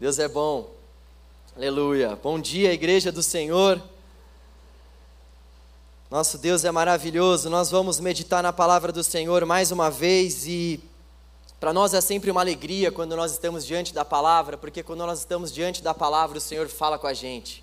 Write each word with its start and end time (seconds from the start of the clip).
Deus 0.00 0.18
é 0.18 0.26
bom. 0.26 0.70
Aleluia. 1.54 2.18
Bom 2.22 2.40
dia, 2.40 2.72
igreja 2.72 3.12
do 3.12 3.22
Senhor. 3.22 3.78
Nosso 6.10 6.38
Deus 6.38 6.64
é 6.64 6.70
maravilhoso. 6.70 7.50
Nós 7.50 7.70
vamos 7.70 8.00
meditar 8.00 8.42
na 8.42 8.50
palavra 8.50 8.92
do 8.92 9.04
Senhor 9.04 9.44
mais 9.44 9.70
uma 9.70 9.90
vez 9.90 10.46
e 10.46 10.80
para 11.60 11.74
nós 11.74 11.92
é 11.92 12.00
sempre 12.00 12.30
uma 12.30 12.40
alegria 12.40 12.90
quando 12.90 13.14
nós 13.14 13.32
estamos 13.32 13.66
diante 13.66 13.92
da 13.92 14.02
palavra, 14.02 14.56
porque 14.56 14.82
quando 14.82 15.00
nós 15.00 15.18
estamos 15.18 15.52
diante 15.52 15.82
da 15.82 15.92
palavra, 15.92 16.38
o 16.38 16.40
Senhor 16.40 16.66
fala 16.66 16.98
com 16.98 17.06
a 17.06 17.12
gente. 17.12 17.62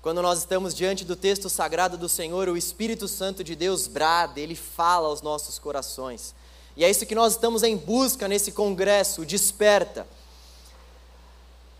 Quando 0.00 0.22
nós 0.22 0.38
estamos 0.38 0.74
diante 0.74 1.04
do 1.04 1.14
texto 1.14 1.50
sagrado 1.50 1.98
do 1.98 2.08
Senhor, 2.08 2.48
o 2.48 2.56
Espírito 2.56 3.06
Santo 3.06 3.44
de 3.44 3.54
Deus 3.54 3.86
brada, 3.86 4.40
ele 4.40 4.54
fala 4.54 5.08
aos 5.08 5.20
nossos 5.20 5.58
corações. 5.58 6.34
E 6.74 6.82
é 6.82 6.88
isso 6.88 7.04
que 7.04 7.14
nós 7.14 7.34
estamos 7.34 7.62
em 7.62 7.76
busca 7.76 8.26
nesse 8.26 8.52
congresso, 8.52 9.26
desperta 9.26 10.06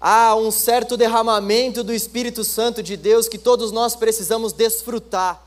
há 0.00 0.34
um 0.36 0.50
certo 0.50 0.96
derramamento 0.96 1.82
do 1.82 1.92
Espírito 1.92 2.44
Santo 2.44 2.82
de 2.82 2.96
Deus 2.96 3.28
que 3.28 3.38
todos 3.38 3.72
nós 3.72 3.96
precisamos 3.96 4.52
desfrutar. 4.52 5.42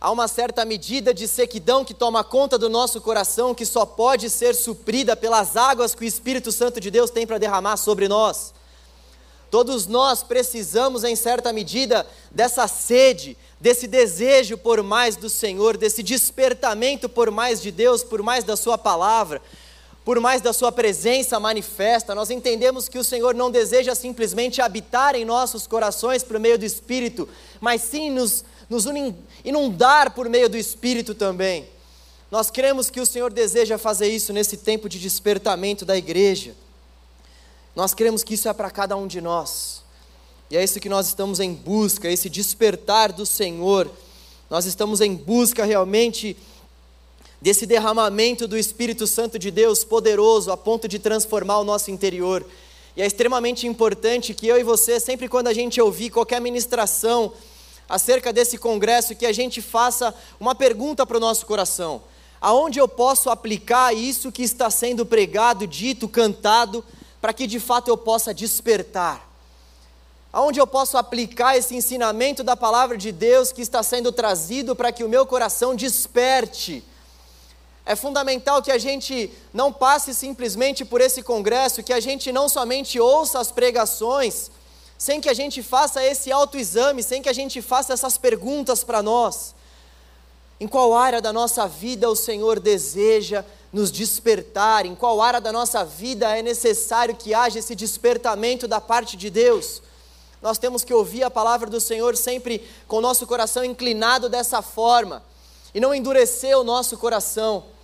Há 0.00 0.10
uma 0.10 0.28
certa 0.28 0.64
medida 0.64 1.12
de 1.12 1.26
sequidão 1.26 1.84
que 1.84 1.94
toma 1.94 2.22
conta 2.22 2.58
do 2.58 2.68
nosso 2.68 3.00
coração, 3.00 3.54
que 3.54 3.64
só 3.64 3.84
pode 3.86 4.28
ser 4.28 4.54
suprida 4.54 5.16
pelas 5.16 5.56
águas 5.56 5.94
que 5.94 6.04
o 6.04 6.06
Espírito 6.06 6.52
Santo 6.52 6.80
de 6.80 6.90
Deus 6.90 7.10
tem 7.10 7.26
para 7.26 7.38
derramar 7.38 7.76
sobre 7.76 8.06
nós. 8.06 8.54
Todos 9.50 9.86
nós 9.86 10.22
precisamos, 10.22 11.02
em 11.02 11.16
certa 11.16 11.52
medida, 11.52 12.06
dessa 12.30 12.68
sede, 12.68 13.36
desse 13.60 13.86
desejo 13.86 14.58
por 14.58 14.82
mais 14.82 15.16
do 15.16 15.30
Senhor, 15.30 15.76
desse 15.76 16.02
despertamento 16.02 17.08
por 17.08 17.30
mais 17.30 17.62
de 17.62 17.70
Deus, 17.70 18.04
por 18.04 18.22
mais 18.22 18.44
da 18.44 18.56
Sua 18.56 18.76
palavra 18.76 19.40
por 20.06 20.20
mais 20.20 20.40
da 20.40 20.52
Sua 20.52 20.70
presença 20.70 21.40
manifesta, 21.40 22.14
nós 22.14 22.30
entendemos 22.30 22.88
que 22.88 22.96
o 22.96 23.02
Senhor 23.02 23.34
não 23.34 23.50
deseja 23.50 23.92
simplesmente 23.92 24.62
habitar 24.62 25.16
em 25.16 25.24
nossos 25.24 25.66
corações 25.66 26.22
por 26.22 26.38
meio 26.38 26.56
do 26.56 26.64
Espírito, 26.64 27.28
mas 27.60 27.82
sim 27.82 28.08
nos, 28.08 28.44
nos 28.70 28.84
inundar 29.44 30.12
por 30.12 30.28
meio 30.28 30.48
do 30.48 30.56
Espírito 30.56 31.12
também. 31.12 31.66
Nós 32.30 32.52
cremos 32.52 32.88
que 32.88 33.00
o 33.00 33.04
Senhor 33.04 33.32
deseja 33.32 33.78
fazer 33.78 34.06
isso 34.06 34.32
nesse 34.32 34.56
tempo 34.56 34.88
de 34.88 35.00
despertamento 35.00 35.84
da 35.84 35.96
igreja. 35.96 36.54
Nós 37.74 37.92
cremos 37.92 38.22
que 38.22 38.34
isso 38.34 38.48
é 38.48 38.52
para 38.52 38.70
cada 38.70 38.96
um 38.96 39.08
de 39.08 39.20
nós. 39.20 39.82
E 40.48 40.56
é 40.56 40.62
isso 40.62 40.78
que 40.78 40.88
nós 40.88 41.08
estamos 41.08 41.40
em 41.40 41.52
busca, 41.52 42.08
esse 42.08 42.30
despertar 42.30 43.10
do 43.10 43.26
Senhor. 43.26 43.90
Nós 44.48 44.66
estamos 44.66 45.00
em 45.00 45.16
busca 45.16 45.64
realmente 45.64 46.36
desse 47.40 47.66
derramamento 47.66 48.48
do 48.48 48.56
Espírito 48.56 49.06
Santo 49.06 49.38
de 49.38 49.50
Deus 49.50 49.84
poderoso 49.84 50.50
a 50.50 50.56
ponto 50.56 50.88
de 50.88 50.98
transformar 50.98 51.58
o 51.58 51.64
nosso 51.64 51.90
interior. 51.90 52.44
E 52.96 53.02
é 53.02 53.06
extremamente 53.06 53.66
importante 53.66 54.32
que 54.32 54.46
eu 54.46 54.58
e 54.58 54.62
você, 54.62 54.98
sempre 54.98 55.28
quando 55.28 55.48
a 55.48 55.52
gente 55.52 55.80
ouvir 55.80 56.10
qualquer 56.10 56.40
ministração 56.40 57.32
acerca 57.88 58.32
desse 58.32 58.56
congresso, 58.56 59.14
que 59.14 59.26
a 59.26 59.32
gente 59.32 59.60
faça 59.60 60.14
uma 60.40 60.54
pergunta 60.54 61.04
para 61.04 61.18
o 61.18 61.20
nosso 61.20 61.44
coração: 61.44 62.02
aonde 62.40 62.78
eu 62.78 62.88
posso 62.88 63.28
aplicar 63.28 63.94
isso 63.94 64.32
que 64.32 64.42
está 64.42 64.70
sendo 64.70 65.04
pregado, 65.04 65.66
dito, 65.66 66.08
cantado, 66.08 66.82
para 67.20 67.34
que 67.34 67.46
de 67.46 67.60
fato 67.60 67.88
eu 67.88 67.98
possa 67.98 68.32
despertar? 68.32 69.26
Aonde 70.32 70.58
eu 70.58 70.66
posso 70.66 70.98
aplicar 70.98 71.56
esse 71.56 71.74
ensinamento 71.74 72.42
da 72.42 72.56
palavra 72.56 72.96
de 72.96 73.10
Deus 73.10 73.52
que 73.52 73.62
está 73.62 73.82
sendo 73.82 74.10
trazido 74.12 74.74
para 74.74 74.92
que 74.92 75.04
o 75.04 75.08
meu 75.08 75.26
coração 75.26 75.74
desperte? 75.74 76.82
É 77.88 77.94
fundamental 77.94 78.60
que 78.60 78.72
a 78.72 78.78
gente 78.78 79.32
não 79.54 79.72
passe 79.72 80.12
simplesmente 80.12 80.84
por 80.84 81.00
esse 81.00 81.22
congresso, 81.22 81.84
que 81.84 81.92
a 81.92 82.00
gente 82.00 82.32
não 82.32 82.48
somente 82.48 82.98
ouça 82.98 83.38
as 83.38 83.52
pregações, 83.52 84.50
sem 84.98 85.20
que 85.20 85.28
a 85.28 85.34
gente 85.34 85.62
faça 85.62 86.04
esse 86.04 86.32
autoexame, 86.32 87.00
sem 87.00 87.22
que 87.22 87.28
a 87.28 87.32
gente 87.32 87.62
faça 87.62 87.92
essas 87.92 88.18
perguntas 88.18 88.82
para 88.82 89.04
nós. 89.04 89.54
Em 90.58 90.66
qual 90.66 90.94
área 90.94 91.22
da 91.22 91.32
nossa 91.32 91.68
vida 91.68 92.10
o 92.10 92.16
Senhor 92.16 92.58
deseja 92.58 93.44
nos 93.72 93.92
despertar? 93.92 94.84
Em 94.84 94.96
qual 94.96 95.20
área 95.20 95.40
da 95.40 95.52
nossa 95.52 95.84
vida 95.84 96.36
é 96.36 96.42
necessário 96.42 97.14
que 97.14 97.34
haja 97.34 97.60
esse 97.60 97.76
despertamento 97.76 98.66
da 98.66 98.80
parte 98.80 99.16
de 99.16 99.30
Deus? 99.30 99.80
Nós 100.42 100.58
temos 100.58 100.82
que 100.82 100.92
ouvir 100.92 101.22
a 101.22 101.30
palavra 101.30 101.70
do 101.70 101.80
Senhor 101.80 102.16
sempre 102.16 102.66
com 102.88 102.96
o 102.96 103.00
nosso 103.00 103.28
coração 103.28 103.64
inclinado 103.64 104.28
dessa 104.28 104.60
forma 104.60 105.22
e 105.72 105.78
não 105.78 105.94
endurecer 105.94 106.58
o 106.58 106.64
nosso 106.64 106.96
coração. 106.96 107.75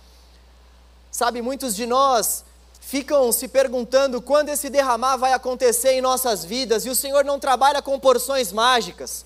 Sabe, 1.13 1.43
muitos 1.43 1.75
de 1.75 1.85
nós 1.85 2.43
ficam 2.81 3.31
se 3.31 3.47
perguntando 3.47 4.19
quando 4.19 4.49
esse 4.49 4.67
derramar 4.67 5.15
vai 5.15 5.31
acontecer 5.31 5.91
em 5.91 6.01
nossas 6.01 6.43
vidas, 6.43 6.87
e 6.87 6.89
o 6.89 6.95
Senhor 6.95 7.23
não 7.23 7.39
trabalha 7.39 7.83
com 7.83 7.99
porções 7.99 8.51
mágicas. 8.51 9.23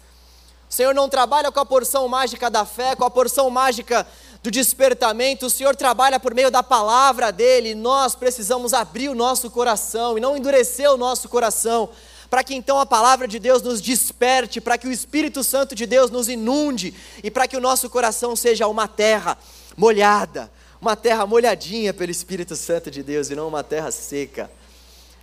O 0.69 0.73
Senhor 0.73 0.93
não 0.93 1.07
trabalha 1.07 1.49
com 1.49 1.61
a 1.61 1.65
porção 1.65 2.05
mágica 2.09 2.49
da 2.49 2.65
fé, 2.65 2.93
com 2.93 3.05
a 3.05 3.09
porção 3.09 3.49
mágica 3.49 4.05
do 4.43 4.51
despertamento. 4.51 5.45
O 5.45 5.49
Senhor 5.49 5.77
trabalha 5.77 6.19
por 6.19 6.35
meio 6.35 6.51
da 6.51 6.61
palavra 6.61 7.31
dele. 7.31 7.73
Nós 7.73 8.15
precisamos 8.15 8.73
abrir 8.73 9.07
o 9.07 9.15
nosso 9.15 9.49
coração 9.49 10.17
e 10.17 10.21
não 10.21 10.35
endurecer 10.35 10.91
o 10.91 10.97
nosso 10.97 11.29
coração, 11.29 11.87
para 12.29 12.43
que 12.43 12.53
então 12.53 12.81
a 12.81 12.85
palavra 12.85 13.29
de 13.29 13.39
Deus 13.39 13.61
nos 13.61 13.79
desperte, 13.79 14.59
para 14.59 14.77
que 14.77 14.89
o 14.89 14.91
Espírito 14.91 15.41
Santo 15.41 15.73
de 15.73 15.85
Deus 15.85 16.11
nos 16.11 16.27
inunde 16.27 16.93
e 17.23 17.31
para 17.31 17.47
que 17.47 17.55
o 17.55 17.61
nosso 17.61 17.89
coração 17.89 18.35
seja 18.35 18.67
uma 18.67 18.89
terra 18.89 19.37
molhada, 19.77 20.51
uma 20.81 20.95
terra 20.95 21.25
molhadinha 21.25 21.93
pelo 21.93 22.11
Espírito 22.11 22.55
Santo 22.55 22.91
de 22.91 23.01
Deus 23.01 23.29
e 23.29 23.35
não 23.35 23.47
uma 23.47 23.63
terra 23.63 23.91
seca. 23.91 24.49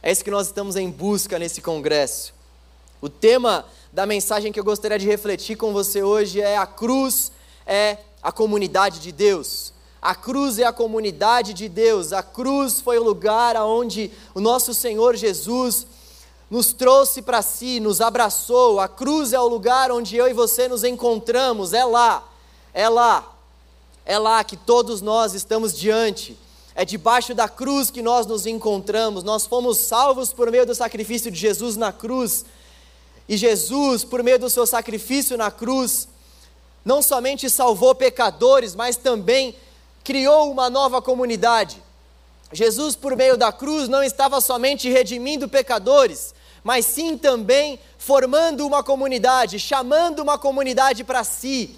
É 0.03 0.11
isso 0.11 0.25
que 0.25 0.31
nós 0.31 0.49
estamos 0.49 0.77
em 0.77 0.91
busca 0.91 1.39
nesse 1.39 1.63
congresso. 1.63 2.35
O 3.01 3.09
tema 3.09 3.65
da 3.93 4.05
mensagem 4.05 4.53
que 4.53 4.59
eu 4.59 4.65
gostaria 4.65 4.99
de 4.99 5.07
refletir 5.07 5.57
com 5.57 5.73
você 5.73 6.03
hoje 6.03 6.41
é 6.41 6.57
a 6.57 6.67
cruz 6.67 7.31
é 7.67 7.99
a 8.23 8.33
comunidade 8.33 9.01
de 9.01 9.13
Deus. 9.13 9.73
A 10.03 10.15
cruz 10.15 10.59
é 10.59 10.65
a 10.65 10.73
comunidade 10.73 11.55
de 11.55 11.69
Deus. 11.69 12.13
A 12.13 12.23
cruz 12.23 12.81
foi 12.81 12.99
o 12.99 13.05
lugar 13.05 13.57
aonde 13.57 14.11
o 14.35 14.41
nosso 14.41 14.75
Senhor 14.75 15.17
Jesus 15.17 15.87
nos 16.51 16.73
trouxe 16.73 17.23
para 17.23 17.41
si, 17.41 17.81
nos 17.81 18.01
abraçou. 18.01 18.81
A 18.81 18.89
cruz 18.89 19.33
é 19.33 19.41
o 19.41 19.49
lugar 19.49 19.91
onde 19.91 20.17
eu 20.17 20.29
e 20.29 20.33
você 20.33 20.69
nos 20.69 20.85
encontramos. 20.85 21.73
É 21.73 21.85
lá. 21.85 22.23
É 22.75 22.89
lá. 22.89 23.34
É 24.07 24.19
lá 24.19 24.45
que 24.45 24.57
todos 24.57 25.01
nós 25.01 25.33
estamos 25.33 25.77
diante. 25.77 26.37
É 26.75 26.85
debaixo 26.85 27.35
da 27.35 27.49
cruz 27.49 27.91
que 27.91 28.03
nós 28.03 28.27
nos 28.27 28.47
encontramos. 28.47 29.25
Nós 29.25 29.47
fomos 29.47 29.79
salvos 29.79 30.33
por 30.33 30.51
meio 30.51 30.67
do 30.67 30.75
sacrifício 30.75 31.31
de 31.31 31.39
Jesus 31.39 31.77
na 31.77 31.93
cruz. 31.93 32.45
E 33.27 33.37
Jesus, 33.37 34.05
por 34.05 34.23
meio 34.23 34.39
do 34.39 34.51
seu 34.51 34.67
sacrifício 34.67 35.39
na 35.39 35.51
cruz, 35.51 36.09
não 36.85 37.01
somente 37.01 37.49
salvou 37.49 37.95
pecadores, 37.95 38.75
mas 38.75 38.97
também 38.97 39.57
criou 40.03 40.51
uma 40.51 40.69
nova 40.69 41.01
comunidade. 41.01 41.83
Jesus, 42.53 42.95
por 42.95 43.17
meio 43.17 43.39
da 43.39 43.51
cruz, 43.51 43.89
não 43.89 44.03
estava 44.03 44.39
somente 44.41 44.91
redimindo 44.91 45.49
pecadores, 45.49 46.35
mas 46.63 46.85
sim 46.85 47.17
também 47.17 47.79
formando 47.97 48.67
uma 48.67 48.85
comunidade, 48.85 49.59
chamando 49.59 50.21
uma 50.21 50.37
comunidade 50.37 51.03
para 51.03 51.25
si, 51.25 51.75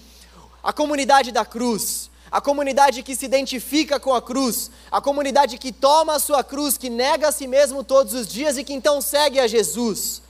a 0.60 0.72
comunidade 0.72 1.30
da 1.30 1.44
cruz 1.44 2.10
a 2.36 2.40
comunidade 2.42 3.02
que 3.02 3.16
se 3.16 3.24
identifica 3.24 3.98
com 3.98 4.12
a 4.12 4.20
cruz, 4.20 4.70
a 4.90 5.00
comunidade 5.00 5.56
que 5.56 5.72
toma 5.72 6.16
a 6.16 6.18
sua 6.18 6.44
cruz, 6.44 6.76
que 6.76 6.90
nega 6.90 7.28
a 7.28 7.32
si 7.32 7.46
mesmo 7.46 7.82
todos 7.82 8.12
os 8.12 8.28
dias 8.28 8.58
e 8.58 8.62
que 8.62 8.74
então 8.74 9.00
segue 9.00 9.40
a 9.40 9.46
Jesus. 9.46 10.20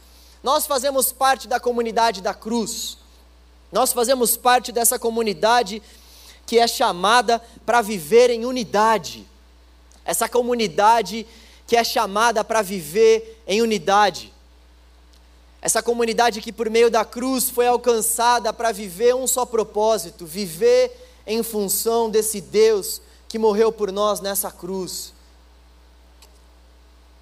Nós 0.41 0.69
fazemos 0.69 1.11
parte 1.11 1.49
da 1.49 1.59
comunidade 1.59 2.23
da 2.23 2.33
cruz, 2.33 2.97
nós 3.73 3.93
fazemos 3.93 4.37
parte 4.37 4.71
dessa 4.71 5.01
comunidade 5.01 5.83
que 6.47 6.61
é 6.61 6.69
chamada 6.69 7.43
para 7.67 7.83
viver 7.83 8.31
em 8.31 8.45
unidade, 8.45 9.27
essa 10.05 10.29
comunidade 10.29 11.27
que 11.67 11.77
é 11.77 11.83
chamada 11.83 12.45
para 12.45 12.63
viver 12.63 13.43
em 13.49 13.63
unidade. 13.63 14.33
Essa 15.61 15.83
comunidade 15.83 16.41
que, 16.41 16.53
por 16.53 16.71
meio 16.71 16.89
da 16.89 17.05
cruz, 17.05 17.51
foi 17.51 17.67
alcançada 17.67 18.53
para 18.53 18.71
viver 18.71 19.17
um 19.17 19.27
só 19.27 19.45
propósito: 19.45 20.25
viver 20.25 21.06
em 21.27 21.43
função 21.43 22.09
desse 22.09 22.41
Deus 22.41 23.01
que 23.29 23.39
morreu 23.39 23.73
por 23.73 23.91
nós 23.91 24.21
nessa 24.21 24.51
cruz. 24.51 25.13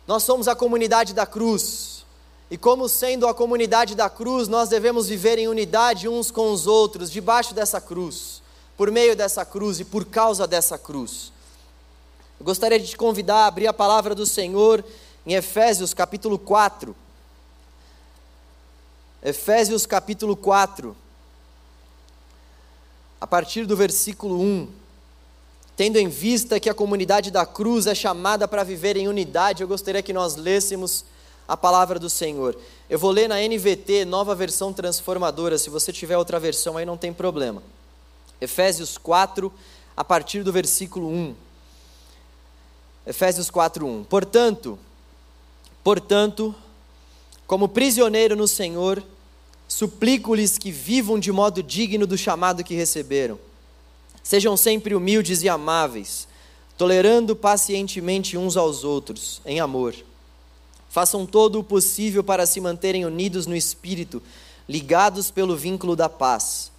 Nós 0.06 0.23
somos 0.23 0.47
a 0.47 0.55
comunidade 0.55 1.15
da 1.15 1.25
cruz. 1.25 2.05
E 2.51 2.59
como 2.59 2.89
sendo 2.89 3.27
a 3.27 3.35
comunidade 3.35 3.95
da 3.95 4.11
cruz, 4.11 4.49
nós 4.49 4.69
devemos 4.69 5.09
viver 5.09 5.39
em 5.39 5.49
unidade 5.49 6.09
uns 6.09 6.31
com 6.31 6.53
os 6.53 6.67
outros, 6.67 7.11
debaixo 7.11 7.55
dessa 7.55 7.81
cruz, 7.81 8.43
por 8.77 8.91
meio 8.91 9.17
dessa 9.17 9.45
cruz 9.45 9.81
e 9.81 9.85
por 9.85 10.05
causa 10.05 10.47
dessa 10.47 10.77
cruz. 10.77 11.33
Eu 12.39 12.45
gostaria 12.45 12.79
de 12.79 12.89
te 12.89 12.97
convidar 12.97 13.45
a 13.45 13.47
abrir 13.47 13.67
a 13.67 13.73
palavra 13.73 14.15
do 14.15 14.27
Senhor 14.27 14.85
em 15.25 15.35
Efésios 15.35 15.95
capítulo 15.95 16.39
4. 16.39 16.95
Efésios 19.23 19.87
capítulo 19.87 20.37
4 20.37 20.95
a 23.25 23.26
partir 23.26 23.65
do 23.65 23.75
versículo 23.75 24.38
1. 24.38 24.69
tendo 25.75 25.97
em 25.97 26.09
vista 26.09 26.61
que 26.61 26.69
a 26.69 26.75
comunidade 26.75 27.31
da 27.31 27.47
cruz 27.47 27.87
é 27.87 27.94
chamada 27.94 28.47
para 28.47 28.62
viver 28.62 28.99
em 28.99 29.09
unidade, 29.09 29.62
eu 29.62 29.67
gostaria 29.67 30.03
que 30.03 30.12
nós 30.12 30.37
lêssemos 30.37 31.06
a 31.49 31.56
palavra 31.56 31.99
do 31.99 32.11
Senhor. 32.11 32.55
Eu 32.88 32.99
vou 32.99 33.11
ler 33.11 33.26
na 33.26 33.37
NVT, 33.41 34.05
nova 34.05 34.35
versão 34.35 34.75
transformadora, 34.75 35.56
se 35.56 35.71
você 35.71 35.91
tiver 35.91 36.19
outra 36.19 36.38
versão 36.38 36.76
aí 36.76 36.85
não 36.85 36.99
tem 36.99 37.15
problema. 37.15 37.62
Efésios 38.43 38.99
4, 38.99 39.50
a 39.97 40.05
partir 40.05 40.43
do 40.43 40.53
versículo 40.53 41.09
1. 41.09 41.35
Efésios 43.06 43.49
4, 43.49 43.87
1. 43.87 44.05
Portanto, 44.05 44.79
portanto, 45.82 46.55
como 47.47 47.70
prisioneiro 47.70 48.37
no 48.37 48.47
Senhor, 48.47 49.03
suplico-lhes 49.75 50.56
que 50.56 50.71
vivam 50.71 51.19
de 51.19 51.32
modo 51.32 51.61
digno 51.61 52.06
do 52.06 52.17
chamado 52.17 52.62
que 52.62 52.76
receberam. 52.76 53.41
Sejam 54.23 54.56
sempre 54.56 54.94
humildes 54.94 55.43
e 55.43 55.49
amáveis, 55.49 56.29
tolerando 56.79 57.35
pacientemente 57.35 58.38
uns 58.38 58.56
aos 58.56 58.85
outros, 58.85 59.43
em 59.44 59.59
amor. 59.59 59.93
Façam 60.88 61.26
todo 61.26 61.59
o 61.59 61.65
possível 61.65 62.23
para 62.23 62.47
se 62.47 62.61
manterem 62.61 63.05
unidos 63.05 63.49
no 63.49 63.56
espírito, 63.56 64.23
ligados 64.69 65.32
pelo 65.32 65.56
vínculo 65.56 65.97
da 65.97 66.09
paz. 66.09 66.70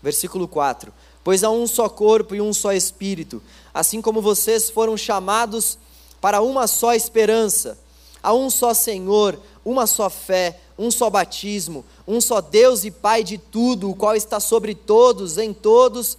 Versículo 0.00 0.46
4: 0.46 0.92
Pois 1.24 1.42
há 1.42 1.50
um 1.50 1.66
só 1.66 1.88
corpo 1.88 2.36
e 2.36 2.40
um 2.40 2.52
só 2.52 2.72
espírito, 2.72 3.42
assim 3.74 4.00
como 4.00 4.22
vocês 4.22 4.70
foram 4.70 4.96
chamados 4.96 5.76
para 6.20 6.40
uma 6.40 6.68
só 6.68 6.94
esperança. 6.94 7.76
Há 8.24 8.32
um 8.32 8.48
só 8.48 8.72
Senhor, 8.72 9.38
uma 9.62 9.86
só 9.86 10.08
fé, 10.08 10.58
um 10.78 10.90
só 10.90 11.10
batismo, 11.10 11.84
um 12.08 12.20
só 12.22 12.40
Deus 12.40 12.84
e 12.84 12.90
Pai 12.90 13.22
de 13.22 13.36
tudo, 13.36 13.90
o 13.90 13.94
qual 13.94 14.16
está 14.16 14.40
sobre 14.40 14.74
todos, 14.74 15.36
em 15.36 15.52
todos 15.52 16.16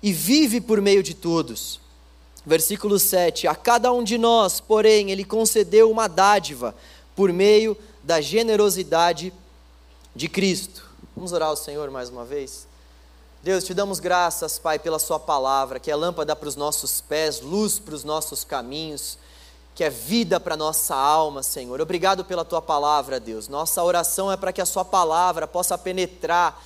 e 0.00 0.12
vive 0.12 0.60
por 0.60 0.80
meio 0.80 1.02
de 1.02 1.12
todos. 1.12 1.80
Versículo 2.46 2.98
7: 2.98 3.48
A 3.48 3.54
cada 3.56 3.92
um 3.92 4.04
de 4.04 4.16
nós, 4.16 4.60
porém, 4.60 5.10
Ele 5.10 5.24
concedeu 5.24 5.90
uma 5.90 6.06
dádiva 6.06 6.74
por 7.16 7.32
meio 7.32 7.76
da 8.02 8.20
generosidade 8.20 9.32
de 10.14 10.28
Cristo. 10.28 10.88
Vamos 11.16 11.32
orar 11.32 11.48
ao 11.48 11.56
Senhor 11.56 11.90
mais 11.90 12.10
uma 12.10 12.24
vez? 12.24 12.66
Deus, 13.42 13.64
te 13.64 13.74
damos 13.74 13.98
graças, 13.98 14.58
Pai, 14.58 14.78
pela 14.78 14.98
Sua 14.98 15.18
palavra, 15.18 15.80
que 15.80 15.90
é 15.90 15.96
lâmpada 15.96 16.36
para 16.36 16.48
os 16.48 16.56
nossos 16.56 17.00
pés, 17.00 17.40
luz 17.40 17.78
para 17.78 17.94
os 17.94 18.04
nossos 18.04 18.44
caminhos, 18.44 19.18
que 19.74 19.82
é 19.82 19.90
vida 19.90 20.38
para 20.38 20.56
nossa 20.56 20.94
alma, 20.94 21.42
Senhor. 21.42 21.80
Obrigado 21.80 22.24
pela 22.24 22.44
Tua 22.44 22.62
palavra, 22.62 23.18
Deus. 23.18 23.48
Nossa 23.48 23.82
oração 23.82 24.30
é 24.30 24.36
para 24.36 24.52
que 24.52 24.60
a 24.60 24.66
Sua 24.66 24.84
palavra 24.84 25.48
possa 25.48 25.76
penetrar 25.76 26.62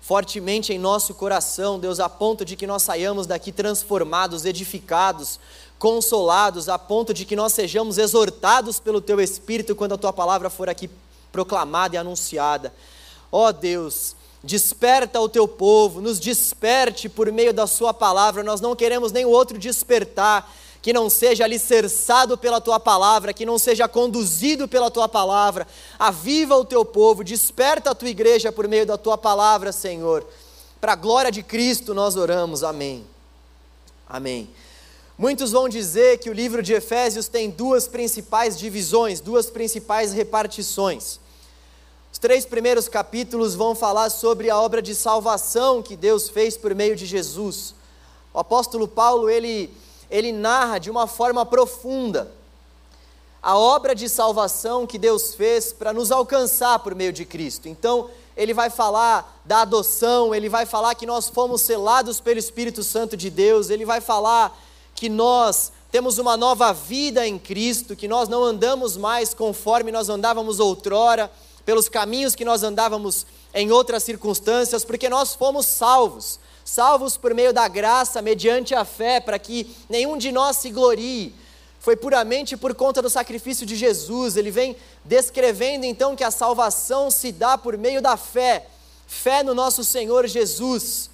fortemente 0.00 0.72
em 0.72 0.78
nosso 0.78 1.12
coração, 1.14 1.78
Deus, 1.78 2.00
a 2.00 2.08
ponto 2.08 2.44
de 2.44 2.56
que 2.56 2.66
nós 2.66 2.82
saiamos 2.82 3.26
daqui 3.26 3.52
transformados, 3.52 4.44
edificados, 4.44 5.38
consolados, 5.78 6.68
a 6.68 6.78
ponto 6.78 7.12
de 7.12 7.24
que 7.26 7.36
nós 7.36 7.52
sejamos 7.52 7.98
exortados 7.98 8.78
pelo 8.80 9.00
Teu 9.00 9.20
Espírito 9.20 9.74
quando 9.74 9.92
a 9.92 9.98
Tua 9.98 10.12
palavra 10.12 10.48
for 10.48 10.68
aqui 10.68 10.88
proclamada 11.30 11.96
e 11.96 11.98
anunciada. 11.98 12.72
Ó 13.30 13.48
oh, 13.48 13.52
Deus, 13.52 14.16
desperta 14.42 15.20
o 15.20 15.28
Teu 15.28 15.46
povo, 15.46 16.00
nos 16.00 16.18
desperte 16.18 17.06
por 17.08 17.30
meio 17.30 17.52
da 17.52 17.66
Sua 17.66 17.92
palavra, 17.92 18.42
nós 18.42 18.62
não 18.62 18.74
queremos 18.74 19.12
nem 19.12 19.26
o 19.26 19.30
outro 19.30 19.58
despertar 19.58 20.50
que 20.86 20.92
não 20.92 21.10
seja 21.10 21.42
alicerçado 21.42 22.38
pela 22.38 22.60
tua 22.60 22.78
palavra, 22.78 23.32
que 23.32 23.44
não 23.44 23.58
seja 23.58 23.88
conduzido 23.88 24.68
pela 24.68 24.88
tua 24.88 25.08
palavra. 25.08 25.66
Aviva 25.98 26.54
o 26.54 26.64
teu 26.64 26.84
povo, 26.84 27.24
desperta 27.24 27.90
a 27.90 27.94
tua 27.96 28.08
igreja 28.08 28.52
por 28.52 28.68
meio 28.68 28.86
da 28.86 28.96
tua 28.96 29.18
palavra, 29.18 29.72
Senhor. 29.72 30.24
Para 30.80 30.92
a 30.92 30.94
glória 30.94 31.32
de 31.32 31.42
Cristo 31.42 31.92
nós 31.92 32.14
oramos. 32.14 32.62
Amém. 32.62 33.04
Amém. 34.08 34.48
Muitos 35.18 35.50
vão 35.50 35.68
dizer 35.68 36.18
que 36.18 36.30
o 36.30 36.32
livro 36.32 36.62
de 36.62 36.74
Efésios 36.74 37.26
tem 37.26 37.50
duas 37.50 37.88
principais 37.88 38.56
divisões, 38.56 39.18
duas 39.18 39.50
principais 39.50 40.12
repartições. 40.12 41.18
Os 42.12 42.18
três 42.20 42.46
primeiros 42.46 42.88
capítulos 42.88 43.56
vão 43.56 43.74
falar 43.74 44.08
sobre 44.08 44.50
a 44.50 44.56
obra 44.56 44.80
de 44.80 44.94
salvação 44.94 45.82
que 45.82 45.96
Deus 45.96 46.28
fez 46.28 46.56
por 46.56 46.72
meio 46.76 46.94
de 46.94 47.06
Jesus. 47.06 47.74
O 48.32 48.38
apóstolo 48.38 48.86
Paulo, 48.86 49.28
ele 49.28 49.68
ele 50.10 50.32
narra 50.32 50.78
de 50.78 50.90
uma 50.90 51.06
forma 51.06 51.44
profunda 51.44 52.30
a 53.46 53.56
obra 53.56 53.94
de 53.94 54.08
salvação 54.08 54.88
que 54.88 54.98
Deus 54.98 55.34
fez 55.36 55.72
para 55.72 55.92
nos 55.92 56.10
alcançar 56.10 56.80
por 56.80 56.96
meio 56.96 57.12
de 57.12 57.24
Cristo. 57.24 57.68
Então, 57.68 58.10
ele 58.36 58.52
vai 58.52 58.68
falar 58.70 59.40
da 59.44 59.60
adoção, 59.60 60.34
ele 60.34 60.48
vai 60.48 60.66
falar 60.66 60.96
que 60.96 61.06
nós 61.06 61.28
fomos 61.28 61.62
selados 61.62 62.20
pelo 62.20 62.40
Espírito 62.40 62.82
Santo 62.82 63.16
de 63.16 63.30
Deus, 63.30 63.70
ele 63.70 63.84
vai 63.84 64.00
falar 64.00 64.58
que 64.96 65.08
nós 65.08 65.70
temos 65.92 66.18
uma 66.18 66.36
nova 66.36 66.72
vida 66.72 67.24
em 67.24 67.38
Cristo, 67.38 67.94
que 67.94 68.08
nós 68.08 68.28
não 68.28 68.42
andamos 68.42 68.96
mais 68.96 69.32
conforme 69.32 69.92
nós 69.92 70.08
andávamos 70.08 70.58
outrora, 70.58 71.30
pelos 71.64 71.88
caminhos 71.88 72.34
que 72.34 72.44
nós 72.44 72.64
andávamos 72.64 73.26
em 73.54 73.70
outras 73.70 74.02
circunstâncias, 74.02 74.84
porque 74.84 75.08
nós 75.08 75.36
fomos 75.36 75.66
salvos 75.66 76.40
salvos 76.66 77.16
por 77.16 77.32
meio 77.32 77.52
da 77.52 77.68
graça, 77.68 78.20
mediante 78.20 78.74
a 78.74 78.84
fé, 78.84 79.20
para 79.20 79.38
que 79.38 79.72
nenhum 79.88 80.18
de 80.18 80.32
nós 80.32 80.56
se 80.56 80.68
glorie. 80.68 81.32
Foi 81.78 81.94
puramente 81.94 82.56
por 82.56 82.74
conta 82.74 83.00
do 83.00 83.08
sacrifício 83.08 83.64
de 83.64 83.76
Jesus. 83.76 84.36
Ele 84.36 84.50
vem 84.50 84.76
descrevendo 85.04 85.86
então 85.86 86.16
que 86.16 86.24
a 86.24 86.30
salvação 86.32 87.08
se 87.08 87.30
dá 87.30 87.56
por 87.56 87.78
meio 87.78 88.02
da 88.02 88.16
fé, 88.16 88.66
fé 89.06 89.44
no 89.44 89.54
nosso 89.54 89.84
Senhor 89.84 90.26
Jesus. 90.26 91.08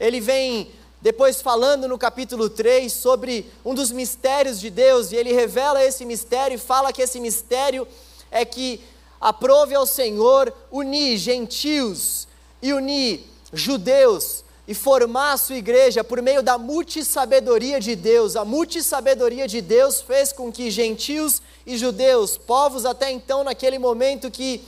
Ele 0.00 0.18
vem 0.18 0.70
depois 1.02 1.42
falando 1.42 1.86
no 1.86 1.98
capítulo 1.98 2.48
3 2.48 2.90
sobre 2.90 3.52
um 3.62 3.74
dos 3.74 3.90
mistérios 3.92 4.58
de 4.58 4.70
Deus, 4.70 5.12
e 5.12 5.16
ele 5.16 5.34
revela 5.34 5.84
esse 5.84 6.06
mistério 6.06 6.54
e 6.54 6.58
fala 6.58 6.90
que 6.90 7.02
esse 7.02 7.20
mistério 7.20 7.86
é 8.30 8.46
que 8.46 8.80
aprove 9.20 9.74
ao 9.74 9.84
Senhor 9.84 10.54
unir 10.70 11.18
gentios 11.18 12.26
e 12.62 12.72
unir 12.72 13.26
judeus 13.52 14.42
e 14.70 14.74
formar 14.74 15.32
a 15.32 15.36
sua 15.36 15.56
igreja 15.56 16.04
por 16.04 16.22
meio 16.22 16.44
da 16.44 16.56
multissabedoria 16.56 17.80
de 17.80 17.96
Deus. 17.96 18.36
A 18.36 18.44
multissabedoria 18.44 19.48
de 19.48 19.60
Deus 19.60 20.00
fez 20.00 20.32
com 20.32 20.52
que 20.52 20.70
gentios 20.70 21.42
e 21.66 21.76
judeus, 21.76 22.38
povos 22.38 22.86
até 22.86 23.10
então 23.10 23.42
naquele 23.42 23.80
momento 23.80 24.30
que 24.30 24.62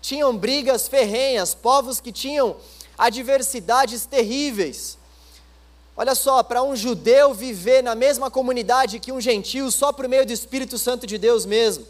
tinham 0.00 0.34
brigas 0.34 0.88
ferrenhas, 0.88 1.54
povos 1.54 2.00
que 2.00 2.10
tinham 2.10 2.56
adversidades 2.96 4.06
terríveis. 4.06 4.96
Olha 5.94 6.14
só, 6.14 6.42
para 6.42 6.62
um 6.62 6.74
judeu 6.74 7.34
viver 7.34 7.82
na 7.82 7.94
mesma 7.94 8.30
comunidade 8.30 9.00
que 9.00 9.12
um 9.12 9.20
gentio 9.20 9.70
só 9.70 9.92
por 9.92 10.08
meio 10.08 10.24
do 10.24 10.32
Espírito 10.32 10.78
Santo 10.78 11.06
de 11.06 11.18
Deus 11.18 11.44
mesmo, 11.44 11.86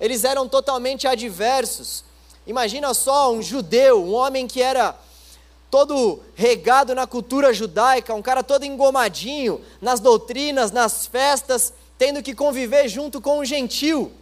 eles 0.00 0.22
eram 0.22 0.48
totalmente 0.48 1.08
adversos. 1.08 2.04
Imagina 2.46 2.94
só 2.94 3.32
um 3.32 3.42
judeu, 3.42 4.00
um 4.00 4.14
homem 4.14 4.46
que 4.46 4.62
era 4.62 4.96
todo 5.70 6.20
regado 6.34 6.94
na 6.94 7.06
cultura 7.06 7.52
judaica, 7.54 8.14
um 8.14 8.22
cara 8.22 8.42
todo 8.42 8.64
engomadinho 8.64 9.60
nas 9.80 10.00
doutrinas, 10.00 10.72
nas 10.72 11.06
festas, 11.06 11.72
tendo 11.96 12.22
que 12.22 12.34
conviver 12.34 12.88
junto 12.88 13.20
com 13.20 13.38
um 13.38 13.44
gentil. 13.44 14.12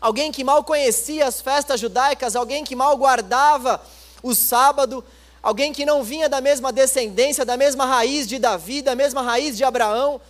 Alguém 0.00 0.32
que 0.32 0.42
mal 0.42 0.64
conhecia 0.64 1.26
as 1.26 1.40
festas 1.40 1.78
judaicas, 1.78 2.34
alguém 2.34 2.64
que 2.64 2.74
mal 2.74 2.96
guardava 2.96 3.80
o 4.20 4.34
sábado, 4.34 5.04
alguém 5.40 5.72
que 5.72 5.86
não 5.86 6.02
vinha 6.02 6.28
da 6.28 6.40
mesma 6.40 6.72
descendência, 6.72 7.44
da 7.44 7.56
mesma 7.56 7.86
raiz 7.86 8.26
de 8.26 8.38
Davi, 8.40 8.82
da 8.82 8.96
mesma 8.96 9.22
raiz 9.22 9.56
de 9.56 9.62
Abraão. 9.62 10.20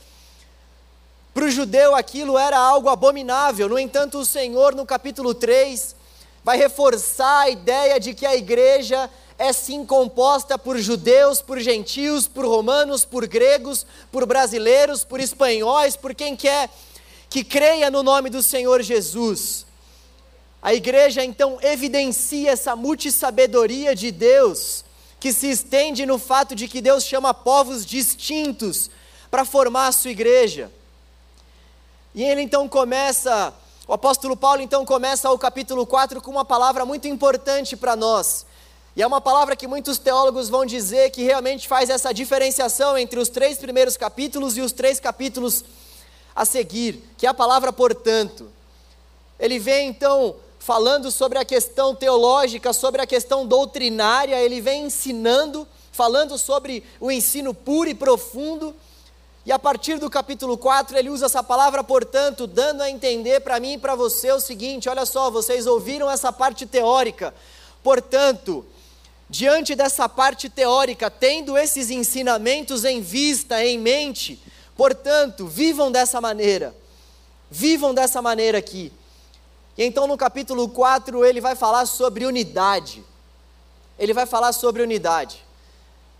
Para 1.32 1.46
o 1.46 1.50
judeu 1.50 1.94
aquilo 1.94 2.36
era 2.36 2.58
algo 2.58 2.90
abominável, 2.90 3.70
no 3.70 3.78
entanto, 3.78 4.18
o 4.18 4.26
Senhor, 4.26 4.74
no 4.74 4.84
capítulo 4.84 5.32
3, 5.32 5.96
vai 6.44 6.58
reforçar 6.58 7.40
a 7.40 7.48
ideia 7.48 7.98
de 7.98 8.12
que 8.12 8.26
a 8.26 8.36
igreja 8.36 9.08
é 9.42 9.52
sim 9.52 9.84
composta 9.84 10.56
por 10.56 10.78
judeus, 10.78 11.42
por 11.42 11.58
gentios, 11.58 12.28
por 12.28 12.46
romanos, 12.46 13.04
por 13.04 13.26
gregos, 13.26 13.84
por 14.12 14.24
brasileiros, 14.24 15.02
por 15.02 15.18
espanhóis, 15.18 15.96
por 15.96 16.14
quem 16.14 16.36
quer 16.36 16.70
que 17.28 17.42
creia 17.42 17.90
no 17.90 18.04
nome 18.04 18.30
do 18.30 18.40
Senhor 18.40 18.80
Jesus. 18.82 19.66
A 20.62 20.72
igreja 20.72 21.24
então 21.24 21.58
evidencia 21.60 22.52
essa 22.52 22.76
multissabedoria 22.76 23.96
de 23.96 24.12
Deus, 24.12 24.84
que 25.18 25.32
se 25.32 25.50
estende 25.50 26.06
no 26.06 26.20
fato 26.20 26.54
de 26.54 26.68
que 26.68 26.80
Deus 26.80 27.02
chama 27.02 27.34
povos 27.34 27.84
distintos 27.84 28.92
para 29.28 29.44
formar 29.44 29.88
a 29.88 29.92
sua 29.92 30.12
igreja. 30.12 30.70
E 32.14 32.22
ele 32.22 32.42
então 32.42 32.68
começa, 32.68 33.52
o 33.88 33.92
apóstolo 33.92 34.36
Paulo 34.36 34.62
então 34.62 34.84
começa 34.84 35.28
o 35.32 35.38
capítulo 35.38 35.84
4 35.84 36.22
com 36.22 36.30
uma 36.30 36.44
palavra 36.44 36.86
muito 36.86 37.08
importante 37.08 37.76
para 37.76 37.96
nós 37.96 38.46
e 38.94 39.02
é 39.02 39.06
uma 39.06 39.20
palavra 39.20 39.56
que 39.56 39.66
muitos 39.66 39.98
teólogos 39.98 40.50
vão 40.50 40.66
dizer 40.66 41.10
que 41.10 41.22
realmente 41.22 41.66
faz 41.66 41.88
essa 41.88 42.12
diferenciação 42.12 42.98
entre 42.98 43.18
os 43.18 43.30
três 43.30 43.56
primeiros 43.56 43.96
capítulos 43.96 44.56
e 44.58 44.60
os 44.60 44.70
três 44.70 45.00
capítulos 45.00 45.64
a 46.34 46.44
seguir, 46.44 47.02
que 47.16 47.26
é 47.26 47.28
a 47.28 47.34
palavra 47.34 47.72
portanto. 47.72 48.50
Ele 49.38 49.58
vem 49.58 49.88
então 49.88 50.36
falando 50.58 51.10
sobre 51.10 51.38
a 51.38 51.44
questão 51.44 51.94
teológica, 51.94 52.72
sobre 52.72 53.00
a 53.00 53.06
questão 53.06 53.46
doutrinária, 53.46 54.40
ele 54.40 54.60
vem 54.60 54.84
ensinando, 54.84 55.66
falando 55.90 56.36
sobre 56.36 56.84
o 57.00 57.10
ensino 57.10 57.52
puro 57.54 57.88
e 57.88 57.94
profundo, 57.94 58.74
E 59.44 59.50
a 59.50 59.58
partir 59.58 59.98
do 59.98 60.08
capítulo 60.08 60.56
4, 60.56 60.96
ele 60.96 61.10
usa 61.10 61.26
essa 61.26 61.42
palavra, 61.42 61.82
portanto, 61.82 62.46
dando 62.46 62.80
a 62.80 62.88
entender 62.88 63.40
para 63.40 63.58
mim 63.58 63.72
e 63.72 63.78
para 63.78 63.96
você 63.96 64.30
o 64.30 64.38
seguinte: 64.38 64.88
olha 64.88 65.04
só, 65.04 65.32
vocês 65.32 65.66
ouviram 65.66 66.08
essa 66.08 66.32
parte 66.32 66.64
teórica. 66.64 67.34
Portanto, 67.82 68.64
diante 69.32 69.74
dessa 69.74 70.06
parte 70.10 70.50
teórica, 70.50 71.10
tendo 71.10 71.56
esses 71.56 71.88
ensinamentos 71.88 72.84
em 72.84 73.00
vista, 73.00 73.64
em 73.64 73.78
mente, 73.78 74.38
portanto, 74.76 75.46
vivam 75.46 75.90
dessa 75.90 76.20
maneira. 76.20 76.76
Vivam 77.50 77.94
dessa 77.94 78.20
maneira 78.20 78.58
aqui. 78.58 78.92
E 79.78 79.84
então 79.84 80.06
no 80.06 80.18
capítulo 80.18 80.68
4 80.68 81.24
ele 81.24 81.40
vai 81.40 81.56
falar 81.56 81.86
sobre 81.86 82.26
unidade. 82.26 83.02
Ele 83.98 84.12
vai 84.12 84.26
falar 84.26 84.52
sobre 84.52 84.82
unidade. 84.82 85.42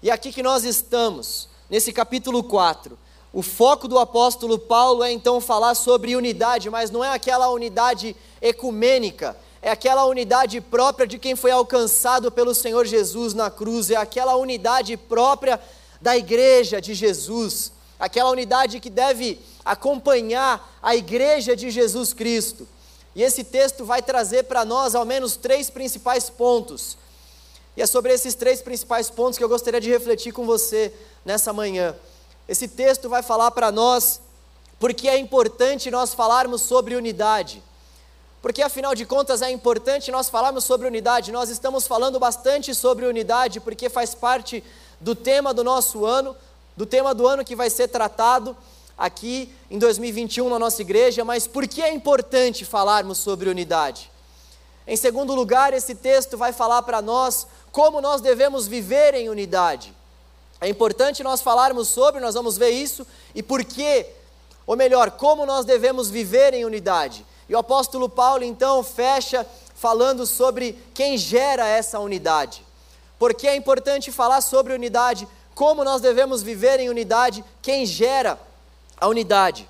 E 0.02 0.10
aqui 0.10 0.32
que 0.32 0.42
nós 0.42 0.64
estamos, 0.64 1.50
nesse 1.68 1.92
capítulo 1.92 2.42
4. 2.42 2.98
O 3.30 3.42
foco 3.42 3.86
do 3.88 3.98
apóstolo 3.98 4.58
Paulo 4.58 5.04
é 5.04 5.12
então 5.12 5.38
falar 5.38 5.74
sobre 5.74 6.16
unidade, 6.16 6.70
mas 6.70 6.90
não 6.90 7.04
é 7.04 7.12
aquela 7.12 7.50
unidade 7.50 8.16
ecumênica, 8.40 9.36
é 9.62 9.70
aquela 9.70 10.04
unidade 10.06 10.60
própria 10.60 11.06
de 11.06 11.18
quem 11.18 11.36
foi 11.36 11.52
alcançado 11.52 12.32
pelo 12.32 12.52
Senhor 12.52 12.84
Jesus 12.84 13.32
na 13.32 13.48
cruz, 13.48 13.90
é 13.90 13.96
aquela 13.96 14.34
unidade 14.34 14.96
própria 14.96 15.60
da 16.00 16.16
igreja 16.16 16.80
de 16.80 16.94
Jesus, 16.94 17.70
aquela 17.96 18.30
unidade 18.30 18.80
que 18.80 18.90
deve 18.90 19.38
acompanhar 19.64 20.78
a 20.82 20.96
igreja 20.96 21.54
de 21.54 21.70
Jesus 21.70 22.12
Cristo. 22.12 22.66
E 23.14 23.22
esse 23.22 23.44
texto 23.44 23.84
vai 23.84 24.02
trazer 24.02 24.44
para 24.44 24.64
nós 24.64 24.96
ao 24.96 25.04
menos 25.04 25.36
três 25.36 25.70
principais 25.70 26.28
pontos. 26.28 26.98
E 27.76 27.82
é 27.82 27.86
sobre 27.86 28.12
esses 28.12 28.34
três 28.34 28.60
principais 28.60 29.10
pontos 29.10 29.38
que 29.38 29.44
eu 29.44 29.48
gostaria 29.48 29.80
de 29.80 29.88
refletir 29.88 30.32
com 30.32 30.44
você 30.44 30.92
nessa 31.24 31.52
manhã. 31.52 31.94
Esse 32.48 32.66
texto 32.66 33.08
vai 33.08 33.22
falar 33.22 33.52
para 33.52 33.70
nós 33.70 34.20
porque 34.80 35.08
é 35.08 35.16
importante 35.16 35.88
nós 35.88 36.12
falarmos 36.12 36.62
sobre 36.62 36.96
unidade. 36.96 37.62
Porque 38.42 38.60
afinal 38.60 38.92
de 38.92 39.06
contas 39.06 39.40
é 39.40 39.50
importante 39.52 40.10
nós 40.10 40.28
falarmos 40.28 40.64
sobre 40.64 40.88
unidade. 40.88 41.30
Nós 41.30 41.48
estamos 41.48 41.86
falando 41.86 42.18
bastante 42.18 42.74
sobre 42.74 43.06
unidade 43.06 43.60
porque 43.60 43.88
faz 43.88 44.16
parte 44.16 44.64
do 45.00 45.14
tema 45.14 45.54
do 45.54 45.62
nosso 45.62 46.04
ano, 46.04 46.36
do 46.76 46.84
tema 46.84 47.14
do 47.14 47.24
ano 47.24 47.44
que 47.44 47.54
vai 47.54 47.70
ser 47.70 47.86
tratado 47.86 48.56
aqui 48.98 49.54
em 49.70 49.78
2021 49.78 50.48
na 50.48 50.58
nossa 50.58 50.82
igreja, 50.82 51.24
mas 51.24 51.46
por 51.46 51.68
que 51.68 51.80
é 51.82 51.92
importante 51.92 52.64
falarmos 52.64 53.18
sobre 53.18 53.48
unidade? 53.48 54.10
Em 54.86 54.96
segundo 54.96 55.34
lugar, 55.34 55.72
esse 55.72 55.94
texto 55.94 56.36
vai 56.36 56.52
falar 56.52 56.82
para 56.82 57.00
nós 57.00 57.46
como 57.70 58.00
nós 58.00 58.20
devemos 58.20 58.66
viver 58.66 59.14
em 59.14 59.28
unidade. 59.28 59.94
É 60.60 60.68
importante 60.68 61.22
nós 61.22 61.40
falarmos 61.40 61.88
sobre, 61.88 62.20
nós 62.20 62.34
vamos 62.34 62.58
ver 62.58 62.70
isso, 62.70 63.06
e 63.34 63.42
por 63.42 63.64
quê, 63.64 64.06
ou 64.66 64.76
melhor, 64.76 65.12
como 65.12 65.46
nós 65.46 65.64
devemos 65.64 66.10
viver 66.10 66.54
em 66.54 66.64
unidade. 66.64 67.24
E 67.48 67.54
o 67.54 67.58
apóstolo 67.58 68.08
Paulo 68.08 68.44
então 68.44 68.82
fecha 68.82 69.46
falando 69.74 70.26
sobre 70.26 70.78
quem 70.94 71.18
gera 71.18 71.66
essa 71.66 71.98
unidade. 71.98 72.64
Porque 73.18 73.46
é 73.46 73.56
importante 73.56 74.12
falar 74.12 74.40
sobre 74.40 74.72
unidade, 74.72 75.26
como 75.54 75.84
nós 75.84 76.00
devemos 76.00 76.42
viver 76.42 76.80
em 76.80 76.88
unidade, 76.88 77.44
quem 77.60 77.84
gera 77.84 78.38
a 78.96 79.08
unidade. 79.08 79.68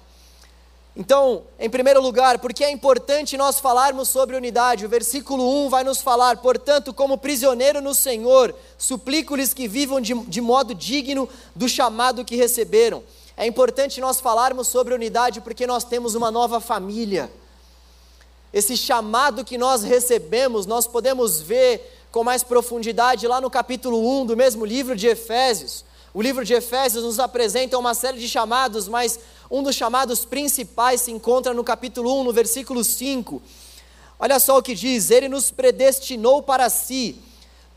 Então, 0.95 1.45
em 1.59 1.71
primeiro 1.71 2.03
lugar, 2.03 2.39
porque 2.39 2.63
é 2.63 2.71
importante 2.71 3.39
nós 3.39 3.59
falarmos 3.59 4.11
sobre 4.11 4.37
unidade, 4.37 4.85
o 4.85 4.89
versículo 4.89 5.65
1 5.65 5.71
vai 5.71 5.83
nos 5.83 6.03
falar: 6.03 6.37
portanto, 6.37 6.93
como 6.93 7.17
prisioneiro 7.17 7.81
no 7.81 7.95
Senhor, 7.95 8.55
suplico-lhes 8.77 9.55
que 9.55 9.67
vivam 9.67 10.01
de, 10.03 10.13
de 10.13 10.41
modo 10.43 10.75
digno 10.75 11.27
do 11.57 11.67
chamado 11.67 12.25
que 12.25 12.37
receberam. 12.37 13.03
É 13.35 13.47
importante 13.47 14.03
nós 14.03 14.21
falarmos 14.21 14.69
sobre 14.69 14.93
unidade 14.93 15.41
porque 15.41 15.67
nós 15.67 15.83
temos 15.83 16.15
uma 16.15 16.31
nova 16.31 16.61
família. 16.61 17.33
Esse 18.53 18.77
chamado 18.77 19.45
que 19.45 19.57
nós 19.57 19.83
recebemos, 19.83 20.67
nós 20.67 20.87
podemos 20.87 21.41
ver 21.41 22.07
com 22.11 22.23
mais 22.23 22.43
profundidade 22.43 23.27
lá 23.27 23.41
no 23.41 23.51
capítulo 23.51 24.21
1 24.21 24.27
do 24.27 24.37
mesmo 24.37 24.65
livro 24.65 24.95
de 24.95 25.07
Efésios. 25.07 25.85
O 26.13 26.21
livro 26.21 26.45
de 26.45 26.53
Efésios 26.53 27.03
nos 27.03 27.19
apresenta 27.19 27.79
uma 27.79 27.95
série 27.95 28.19
de 28.19 28.29
chamados, 28.29 28.87
mas 28.87 29.19
um 29.51 29.63
dos 29.63 29.75
chamados 29.75 30.27
principais 30.27 31.01
se 31.01 31.11
encontra 31.11 31.55
no 31.55 31.65
capítulo 31.65 32.21
1, 32.21 32.25
no 32.25 32.33
versículo 32.33 32.85
5. 32.85 33.41
Olha 34.19 34.39
só 34.39 34.59
o 34.59 34.63
que 34.63 34.75
diz: 34.75 35.11
Ele 35.11 35.31
nos 35.31 35.51
predestinou 35.51 36.43
para 36.43 36.69
si, 36.69 37.17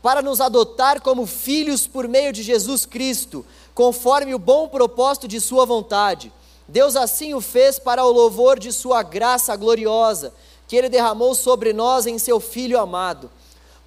para 0.02 0.20
nos 0.20 0.42
adotar 0.42 1.00
como 1.00 1.26
filhos 1.26 1.86
por 1.86 2.06
meio 2.06 2.30
de 2.30 2.42
Jesus 2.42 2.84
Cristo, 2.84 3.46
conforme 3.74 4.34
o 4.34 4.38
bom 4.38 4.68
propósito 4.68 5.26
de 5.26 5.40
Sua 5.40 5.64
vontade. 5.64 6.30
Deus 6.68 6.94
assim 6.94 7.32
o 7.32 7.40
fez 7.40 7.78
para 7.78 8.04
o 8.04 8.12
louvor 8.12 8.58
de 8.58 8.70
Sua 8.70 9.02
graça 9.02 9.56
gloriosa, 9.56 10.34
que 10.66 10.76
Ele 10.76 10.88
derramou 10.88 11.34
sobre 11.34 11.72
nós 11.72 12.06
em 12.06 12.18
Seu 12.18 12.40
Filho 12.40 12.78
amado. 12.78 13.30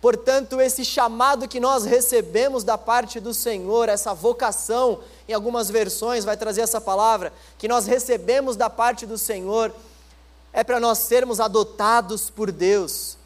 Portanto, 0.02 0.62
esse 0.62 0.86
chamado 0.86 1.48
que 1.48 1.60
nós 1.60 1.84
recebemos 1.84 2.64
da 2.64 2.78
parte 2.78 3.20
do 3.20 3.34
Senhor, 3.34 3.90
essa 3.90 4.14
vocação, 4.14 5.00
em 5.28 5.34
algumas 5.34 5.70
versões 5.70 6.24
vai 6.24 6.38
trazer 6.38 6.62
essa 6.62 6.80
palavra, 6.80 7.34
que 7.58 7.68
nós 7.68 7.86
recebemos 7.86 8.56
da 8.56 8.70
parte 8.70 9.06
do 9.06 9.18
Senhor, 9.18 9.74
é 10.54 10.64
para 10.64 10.80
nós 10.80 11.00
sermos 11.00 11.40
adotados 11.40 12.30
por 12.30 12.52
Deus, 12.52 13.18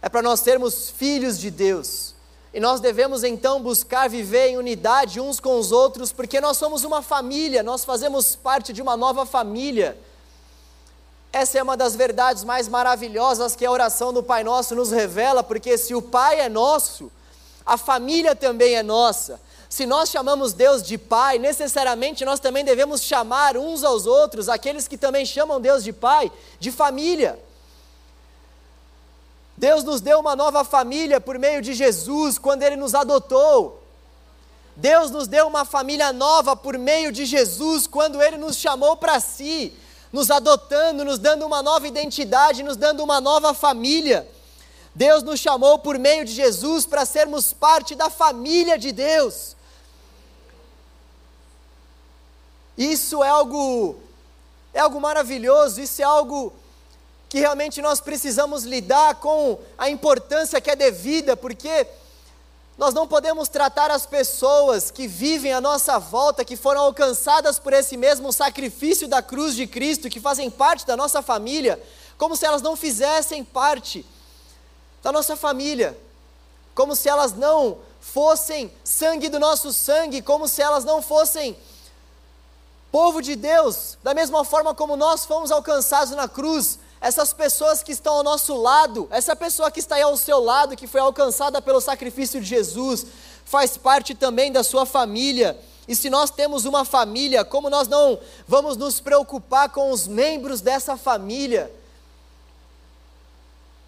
é 0.00 0.08
para 0.08 0.22
nós 0.22 0.40
sermos 0.40 0.88
filhos 0.88 1.38
de 1.38 1.50
Deus. 1.50 2.14
E 2.54 2.60
nós 2.60 2.80
devemos 2.80 3.24
então 3.24 3.60
buscar 3.60 4.08
viver 4.08 4.48
em 4.48 4.58
unidade 4.58 5.20
uns 5.20 5.40
com 5.40 5.58
os 5.58 5.72
outros, 5.72 6.12
porque 6.12 6.40
nós 6.40 6.58
somos 6.58 6.84
uma 6.84 7.02
família, 7.02 7.62
nós 7.62 7.84
fazemos 7.84 8.36
parte 8.36 8.72
de 8.72 8.82
uma 8.82 8.96
nova 8.96 9.26
família. 9.26 9.98
Essa 11.32 11.58
é 11.58 11.62
uma 11.62 11.78
das 11.78 11.96
verdades 11.96 12.44
mais 12.44 12.68
maravilhosas 12.68 13.56
que 13.56 13.64
a 13.64 13.70
oração 13.70 14.12
do 14.12 14.22
Pai 14.22 14.44
Nosso 14.44 14.74
nos 14.74 14.90
revela, 14.90 15.42
porque 15.42 15.78
se 15.78 15.94
o 15.94 16.02
Pai 16.02 16.40
é 16.40 16.48
nosso, 16.48 17.10
a 17.64 17.78
família 17.78 18.36
também 18.36 18.74
é 18.74 18.82
nossa. 18.82 19.40
Se 19.66 19.86
nós 19.86 20.10
chamamos 20.10 20.52
Deus 20.52 20.82
de 20.82 20.98
Pai, 20.98 21.38
necessariamente 21.38 22.22
nós 22.26 22.38
também 22.38 22.62
devemos 22.62 23.00
chamar 23.00 23.56
uns 23.56 23.82
aos 23.82 24.04
outros, 24.04 24.50
aqueles 24.50 24.86
que 24.86 24.98
também 24.98 25.24
chamam 25.24 25.58
Deus 25.58 25.82
de 25.82 25.90
Pai, 25.90 26.30
de 26.60 26.70
família. 26.70 27.38
Deus 29.56 29.82
nos 29.82 30.02
deu 30.02 30.20
uma 30.20 30.36
nova 30.36 30.64
família 30.64 31.18
por 31.18 31.38
meio 31.38 31.62
de 31.62 31.72
Jesus, 31.72 32.36
quando 32.36 32.62
Ele 32.62 32.76
nos 32.76 32.94
adotou. 32.94 33.82
Deus 34.76 35.10
nos 35.10 35.26
deu 35.26 35.46
uma 35.46 35.64
família 35.64 36.12
nova 36.12 36.54
por 36.54 36.76
meio 36.76 37.10
de 37.10 37.24
Jesus, 37.24 37.86
quando 37.86 38.20
Ele 38.20 38.36
nos 38.36 38.56
chamou 38.56 38.98
para 38.98 39.18
si 39.18 39.72
nos 40.12 40.30
adotando, 40.30 41.04
nos 41.04 41.18
dando 41.18 41.46
uma 41.46 41.62
nova 41.62 41.88
identidade, 41.88 42.62
nos 42.62 42.76
dando 42.76 43.02
uma 43.02 43.20
nova 43.20 43.54
família. 43.54 44.28
Deus 44.94 45.22
nos 45.22 45.40
chamou 45.40 45.78
por 45.78 45.98
meio 45.98 46.24
de 46.24 46.32
Jesus 46.32 46.84
para 46.84 47.06
sermos 47.06 47.52
parte 47.52 47.94
da 47.94 48.10
família 48.10 48.78
de 48.78 48.92
Deus. 48.92 49.56
Isso 52.76 53.24
é 53.24 53.28
algo 53.28 53.96
é 54.74 54.80
algo 54.80 55.00
maravilhoso, 55.00 55.80
isso 55.80 56.00
é 56.00 56.04
algo 56.04 56.52
que 57.28 57.38
realmente 57.38 57.80
nós 57.80 58.00
precisamos 58.00 58.64
lidar 58.64 59.16
com 59.16 59.58
a 59.76 59.88
importância 59.88 60.60
que 60.60 60.70
é 60.70 60.76
devida, 60.76 61.36
porque 61.36 61.86
nós 62.76 62.94
não 62.94 63.06
podemos 63.06 63.48
tratar 63.48 63.90
as 63.90 64.06
pessoas 64.06 64.90
que 64.90 65.06
vivem 65.06 65.52
à 65.52 65.60
nossa 65.60 65.98
volta, 65.98 66.44
que 66.44 66.56
foram 66.56 66.82
alcançadas 66.82 67.58
por 67.58 67.72
esse 67.72 67.96
mesmo 67.96 68.32
sacrifício 68.32 69.06
da 69.06 69.22
cruz 69.22 69.54
de 69.54 69.66
Cristo, 69.66 70.08
que 70.08 70.20
fazem 70.20 70.50
parte 70.50 70.86
da 70.86 70.96
nossa 70.96 71.20
família, 71.20 71.82
como 72.16 72.36
se 72.36 72.46
elas 72.46 72.62
não 72.62 72.74
fizessem 72.74 73.44
parte 73.44 74.06
da 75.02 75.12
nossa 75.12 75.36
família, 75.36 75.98
como 76.74 76.96
se 76.96 77.08
elas 77.08 77.34
não 77.34 77.78
fossem 78.00 78.72
sangue 78.82 79.28
do 79.28 79.38
nosso 79.38 79.72
sangue, 79.72 80.22
como 80.22 80.48
se 80.48 80.62
elas 80.62 80.84
não 80.84 81.02
fossem 81.02 81.56
povo 82.90 83.22
de 83.22 83.36
Deus, 83.36 83.96
da 84.02 84.12
mesma 84.12 84.44
forma 84.44 84.74
como 84.74 84.96
nós 84.96 85.24
fomos 85.24 85.50
alcançados 85.50 86.12
na 86.14 86.28
cruz, 86.28 86.78
essas 87.02 87.32
pessoas 87.32 87.82
que 87.82 87.90
estão 87.90 88.14
ao 88.14 88.22
nosso 88.22 88.54
lado, 88.54 89.08
essa 89.10 89.34
pessoa 89.34 89.72
que 89.72 89.80
está 89.80 89.96
aí 89.96 90.02
ao 90.02 90.16
seu 90.16 90.38
lado, 90.38 90.76
que 90.76 90.86
foi 90.86 91.00
alcançada 91.00 91.60
pelo 91.60 91.80
sacrifício 91.80 92.40
de 92.40 92.46
Jesus, 92.46 93.04
faz 93.44 93.76
parte 93.76 94.14
também 94.14 94.52
da 94.52 94.62
sua 94.62 94.86
família. 94.86 95.58
E 95.88 95.96
se 95.96 96.08
nós 96.08 96.30
temos 96.30 96.64
uma 96.64 96.84
família, 96.84 97.44
como 97.44 97.68
nós 97.68 97.88
não 97.88 98.20
vamos 98.46 98.76
nos 98.76 99.00
preocupar 99.00 99.68
com 99.70 99.90
os 99.90 100.06
membros 100.06 100.60
dessa 100.60 100.96
família? 100.96 101.74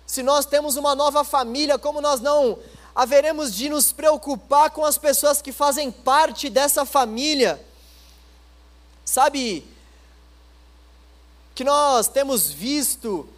Se 0.04 0.21
nós 0.21 0.44
temos 0.44 0.76
uma 0.76 0.97
nova 0.97 1.23
família, 1.23 1.78
como 1.78 2.00
nós 2.00 2.18
não 2.21 2.59
haveremos 2.97 3.54
de 3.54 3.68
nos 3.68 3.92
preocupar 3.92 4.71
com 4.71 4.85
as 4.85 4.99
pessoas 4.99 5.40
que 5.40 5.52
fazem 5.52 5.88
parte 5.92 6.50
dessa 6.50 6.85
família? 6.85 7.64
Sabe, 9.04 9.64
que 11.54 11.62
nós 11.62 12.08
temos 12.08 12.50
visto 12.50 13.28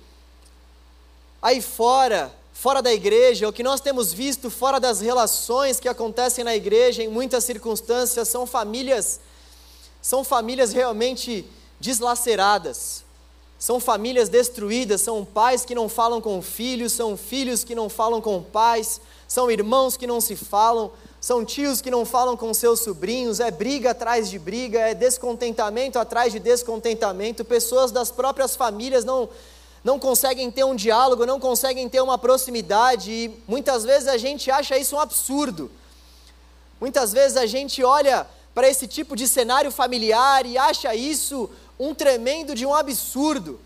aí 1.42 1.60
fora, 1.60 2.34
fora 2.52 2.80
da 2.80 2.92
igreja, 2.92 3.48
o 3.48 3.52
que 3.52 3.62
nós 3.62 3.80
temos 3.80 4.12
visto 4.12 4.50
fora 4.50 4.80
das 4.80 5.00
relações 5.00 5.78
que 5.78 5.88
acontecem 5.88 6.42
na 6.42 6.56
igreja, 6.56 7.02
em 7.02 7.08
muitas 7.08 7.44
circunstâncias, 7.44 8.28
são 8.28 8.46
famílias, 8.46 9.20
são 10.00 10.24
famílias 10.24 10.72
realmente 10.72 11.44
deslaceradas, 11.78 13.04
são 13.58 13.78
famílias 13.78 14.30
destruídas, 14.30 15.02
são 15.02 15.24
pais 15.24 15.64
que 15.64 15.74
não 15.74 15.88
falam 15.88 16.20
com 16.20 16.40
filhos, 16.40 16.92
são 16.92 17.16
filhos 17.16 17.64
que 17.64 17.74
não 17.74 17.88
falam 17.90 18.20
com 18.20 18.42
pais, 18.42 19.00
são 19.28 19.50
irmãos 19.50 19.96
que 19.96 20.06
não 20.06 20.20
se 20.20 20.36
falam, 20.36 20.90
são 21.26 21.44
tios 21.44 21.80
que 21.82 21.90
não 21.90 22.04
falam 22.04 22.36
com 22.36 22.54
seus 22.54 22.82
sobrinhos, 22.82 23.40
é 23.40 23.50
briga 23.50 23.90
atrás 23.90 24.30
de 24.30 24.38
briga, 24.38 24.78
é 24.78 24.94
descontentamento 24.94 25.98
atrás 25.98 26.32
de 26.32 26.38
descontentamento, 26.38 27.44
pessoas 27.44 27.90
das 27.90 28.12
próprias 28.12 28.54
famílias 28.54 29.04
não, 29.04 29.28
não 29.82 29.98
conseguem 29.98 30.48
ter 30.52 30.62
um 30.62 30.76
diálogo, 30.76 31.26
não 31.26 31.40
conseguem 31.40 31.88
ter 31.88 32.00
uma 32.00 32.16
proximidade, 32.16 33.10
e 33.10 33.42
muitas 33.48 33.82
vezes 33.82 34.06
a 34.06 34.16
gente 34.16 34.52
acha 34.52 34.78
isso 34.78 34.94
um 34.94 35.00
absurdo. 35.00 35.68
Muitas 36.80 37.12
vezes 37.12 37.36
a 37.36 37.44
gente 37.44 37.82
olha 37.82 38.24
para 38.54 38.68
esse 38.68 38.86
tipo 38.86 39.16
de 39.16 39.26
cenário 39.26 39.72
familiar 39.72 40.46
e 40.46 40.56
acha 40.56 40.94
isso 40.94 41.50
um 41.76 41.92
tremendo 41.92 42.54
de 42.54 42.64
um 42.64 42.72
absurdo. 42.72 43.58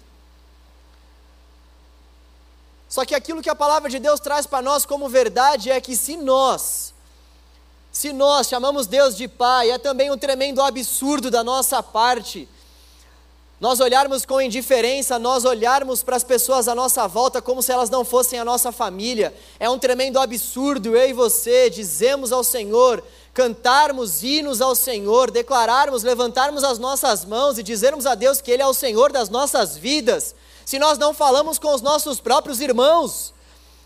Só 2.89 3.05
que 3.05 3.15
aquilo 3.15 3.43
que 3.43 3.51
a 3.51 3.55
palavra 3.55 3.91
de 3.91 3.99
Deus 3.99 4.19
traz 4.19 4.47
para 4.47 4.63
nós 4.63 4.87
como 4.87 5.11
verdade 5.11 5.71
é 5.71 5.79
que 5.79 5.95
se 5.95 6.17
nós, 6.17 6.95
se 7.93 8.13
nós 8.13 8.47
chamamos 8.47 8.87
Deus 8.87 9.17
de 9.17 9.27
Pai, 9.27 9.71
é 9.71 9.79
também 9.79 10.11
um 10.11 10.19
tremendo 10.19 10.63
absurdo 10.63 11.31
da 11.31 11.43
nossa 11.43 11.83
parte, 11.83 12.49
nós 13.61 13.79
olharmos 13.79 14.25
com 14.25 14.41
indiferença, 14.41 15.19
nós 15.19 15.45
olharmos 15.45 16.03
para 16.03 16.17
as 16.17 16.25
pessoas 16.25 16.67
à 16.67 16.75
nossa 16.75 17.07
volta 17.07 17.43
como 17.43 17.61
se 17.61 17.71
elas 17.71 17.91
não 17.91 18.07
fossem 18.07 18.39
a 18.39 18.45
nossa 18.45 18.73
família, 18.73 19.35
é 19.59 19.69
um 19.69 19.79
tremendo 19.79 20.19
absurdo 20.19 20.97
eu 20.97 21.11
e 21.11 21.13
você 21.13 21.69
dizemos 21.69 22.33
ao 22.33 22.43
Senhor, 22.43 23.05
cantarmos 23.35 24.23
hinos 24.23 24.63
ao 24.63 24.75
Senhor, 24.75 25.31
declararmos, 25.31 26.03
levantarmos 26.03 26.65
as 26.65 26.79
nossas 26.79 27.25
mãos 27.27 27.59
e 27.59 27.63
dizermos 27.63 28.07
a 28.07 28.15
Deus 28.15 28.41
que 28.41 28.51
Ele 28.51 28.63
é 28.63 28.67
o 28.67 28.73
Senhor 28.73 29.13
das 29.13 29.29
nossas 29.29 29.77
vidas, 29.77 30.35
se 30.65 30.79
nós 30.79 30.97
não 30.97 31.13
falamos 31.13 31.59
com 31.59 31.75
os 31.75 31.83
nossos 31.83 32.19
próprios 32.19 32.63
irmãos, 32.63 33.35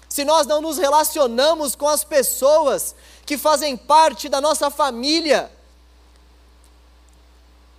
se 0.08 0.24
nós 0.24 0.46
não 0.46 0.60
nos 0.60 0.78
relacionamos 0.78 1.74
com 1.74 1.88
as 1.88 2.04
pessoas 2.04 2.94
que 3.24 3.38
fazem 3.38 3.76
parte 3.76 4.28
da 4.28 4.40
nossa 4.40 4.70
família, 4.70 5.50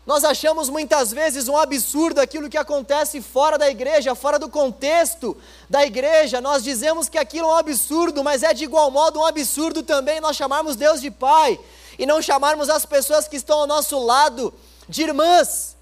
nós 0.06 0.24
achamos 0.24 0.70
muitas 0.70 1.12
vezes 1.12 1.48
um 1.48 1.58
absurdo 1.58 2.22
aquilo 2.22 2.50
que 2.50 2.58
acontece 2.58 3.22
fora 3.22 3.58
da 3.58 3.68
igreja, 3.68 4.14
fora 4.14 4.38
do 4.38 4.48
contexto 4.48 5.36
da 5.68 5.84
igreja. 5.84 6.40
Nós 6.40 6.64
dizemos 6.64 7.10
que 7.10 7.18
aquilo 7.18 7.48
é 7.48 7.54
um 7.54 7.58
absurdo, 7.58 8.24
mas 8.24 8.44
é 8.44 8.54
de 8.54 8.66
igual 8.66 8.92
modo 8.92 9.20
um 9.20 9.25
absurdo 9.25 9.82
também 9.82 10.22
nós 10.22 10.36
chamarmos 10.36 10.75
Deus 10.75 11.02
de 11.02 11.10
Pai 11.10 11.60
e 11.98 12.06
não 12.06 12.22
chamarmos 12.22 12.70
as 12.70 12.86
pessoas 12.86 13.28
que 13.28 13.36
estão 13.36 13.62
ao 13.62 13.68
nosso 13.68 13.98
lado 13.98 14.54
de 14.88 15.02
irmãs. 15.02 15.75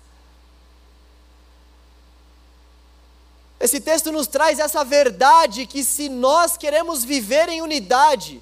Esse 3.60 3.82
texto 3.82 4.10
nos 4.10 4.28
traz 4.28 4.58
essa 4.58 4.86
verdade 4.86 5.66
que 5.66 5.84
se 5.84 6.08
nós 6.08 6.56
queremos 6.56 7.04
viver 7.04 7.50
em 7.50 7.62
unidade, 7.62 8.42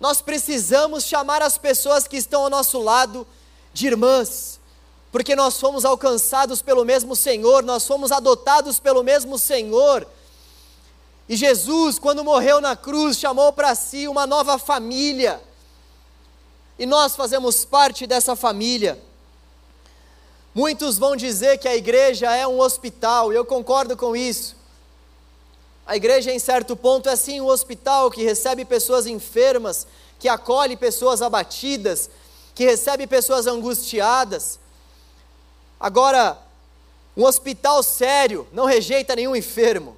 nós 0.00 0.20
precisamos 0.20 1.04
chamar 1.04 1.42
as 1.42 1.56
pessoas 1.56 2.06
que 2.06 2.16
estão 2.16 2.42
ao 2.42 2.50
nosso 2.50 2.80
lado 2.80 3.26
de 3.72 3.86
irmãs 3.86 4.56
porque 5.16 5.34
nós 5.34 5.58
fomos 5.58 5.86
alcançados 5.86 6.60
pelo 6.60 6.84
mesmo 6.84 7.16
Senhor, 7.16 7.62
nós 7.62 7.86
fomos 7.86 8.12
adotados 8.12 8.78
pelo 8.78 9.02
mesmo 9.02 9.38
Senhor. 9.38 10.06
E 11.26 11.34
Jesus, 11.34 11.98
quando 11.98 12.22
morreu 12.22 12.60
na 12.60 12.76
cruz, 12.76 13.16
chamou 13.16 13.50
para 13.50 13.74
si 13.74 14.06
uma 14.06 14.26
nova 14.26 14.58
família. 14.58 15.42
E 16.78 16.84
nós 16.84 17.16
fazemos 17.16 17.64
parte 17.64 18.06
dessa 18.06 18.36
família. 18.36 19.02
Muitos 20.54 20.98
vão 20.98 21.16
dizer 21.16 21.56
que 21.56 21.66
a 21.66 21.74
igreja 21.74 22.30
é 22.36 22.46
um 22.46 22.60
hospital, 22.60 23.32
e 23.32 23.36
eu 23.36 23.44
concordo 23.46 23.96
com 23.96 24.14
isso. 24.14 24.54
A 25.86 25.96
igreja, 25.96 26.32
em 26.32 26.38
certo 26.38 26.74
ponto, 26.76 27.08
é 27.08 27.14
sim 27.14 27.40
um 27.40 27.46
hospital 27.46 28.10
que 28.10 28.24
recebe 28.24 28.64
pessoas 28.64 29.06
enfermas, 29.06 29.86
que 30.18 30.28
acolhe 30.28 30.76
pessoas 30.76 31.22
abatidas, 31.22 32.10
que 32.54 32.64
recebe 32.64 33.06
pessoas 33.06 33.46
angustiadas. 33.46 34.58
Agora, 35.78 36.36
um 37.16 37.24
hospital 37.24 37.82
sério 37.82 38.48
não 38.52 38.64
rejeita 38.64 39.14
nenhum 39.14 39.36
enfermo. 39.36 39.96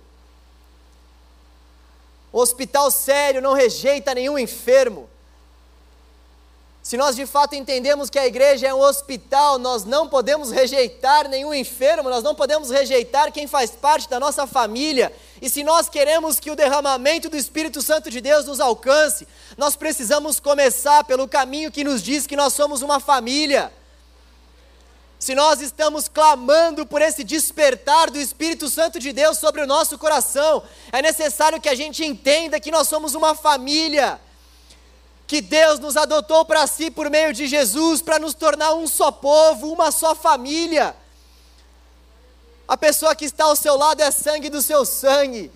Um 2.35 2.39
hospital 2.39 2.91
sério 2.91 3.41
não 3.41 3.55
rejeita 3.55 4.15
nenhum 4.15 4.39
enfermo. 4.39 5.09
Se 6.89 6.97
nós 6.97 7.15
de 7.15 7.27
fato 7.27 7.55
entendemos 7.55 8.09
que 8.09 8.19
a 8.19 8.27
igreja 8.27 8.67
é 8.67 8.73
um 8.73 8.81
hospital, 8.81 9.59
nós 9.59 9.85
não 9.85 10.09
podemos 10.09 10.51
rejeitar 10.51 11.29
nenhum 11.29 11.53
enfermo, 11.53 12.09
nós 12.09 12.25
não 12.25 12.35
podemos 12.35 12.71
rejeitar 12.71 13.31
quem 13.31 13.47
faz 13.47 13.73
parte 13.73 14.09
da 14.09 14.19
nossa 14.19 14.47
família. 14.47 15.13
E 15.43 15.51
se 15.51 15.63
nós 15.63 15.87
queremos 15.87 16.41
que 16.41 16.51
o 16.51 16.57
derramamento 16.57 17.29
do 17.29 17.37
Espírito 17.37 17.83
Santo 17.83 18.09
de 18.09 18.23
Deus 18.23 18.47
nos 18.47 18.59
alcance, 18.59 19.29
nós 19.59 19.77
precisamos 19.77 20.41
começar 20.41 21.05
pelo 21.05 21.29
caminho 21.29 21.71
que 21.71 21.85
nos 21.85 22.03
diz 22.03 22.27
que 22.27 22.35
nós 22.35 22.55
somos 22.55 22.81
uma 22.81 22.99
família 22.99 23.71
se 25.19 25.35
nós 25.35 25.61
estamos 25.61 26.07
clamando 26.07 26.87
por 26.87 27.03
esse 27.03 27.25
despertar 27.25 28.09
do 28.09 28.19
Espírito 28.21 28.69
Santo 28.71 29.01
de 29.01 29.13
Deus 29.13 29.37
sobre 29.37 29.61
o 29.61 29.67
nosso 29.67 29.99
coração, 29.99 30.63
é 30.93 31.03
necessário 31.03 31.61
que 31.61 31.69
a 31.69 31.75
gente 31.75 32.05
entenda 32.05 32.61
que 32.61 32.71
nós 32.71 32.87
somos 32.87 33.15
uma 33.15 33.35
família, 33.35 34.21
que 35.29 35.41
Deus 35.41 35.79
nos 35.79 35.97
adotou 35.97 36.45
para 36.45 36.67
si 36.67 36.91
por 36.91 37.09
meio 37.09 37.33
de 37.33 37.47
Jesus, 37.47 38.03
para 38.03 38.19
nos 38.19 38.35
tornar 38.35 38.75
um 38.75 38.89
só 38.89 39.13
povo, 39.13 39.71
uma 39.73 39.93
só 39.93 40.13
família. 40.15 40.97
A 42.67 42.77
pessoa 42.77 43.15
que 43.15 43.27
está 43.27 43.45
ao 43.45 43.55
seu 43.55 43.77
lado 43.77 44.01
é 44.01 44.11
sangue 44.11 44.51
do 44.51 44.61
seu 44.61 44.85
sangue, 44.85 45.53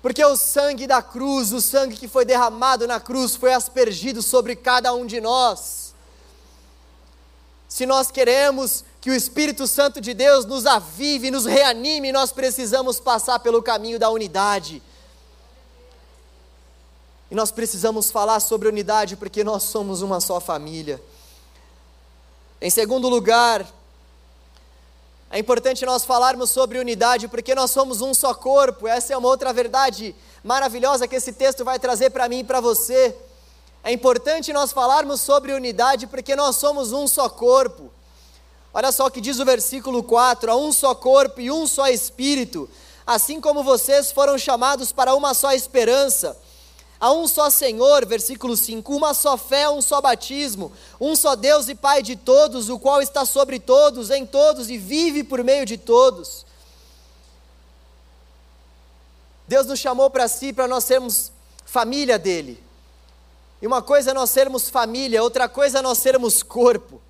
porque 0.00 0.24
o 0.24 0.36
sangue 0.36 0.86
da 0.86 1.02
cruz, 1.02 1.52
o 1.52 1.60
sangue 1.60 1.96
que 1.96 2.08
foi 2.08 2.24
derramado 2.24 2.86
na 2.86 2.98
cruz, 2.98 3.36
foi 3.36 3.52
aspergido 3.52 4.22
sobre 4.22 4.56
cada 4.56 4.94
um 4.94 5.04
de 5.04 5.20
nós 5.20 5.88
se 7.68 7.84
nós 7.84 8.10
queremos 8.10 8.82
que 9.00 9.10
o 9.10 9.14
Espírito 9.14 9.66
Santo 9.66 10.00
de 10.00 10.14
Deus 10.14 10.46
nos 10.46 10.64
avive, 10.64 11.30
nos 11.30 11.44
reanime, 11.44 12.10
nós 12.10 12.32
precisamos 12.32 12.98
passar 12.98 13.38
pelo 13.40 13.62
caminho 13.62 13.98
da 13.98 14.08
unidade. 14.08 14.82
E 17.30 17.34
nós 17.34 17.50
precisamos 17.50 18.10
falar 18.10 18.40
sobre 18.40 18.68
unidade 18.68 19.16
porque 19.16 19.44
nós 19.44 19.64
somos 19.64 20.00
uma 20.00 20.20
só 20.20 20.40
família. 20.40 21.00
Em 22.60 22.70
segundo 22.70 23.08
lugar, 23.08 23.66
é 25.30 25.38
importante 25.38 25.84
nós 25.84 26.04
falarmos 26.04 26.50
sobre 26.50 26.78
unidade 26.78 27.28
porque 27.28 27.54
nós 27.54 27.70
somos 27.70 28.00
um 28.00 28.14
só 28.14 28.32
corpo. 28.32 28.88
Essa 28.88 29.12
é 29.12 29.16
uma 29.16 29.28
outra 29.28 29.52
verdade 29.52 30.16
maravilhosa 30.42 31.06
que 31.06 31.16
esse 31.16 31.32
texto 31.32 31.64
vai 31.64 31.78
trazer 31.78 32.10
para 32.10 32.28
mim 32.28 32.38
e 32.38 32.44
para 32.44 32.60
você. 32.60 33.14
É 33.84 33.92
importante 33.92 34.52
nós 34.52 34.72
falarmos 34.72 35.20
sobre 35.20 35.52
unidade 35.52 36.06
porque 36.06 36.34
nós 36.34 36.56
somos 36.56 36.92
um 36.92 37.06
só 37.06 37.28
corpo. 37.28 37.92
Olha 38.72 38.90
só 38.90 39.06
o 39.06 39.10
que 39.10 39.20
diz 39.20 39.38
o 39.38 39.44
versículo 39.44 40.02
4: 40.02 40.50
há 40.50 40.56
um 40.56 40.72
só 40.72 40.94
corpo 40.94 41.42
e 41.42 41.50
um 41.50 41.66
só 41.66 41.88
espírito, 41.88 42.68
assim 43.06 43.38
como 43.38 43.62
vocês 43.62 44.10
foram 44.10 44.38
chamados 44.38 44.92
para 44.92 45.14
uma 45.14 45.34
só 45.34 45.52
esperança. 45.52 46.36
Há 47.00 47.12
um 47.12 47.28
só 47.28 47.48
Senhor, 47.48 48.04
versículo 48.04 48.56
5, 48.56 48.96
uma 48.96 49.14
só 49.14 49.36
fé, 49.36 49.68
um 49.68 49.80
só 49.80 50.00
batismo, 50.00 50.72
um 51.00 51.14
só 51.14 51.36
Deus 51.36 51.68
e 51.68 51.74
Pai 51.74 52.02
de 52.02 52.16
todos, 52.16 52.68
o 52.68 52.78
qual 52.78 53.00
está 53.00 53.24
sobre 53.24 53.60
todos, 53.60 54.10
em 54.10 54.26
todos 54.26 54.68
e 54.68 54.76
vive 54.76 55.22
por 55.22 55.44
meio 55.44 55.64
de 55.64 55.78
todos. 55.78 56.44
Deus 59.46 59.66
nos 59.66 59.78
chamou 59.78 60.10
para 60.10 60.26
si 60.26 60.52
para 60.52 60.66
nós 60.66 60.84
sermos 60.84 61.30
família 61.64 62.18
dele. 62.18 62.62
E 63.62 63.66
uma 63.66 63.80
coisa 63.80 64.10
é 64.10 64.14
nós 64.14 64.30
sermos 64.30 64.68
família, 64.68 65.22
outra 65.22 65.48
coisa 65.48 65.78
é 65.78 65.82
nós 65.82 65.98
sermos 65.98 66.42
corpo. 66.42 67.00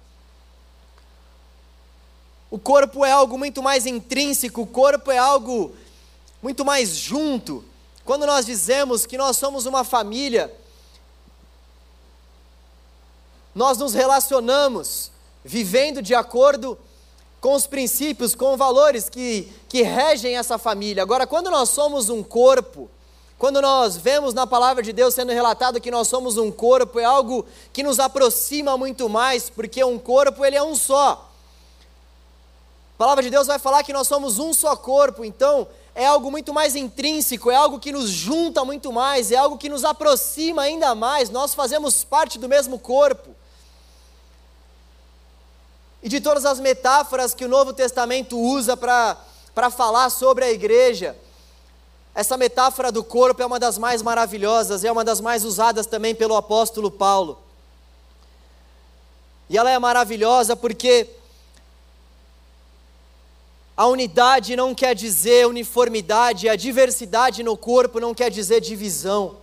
O 2.50 2.58
corpo 2.58 3.04
é 3.04 3.10
algo 3.10 3.38
muito 3.38 3.62
mais 3.62 3.86
intrínseco, 3.86 4.62
o 4.62 4.66
corpo 4.66 5.10
é 5.10 5.18
algo 5.18 5.74
muito 6.42 6.64
mais 6.64 6.90
junto. 6.90 7.64
Quando 8.08 8.24
nós 8.24 8.46
dizemos 8.46 9.04
que 9.04 9.18
nós 9.18 9.36
somos 9.36 9.66
uma 9.66 9.84
família, 9.84 10.50
nós 13.54 13.76
nos 13.76 13.92
relacionamos 13.92 15.10
vivendo 15.44 16.00
de 16.00 16.14
acordo 16.14 16.78
com 17.38 17.52
os 17.52 17.66
princípios, 17.66 18.34
com 18.34 18.56
valores 18.56 19.10
que, 19.10 19.52
que 19.68 19.82
regem 19.82 20.38
essa 20.38 20.56
família. 20.56 21.02
Agora, 21.02 21.26
quando 21.26 21.50
nós 21.50 21.68
somos 21.68 22.08
um 22.08 22.22
corpo, 22.22 22.88
quando 23.36 23.60
nós 23.60 23.98
vemos 23.98 24.32
na 24.32 24.46
palavra 24.46 24.82
de 24.82 24.94
Deus 24.94 25.12
sendo 25.12 25.32
relatado 25.32 25.78
que 25.78 25.90
nós 25.90 26.08
somos 26.08 26.38
um 26.38 26.50
corpo, 26.50 26.98
é 26.98 27.04
algo 27.04 27.44
que 27.74 27.82
nos 27.82 28.00
aproxima 28.00 28.74
muito 28.78 29.06
mais, 29.06 29.50
porque 29.50 29.84
um 29.84 29.98
corpo 29.98 30.46
ele 30.46 30.56
é 30.56 30.62
um 30.62 30.74
só. 30.74 31.30
A 32.94 32.96
palavra 32.96 33.22
de 33.22 33.28
Deus 33.28 33.48
vai 33.48 33.58
falar 33.58 33.82
que 33.82 33.92
nós 33.92 34.08
somos 34.08 34.38
um 34.38 34.54
só 34.54 34.74
corpo, 34.74 35.26
então 35.26 35.68
é 35.98 36.06
algo 36.06 36.30
muito 36.30 36.54
mais 36.54 36.76
intrínseco, 36.76 37.50
é 37.50 37.56
algo 37.56 37.80
que 37.80 37.90
nos 37.90 38.08
junta 38.08 38.64
muito 38.64 38.92
mais, 38.92 39.32
é 39.32 39.36
algo 39.36 39.58
que 39.58 39.68
nos 39.68 39.84
aproxima 39.84 40.62
ainda 40.62 40.94
mais, 40.94 41.28
nós 41.28 41.54
fazemos 41.54 42.04
parte 42.04 42.38
do 42.38 42.48
mesmo 42.48 42.78
corpo. 42.78 43.34
e 46.00 46.08
de 46.08 46.20
todas 46.20 46.44
as 46.44 46.60
metáforas 46.60 47.34
que 47.34 47.44
o 47.44 47.48
Novo 47.48 47.72
Testamento 47.72 48.38
usa 48.38 48.76
para 48.76 49.70
falar 49.72 50.08
sobre 50.10 50.44
a 50.44 50.52
igreja, 50.52 51.16
essa 52.14 52.36
metáfora 52.36 52.92
do 52.92 53.02
corpo 53.02 53.42
é 53.42 53.46
uma 53.46 53.58
das 53.58 53.76
mais 53.76 54.00
maravilhosas, 54.00 54.84
é 54.84 54.92
uma 54.92 55.04
das 55.04 55.20
mais 55.20 55.44
usadas 55.44 55.86
também 55.86 56.14
pelo 56.14 56.36
apóstolo 56.36 56.92
Paulo. 56.92 57.40
E 59.50 59.58
ela 59.58 59.68
é 59.68 59.78
maravilhosa 59.80 60.54
porque 60.54 61.17
a 63.78 63.86
unidade 63.86 64.56
não 64.56 64.74
quer 64.74 64.92
dizer 64.92 65.46
uniformidade, 65.46 66.48
a 66.48 66.56
diversidade 66.56 67.44
no 67.44 67.56
corpo 67.56 68.00
não 68.00 68.12
quer 68.12 68.28
dizer 68.28 68.60
divisão. 68.60 69.36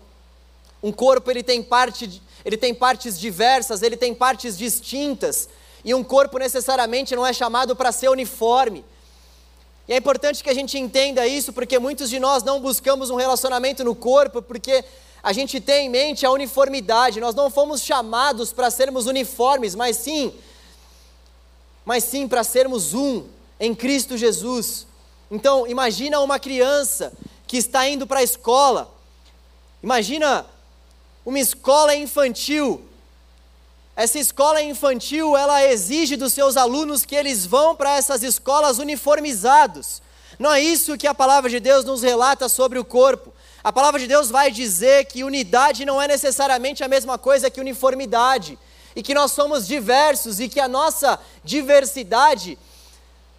Um 0.84 0.92
corpo 0.92 1.32
ele 1.32 1.42
tem, 1.42 1.64
parte, 1.64 2.22
ele 2.44 2.58
tem 2.58 2.74
partes 2.76 3.18
diversas, 3.18 3.82
ele 3.82 3.96
tem 3.96 4.14
partes 4.14 4.58
distintas, 4.58 5.48
e 5.86 5.94
um 5.96 6.04
corpo 6.04 6.38
necessariamente 6.38 7.16
não 7.16 7.26
é 7.26 7.32
chamado 7.32 7.78
para 7.78 7.94
ser 7.94 8.10
uniforme. 8.10 8.84
E 9.88 9.94
é 9.94 9.98
importante 9.98 10.44
que 10.44 10.50
a 10.50 10.54
gente 10.54 10.78
entenda 10.78 11.26
isso, 11.26 11.54
porque 11.54 11.80
muitos 11.80 12.10
de 12.10 12.20
nós 12.20 12.44
não 12.44 12.60
buscamos 12.60 13.10
um 13.10 13.16
relacionamento 13.16 13.86
no 13.86 13.96
corpo, 13.96 14.42
porque 14.42 14.84
a 15.24 15.32
gente 15.32 15.62
tem 15.62 15.86
em 15.86 15.90
mente 15.90 16.26
a 16.26 16.32
uniformidade. 16.32 17.22
Nós 17.22 17.36
não 17.36 17.50
fomos 17.50 17.82
chamados 17.82 18.52
para 18.52 18.70
sermos 18.70 19.06
uniformes, 19.06 19.76
mas 19.76 19.96
sim, 19.96 20.34
mas 21.86 22.04
sim 22.04 22.28
para 22.28 22.44
sermos 22.44 22.94
um 22.94 23.34
em 23.60 23.74
Cristo 23.74 24.18
Jesus. 24.18 24.88
Então, 25.30 25.68
imagina 25.68 26.20
uma 26.20 26.40
criança 26.40 27.14
que 27.48 27.58
está 27.58 27.88
indo 27.88 28.06
para 28.06 28.20
a 28.20 28.24
escola. 28.24 28.94
Imagina 29.82 30.46
uma 31.26 31.40
escola 31.40 31.96
infantil 31.96 32.88
essa 33.96 34.20
escola 34.20 34.62
infantil, 34.62 35.38
ela 35.38 35.64
exige 35.64 36.18
dos 36.18 36.34
seus 36.34 36.58
alunos 36.58 37.06
que 37.06 37.16
eles 37.16 37.46
vão 37.46 37.74
para 37.74 37.96
essas 37.96 38.24
escolas 38.24 38.78
uniformizados. 38.78 40.02
Não 40.38 40.52
é 40.52 40.60
isso 40.60 40.98
que 40.98 41.08
a 41.08 41.16
palavra 41.16 41.50
de 41.50 41.62
Deus 41.62 41.86
nos 41.86 42.02
relata 42.04 42.50
sobre 42.50 42.78
o 42.78 42.84
corpo. 42.84 43.34
A 43.64 43.72
palavra 43.72 43.98
de 43.98 44.06
Deus 44.06 44.30
vai 44.30 44.52
dizer 44.52 45.06
que 45.06 45.24
unidade 45.24 45.86
não 45.86 46.02
é 46.02 46.10
necessariamente 46.10 46.84
a 46.84 46.90
mesma 46.90 47.18
coisa 47.18 47.50
que 47.50 47.62
uniformidade, 47.62 48.60
e 48.98 49.02
que 49.02 49.14
nós 49.14 49.32
somos 49.32 49.66
diversos 49.66 50.42
e 50.42 50.50
que 50.50 50.60
a 50.60 50.68
nossa 50.68 51.18
diversidade 51.44 52.58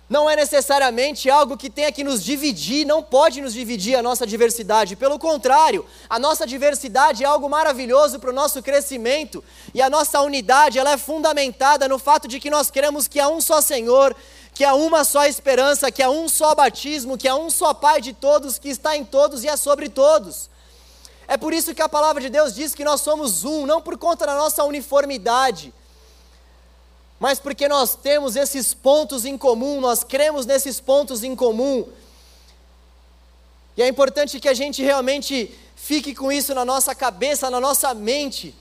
não 0.09 0.31
é 0.31 0.37
necessariamente 0.37 1.29
algo 1.29 1.57
que 1.57 1.69
tenha 1.69 1.90
que 1.90 2.05
nos 2.05 2.23
dividir, 2.23 2.87
não 2.87 3.03
pode 3.03 3.40
nos 3.40 3.53
dividir 3.53 3.97
a 3.97 4.03
nossa 4.03 4.25
diversidade. 4.25 4.95
Pelo 4.95 5.19
contrário, 5.19 5.85
a 6.09 6.19
nossa 6.19 6.47
diversidade 6.47 7.25
é 7.25 7.27
algo 7.27 7.49
maravilhoso 7.49 8.21
para 8.21 8.31
o 8.31 8.33
nosso 8.33 8.62
crescimento 8.62 9.42
e 9.75 9.83
a 9.83 9.90
nossa 9.90 10.21
unidade 10.21 10.79
ela 10.79 10.92
é 10.92 10.97
fundamentada 10.97 11.88
no 11.88 11.99
fato 11.99 12.29
de 12.29 12.38
que 12.38 12.49
nós 12.49 12.71
queremos 12.71 13.09
que 13.09 13.19
há 13.19 13.29
um 13.29 13.40
só 13.40 13.61
Senhor, 13.61 14.14
que 14.55 14.64
há 14.64 14.75
uma 14.75 15.03
só 15.03 15.27
esperança, 15.27 15.90
que 15.90 16.03
há 16.03 16.09
um 16.09 16.29
só 16.29 16.55
batismo, 16.55 17.19
que 17.19 17.27
há 17.27 17.35
um 17.35 17.51
só 17.51 17.75
Pai 17.75 18.01
de 18.01 18.12
todos, 18.12 18.59
que 18.59 18.69
está 18.69 18.97
em 18.97 19.05
todos 19.05 19.42
e 19.42 19.49
é 19.49 19.57
sobre 19.57 19.88
todos. 19.88 20.49
É 21.27 21.37
por 21.37 21.53
isso 21.53 21.75
que 21.75 21.83
a 21.83 21.88
palavra 21.88 22.23
de 22.23 22.31
Deus 22.31 22.55
diz 22.55 22.77
que 22.77 22.85
nós 22.85 23.01
somos 23.01 23.45
um, 23.45 23.66
não 23.66 23.83
por 23.83 23.99
conta 23.99 24.25
da 24.25 24.37
nossa 24.37 24.62
uniformidade 24.62 25.75
mas 27.19 27.39
porque 27.39 27.69
nós 27.69 27.95
temos 27.95 28.37
esses 28.37 28.75
pontos 28.75 29.25
em 29.25 29.39
comum, 29.39 29.81
nós 29.81 30.05
cremos 30.05 30.45
nesses 30.45 30.81
pontos 30.81 31.25
em 31.25 31.35
comum. 31.35 31.89
E 33.77 33.83
é 33.83 33.89
importante 33.89 34.39
que 34.39 34.49
a 34.49 34.55
gente 34.55 34.83
realmente 34.83 35.55
fique 35.75 36.15
com 36.15 36.31
isso 36.31 36.55
na 36.55 36.65
nossa 36.65 36.95
cabeça, 36.95 37.51
na 37.51 37.61
nossa 37.61 37.93
mente. 37.95 38.55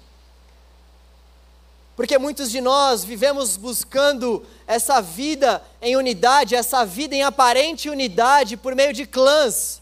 Porque 1.96 2.18
muitos 2.18 2.52
de 2.52 2.60
nós 2.60 3.06
vivemos 3.06 3.56
buscando 3.56 4.46
essa 4.68 5.02
vida 5.02 5.63
em 5.82 5.96
unidade, 5.96 6.56
essa 6.56 6.86
vida 6.86 7.15
em 7.15 7.24
aparente 7.24 7.89
unidade 7.89 8.58
por 8.58 8.76
meio 8.76 8.91
de 8.91 9.06
clãs. 9.06 9.82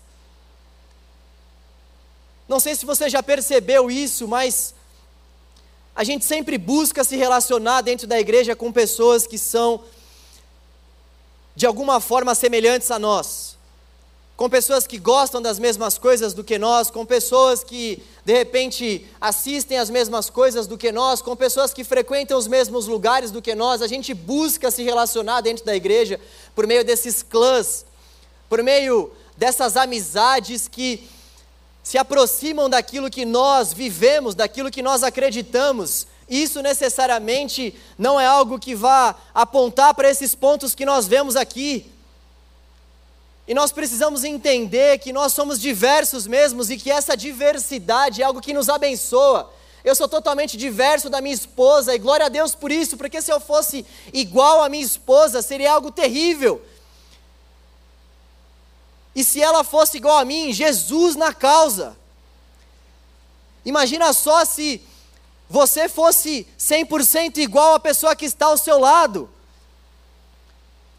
Não 2.48 2.60
sei 2.60 2.76
se 2.76 2.86
você 2.86 3.10
já 3.10 3.24
percebeu 3.24 3.90
isso, 3.90 4.28
mas 4.28 4.76
a 5.96 6.04
gente 6.04 6.26
sempre 6.26 6.58
busca 6.58 7.04
se 7.04 7.16
relacionar 7.16 7.82
dentro 7.82 8.08
da 8.08 8.20
igreja 8.20 8.56
com 8.56 8.72
pessoas 8.72 9.28
que 9.28 9.38
são 9.38 9.84
de 11.56 11.68
alguma 11.68 12.00
forma 12.00 12.34
semelhantes 12.34 12.90
a 12.90 12.98
nós, 12.98 13.56
com 14.36 14.50
pessoas 14.50 14.88
que 14.88 14.98
gostam 14.98 15.40
das 15.40 15.60
mesmas 15.60 16.00
coisas 16.00 16.34
do 16.34 16.44
que 16.44 16.58
nós, 16.58 16.90
com 16.90 17.06
pessoas 17.06 17.64
que 17.64 18.02
de 18.26 18.34
repente 18.34 19.06
assistem 19.22 19.78
às 19.78 19.92
mesmas 19.92 20.32
coisas 20.32 20.66
do 20.66 20.80
que 20.80 20.92
nós, 20.92 21.22
com 21.22 21.36
pessoas 21.36 21.72
que 21.72 21.84
frequentam 21.84 22.40
os 22.40 22.48
mesmos 22.48 22.88
lugares 22.88 23.30
do 23.30 23.42
que 23.42 23.54
nós. 23.54 23.84
A 23.84 23.88
gente 23.88 24.16
busca 24.16 24.72
se 24.72 24.82
relacionar 24.82 25.42
dentro 25.42 25.64
da 25.64 25.76
igreja 25.76 26.20
por 26.56 26.66
meio 26.66 26.84
desses 26.84 27.22
clãs, 27.22 27.86
por 28.50 28.64
meio 28.64 29.12
dessas 29.38 29.78
amizades 29.78 30.68
que 30.68 31.08
se 31.84 31.98
aproximam 31.98 32.70
daquilo 32.70 33.10
que 33.10 33.26
nós 33.26 33.74
vivemos, 33.74 34.34
daquilo 34.34 34.72
que 34.72 34.82
nós 34.82 35.04
acreditamos, 35.04 36.08
isso 36.30 36.62
necessariamente 36.62 37.76
não 37.98 38.20
é 38.20 38.26
algo 38.26 38.58
que 38.58 38.74
vá 38.74 39.14
apontar 39.34 39.94
para 39.94 40.10
esses 40.10 40.34
pontos 40.34 40.74
que 40.74 40.86
nós 40.86 41.06
vemos 41.06 41.36
aqui. 41.36 41.92
E 43.46 43.54
nós 43.54 43.74
precisamos 43.74 44.24
entender 44.24 45.00
que 45.00 45.12
nós 45.12 45.34
somos 45.34 45.60
diversos 45.60 46.26
mesmos 46.26 46.70
e 46.70 46.78
que 46.78 46.90
essa 46.90 47.18
diversidade 47.18 48.22
é 48.22 48.26
algo 48.26 48.40
que 48.40 48.54
nos 48.54 48.70
abençoa. 48.70 49.52
Eu 49.84 49.94
sou 49.96 50.08
totalmente 50.08 50.56
diverso 50.56 51.10
da 51.10 51.20
minha 51.20 51.36
esposa 51.36 51.94
e 51.94 52.00
glória 52.00 52.28
a 52.28 52.30
Deus 52.30 52.56
por 52.56 52.72
isso, 52.72 52.96
porque 52.96 53.22
se 53.22 53.30
eu 53.30 53.42
fosse 53.42 53.86
igual 54.14 54.64
à 54.64 54.70
minha 54.70 54.86
esposa 54.86 55.42
seria 55.42 55.74
algo 55.74 55.92
terrível. 55.92 56.62
E 59.16 59.24
se 59.24 59.42
ela 59.42 59.64
fosse 59.64 59.98
igual 59.98 60.18
a 60.18 60.26
mim, 60.26 60.52
Jesus 60.52 61.16
na 61.16 61.34
causa. 61.34 61.96
Imagina 63.66 64.12
só 64.14 64.44
se 64.44 64.82
você 65.50 65.88
fosse 65.88 66.48
100% 66.58 67.38
igual 67.38 67.76
à 67.76 67.80
pessoa 67.80 68.16
que 68.16 68.26
está 68.26 68.48
ao 68.48 68.58
seu 68.58 68.80
lado. 68.80 69.30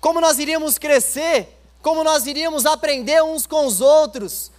Como 0.00 0.20
nós 0.20 0.38
iríamos 0.38 0.78
crescer, 0.78 1.48
como 1.82 2.04
nós 2.04 2.26
iríamos 2.26 2.64
aprender 2.64 3.22
uns 3.22 3.46
com 3.46 3.66
os 3.66 3.80
outros. 3.80 4.50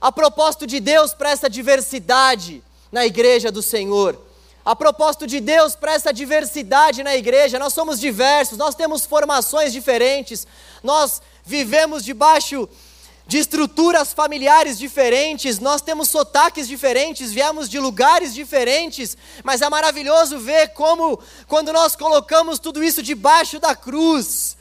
A 0.00 0.12
propósito 0.12 0.66
de 0.66 0.80
Deus 0.80 1.12
para 1.12 1.30
essa 1.30 1.50
diversidade 1.50 2.62
na 2.90 3.04
igreja 3.04 3.50
do 3.50 3.62
Senhor. 3.62 4.18
A 4.64 4.76
propósito 4.76 5.26
de 5.26 5.40
Deus 5.40 5.74
para 5.74 5.94
essa 5.94 6.12
diversidade 6.12 7.02
na 7.02 7.16
igreja, 7.16 7.58
nós 7.58 7.72
somos 7.72 7.98
diversos, 7.98 8.58
nós 8.58 8.74
temos 8.74 9.06
formações 9.06 9.72
diferentes, 9.72 10.46
nós 10.82 11.20
vivemos 11.44 12.04
debaixo 12.04 12.68
de 13.26 13.38
estruturas 13.38 14.12
familiares 14.12 14.76
diferentes, 14.76 15.60
nós 15.60 15.80
temos 15.80 16.08
sotaques 16.08 16.66
diferentes, 16.66 17.30
viemos 17.30 17.68
de 17.68 17.78
lugares 17.78 18.34
diferentes, 18.34 19.16
mas 19.44 19.62
é 19.62 19.68
maravilhoso 19.68 20.40
ver 20.40 20.70
como, 20.70 21.16
quando 21.46 21.72
nós 21.72 21.94
colocamos 21.94 22.58
tudo 22.58 22.82
isso 22.82 23.00
debaixo 23.00 23.60
da 23.60 23.76
cruz, 23.76 24.56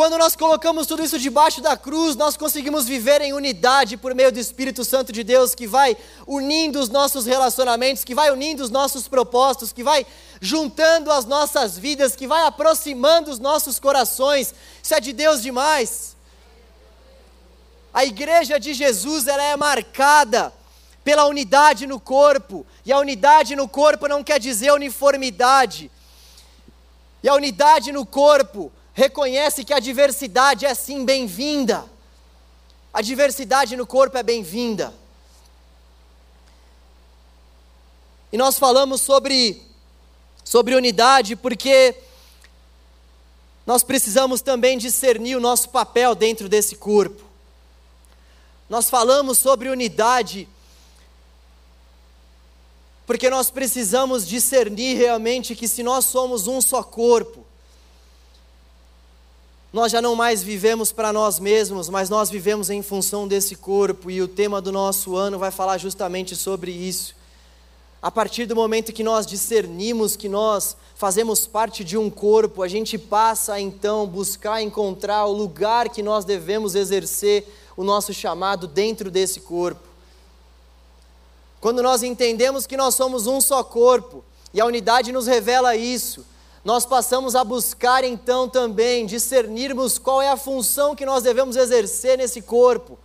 quando 0.00 0.16
nós 0.16 0.34
colocamos 0.34 0.86
tudo 0.86 1.04
isso 1.04 1.18
debaixo 1.18 1.60
da 1.60 1.76
cruz, 1.76 2.16
nós 2.16 2.34
conseguimos 2.34 2.86
viver 2.86 3.20
em 3.20 3.34
unidade 3.34 3.98
por 3.98 4.14
meio 4.14 4.32
do 4.32 4.38
Espírito 4.38 4.82
Santo 4.82 5.12
de 5.12 5.22
Deus, 5.22 5.54
que 5.54 5.66
vai 5.66 5.94
unindo 6.26 6.80
os 6.80 6.88
nossos 6.88 7.26
relacionamentos, 7.26 8.02
que 8.02 8.14
vai 8.14 8.30
unindo 8.30 8.62
os 8.62 8.70
nossos 8.70 9.06
propósitos, 9.06 9.74
que 9.74 9.82
vai 9.82 10.06
juntando 10.40 11.12
as 11.12 11.26
nossas 11.26 11.76
vidas, 11.76 12.16
que 12.16 12.26
vai 12.26 12.46
aproximando 12.46 13.30
os 13.30 13.38
nossos 13.38 13.78
corações. 13.78 14.54
Isso 14.82 14.94
é 14.94 15.00
de 15.00 15.12
Deus 15.12 15.42
demais. 15.42 16.16
A 17.92 18.02
igreja 18.02 18.58
de 18.58 18.72
Jesus 18.72 19.26
ela 19.26 19.42
é 19.42 19.54
marcada 19.54 20.50
pela 21.04 21.26
unidade 21.26 21.86
no 21.86 22.00
corpo, 22.00 22.64
e 22.86 22.90
a 22.90 22.98
unidade 22.98 23.54
no 23.54 23.68
corpo 23.68 24.08
não 24.08 24.24
quer 24.24 24.40
dizer 24.40 24.72
uniformidade. 24.72 25.90
E 27.22 27.28
a 27.28 27.34
unidade 27.34 27.92
no 27.92 28.06
corpo 28.06 28.72
reconhece 28.94 29.64
que 29.64 29.72
a 29.72 29.78
diversidade 29.78 30.66
é 30.66 30.74
sim 30.74 31.04
bem-vinda. 31.04 31.84
A 32.92 33.00
diversidade 33.00 33.76
no 33.76 33.86
corpo 33.86 34.16
é 34.16 34.22
bem-vinda. 34.22 34.92
E 38.32 38.36
nós 38.36 38.58
falamos 38.58 39.00
sobre, 39.00 39.62
sobre 40.44 40.74
unidade 40.74 41.36
porque 41.36 41.96
nós 43.66 43.82
precisamos 43.82 44.40
também 44.40 44.78
discernir 44.78 45.36
o 45.36 45.40
nosso 45.40 45.68
papel 45.68 46.14
dentro 46.14 46.48
desse 46.48 46.76
corpo. 46.76 47.24
Nós 48.68 48.88
falamos 48.88 49.38
sobre 49.38 49.68
unidade 49.68 50.48
porque 53.06 53.28
nós 53.28 53.50
precisamos 53.50 54.24
discernir 54.26 54.96
realmente 54.96 55.56
que 55.56 55.66
se 55.66 55.82
nós 55.82 56.04
somos 56.04 56.46
um 56.46 56.60
só 56.60 56.80
corpo, 56.80 57.44
nós 59.72 59.92
já 59.92 60.02
não 60.02 60.16
mais 60.16 60.42
vivemos 60.42 60.90
para 60.90 61.12
nós 61.12 61.38
mesmos, 61.38 61.88
mas 61.88 62.10
nós 62.10 62.28
vivemos 62.28 62.70
em 62.70 62.82
função 62.82 63.28
desse 63.28 63.54
corpo, 63.54 64.10
e 64.10 64.20
o 64.20 64.26
tema 64.26 64.60
do 64.60 64.72
nosso 64.72 65.14
ano 65.16 65.38
vai 65.38 65.50
falar 65.50 65.78
justamente 65.78 66.34
sobre 66.34 66.72
isso. 66.72 67.14
a 68.02 68.10
partir 68.10 68.46
do 68.46 68.56
momento 68.56 68.92
que 68.92 69.04
nós 69.04 69.26
discernimos 69.26 70.16
que 70.16 70.28
nós 70.28 70.74
fazemos 70.94 71.46
parte 71.46 71.84
de 71.84 71.98
um 71.98 72.08
corpo, 72.08 72.62
a 72.62 72.68
gente 72.68 72.96
passa 72.96 73.54
a 73.54 73.60
então 73.60 74.06
buscar 74.06 74.62
encontrar 74.62 75.26
o 75.26 75.32
lugar 75.32 75.90
que 75.90 76.02
nós 76.02 76.24
devemos 76.24 76.74
exercer 76.74 77.46
o 77.76 77.84
nosso 77.84 78.14
chamado 78.14 78.66
dentro 78.66 79.10
desse 79.10 79.40
corpo. 79.40 79.86
Quando 81.60 81.82
nós 81.82 82.02
entendemos 82.02 82.66
que 82.66 82.76
nós 82.76 82.94
somos 82.94 83.26
um 83.26 83.38
só 83.38 83.62
corpo, 83.62 84.24
e 84.52 84.60
a 84.60 84.64
unidade 84.64 85.12
nos 85.12 85.26
revela 85.26 85.76
isso, 85.76 86.24
nós 86.64 86.84
passamos 86.84 87.34
a 87.34 87.42
buscar 87.42 88.04
então 88.04 88.48
também 88.48 89.06
discernirmos 89.06 89.98
qual 89.98 90.20
é 90.20 90.28
a 90.28 90.36
função 90.36 90.94
que 90.94 91.06
nós 91.06 91.22
devemos 91.22 91.56
exercer 91.56 92.18
nesse 92.18 92.42
corpo. 92.42 92.98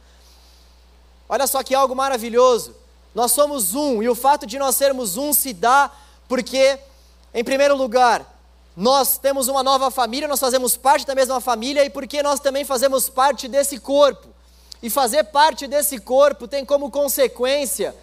Olha 1.30 1.48
só 1.48 1.64
que 1.64 1.74
algo 1.74 1.96
maravilhoso. 1.96 2.76
Nós 3.14 3.32
somos 3.32 3.74
um, 3.74 4.04
e 4.04 4.10
o 4.10 4.16
fato 4.16 4.46
de 4.46 4.60
nós 4.60 4.76
sermos 4.76 5.16
um 5.16 5.32
se 5.32 5.54
dá 5.54 5.90
porque, 6.28 6.78
em 7.34 7.44
primeiro 7.44 7.76
lugar, 7.76 8.30
nós 8.76 9.18
temos 9.18 9.48
uma 9.48 9.64
nova 9.64 9.90
família, 9.90 10.28
nós 10.28 10.40
fazemos 10.40 10.76
parte 10.76 11.06
da 11.06 11.16
mesma 11.16 11.40
família 11.40 11.86
e 11.86 11.90
porque 11.90 12.22
nós 12.22 12.42
também 12.42 12.66
fazemos 12.66 13.08
parte 13.08 13.48
desse 13.48 13.80
corpo. 13.80 14.28
E 14.84 14.90
fazer 14.90 15.24
parte 15.24 15.66
desse 15.66 15.98
corpo 15.98 16.46
tem 16.46 16.66
como 16.66 16.92
consequência 16.92 17.96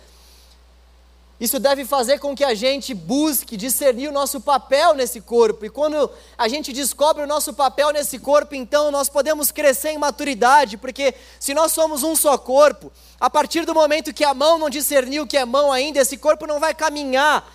isso 1.42 1.58
deve 1.58 1.84
fazer 1.84 2.20
com 2.20 2.36
que 2.36 2.44
a 2.44 2.54
gente 2.54 2.94
busque 2.94 3.56
discernir 3.56 4.06
o 4.06 4.12
nosso 4.12 4.40
papel 4.40 4.94
nesse 4.94 5.20
corpo. 5.20 5.66
E 5.66 5.68
quando 5.68 6.08
a 6.38 6.46
gente 6.46 6.72
descobre 6.72 7.24
o 7.24 7.26
nosso 7.26 7.52
papel 7.52 7.90
nesse 7.90 8.20
corpo, 8.20 8.54
então 8.54 8.92
nós 8.92 9.08
podemos 9.08 9.50
crescer 9.50 9.90
em 9.90 9.98
maturidade, 9.98 10.76
porque 10.76 11.12
se 11.40 11.52
nós 11.52 11.72
somos 11.72 12.04
um 12.04 12.14
só 12.14 12.38
corpo, 12.38 12.92
a 13.18 13.28
partir 13.28 13.66
do 13.66 13.74
momento 13.74 14.14
que 14.14 14.22
a 14.22 14.32
mão 14.32 14.56
não 14.56 14.70
discernir 14.70 15.18
o 15.18 15.26
que 15.26 15.36
é 15.36 15.44
mão 15.44 15.72
ainda, 15.72 15.98
esse 15.98 16.16
corpo 16.16 16.46
não 16.46 16.60
vai 16.60 16.76
caminhar 16.76 17.52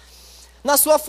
na 0.68 0.76
sua, 0.76 1.00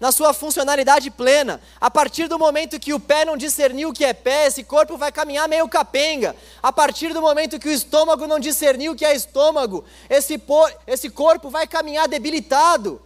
na 0.00 0.10
sua 0.10 0.32
funcionalidade 0.32 1.10
plena. 1.10 1.60
A 1.78 1.90
partir 1.90 2.26
do 2.26 2.38
momento 2.38 2.80
que 2.80 2.94
o 2.94 2.98
pé 2.98 3.26
não 3.26 3.36
discerniu 3.36 3.90
o 3.90 3.92
que 3.92 4.02
é 4.02 4.14
pé, 4.14 4.46
esse 4.46 4.64
corpo 4.64 4.96
vai 4.96 5.12
caminhar 5.12 5.46
meio 5.46 5.68
capenga. 5.68 6.34
A 6.62 6.72
partir 6.72 7.12
do 7.12 7.20
momento 7.20 7.58
que 7.58 7.68
o 7.68 7.72
estômago 7.72 8.26
não 8.26 8.40
discerniu 8.40 8.92
o 8.92 8.96
que 8.96 9.04
é 9.04 9.14
estômago, 9.14 9.84
esse, 10.08 10.40
esse 10.86 11.10
corpo 11.10 11.50
vai 11.50 11.66
caminhar 11.66 12.08
debilitado. 12.08 12.98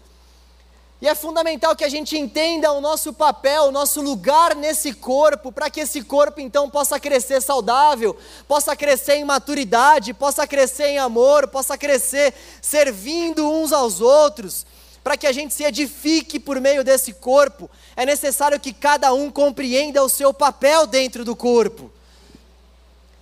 E 1.02 1.08
é 1.08 1.16
fundamental 1.16 1.74
que 1.74 1.84
a 1.84 1.88
gente 1.88 2.16
entenda 2.16 2.70
o 2.70 2.80
nosso 2.80 3.12
papel, 3.12 3.64
o 3.64 3.72
nosso 3.72 4.00
lugar 4.00 4.54
nesse 4.54 4.92
corpo, 4.92 5.50
para 5.50 5.68
que 5.68 5.80
esse 5.80 6.02
corpo 6.02 6.40
então 6.40 6.70
possa 6.70 7.00
crescer 7.00 7.42
saudável, 7.42 8.16
possa 8.46 8.76
crescer 8.76 9.16
em 9.16 9.24
maturidade, 9.24 10.14
possa 10.14 10.46
crescer 10.46 10.90
em 10.90 10.98
amor, 10.98 11.48
possa 11.48 11.76
crescer 11.76 12.32
servindo 12.62 13.50
uns 13.50 13.72
aos 13.72 14.00
outros 14.00 14.64
para 15.08 15.16
que 15.16 15.26
a 15.26 15.32
gente 15.32 15.54
se 15.54 15.64
edifique 15.64 16.38
por 16.38 16.60
meio 16.60 16.84
desse 16.84 17.14
corpo, 17.14 17.70
é 17.96 18.04
necessário 18.04 18.60
que 18.60 18.74
cada 18.74 19.10
um 19.14 19.30
compreenda 19.30 20.04
o 20.04 20.08
seu 20.10 20.34
papel 20.34 20.86
dentro 20.86 21.24
do 21.24 21.34
corpo. 21.34 21.90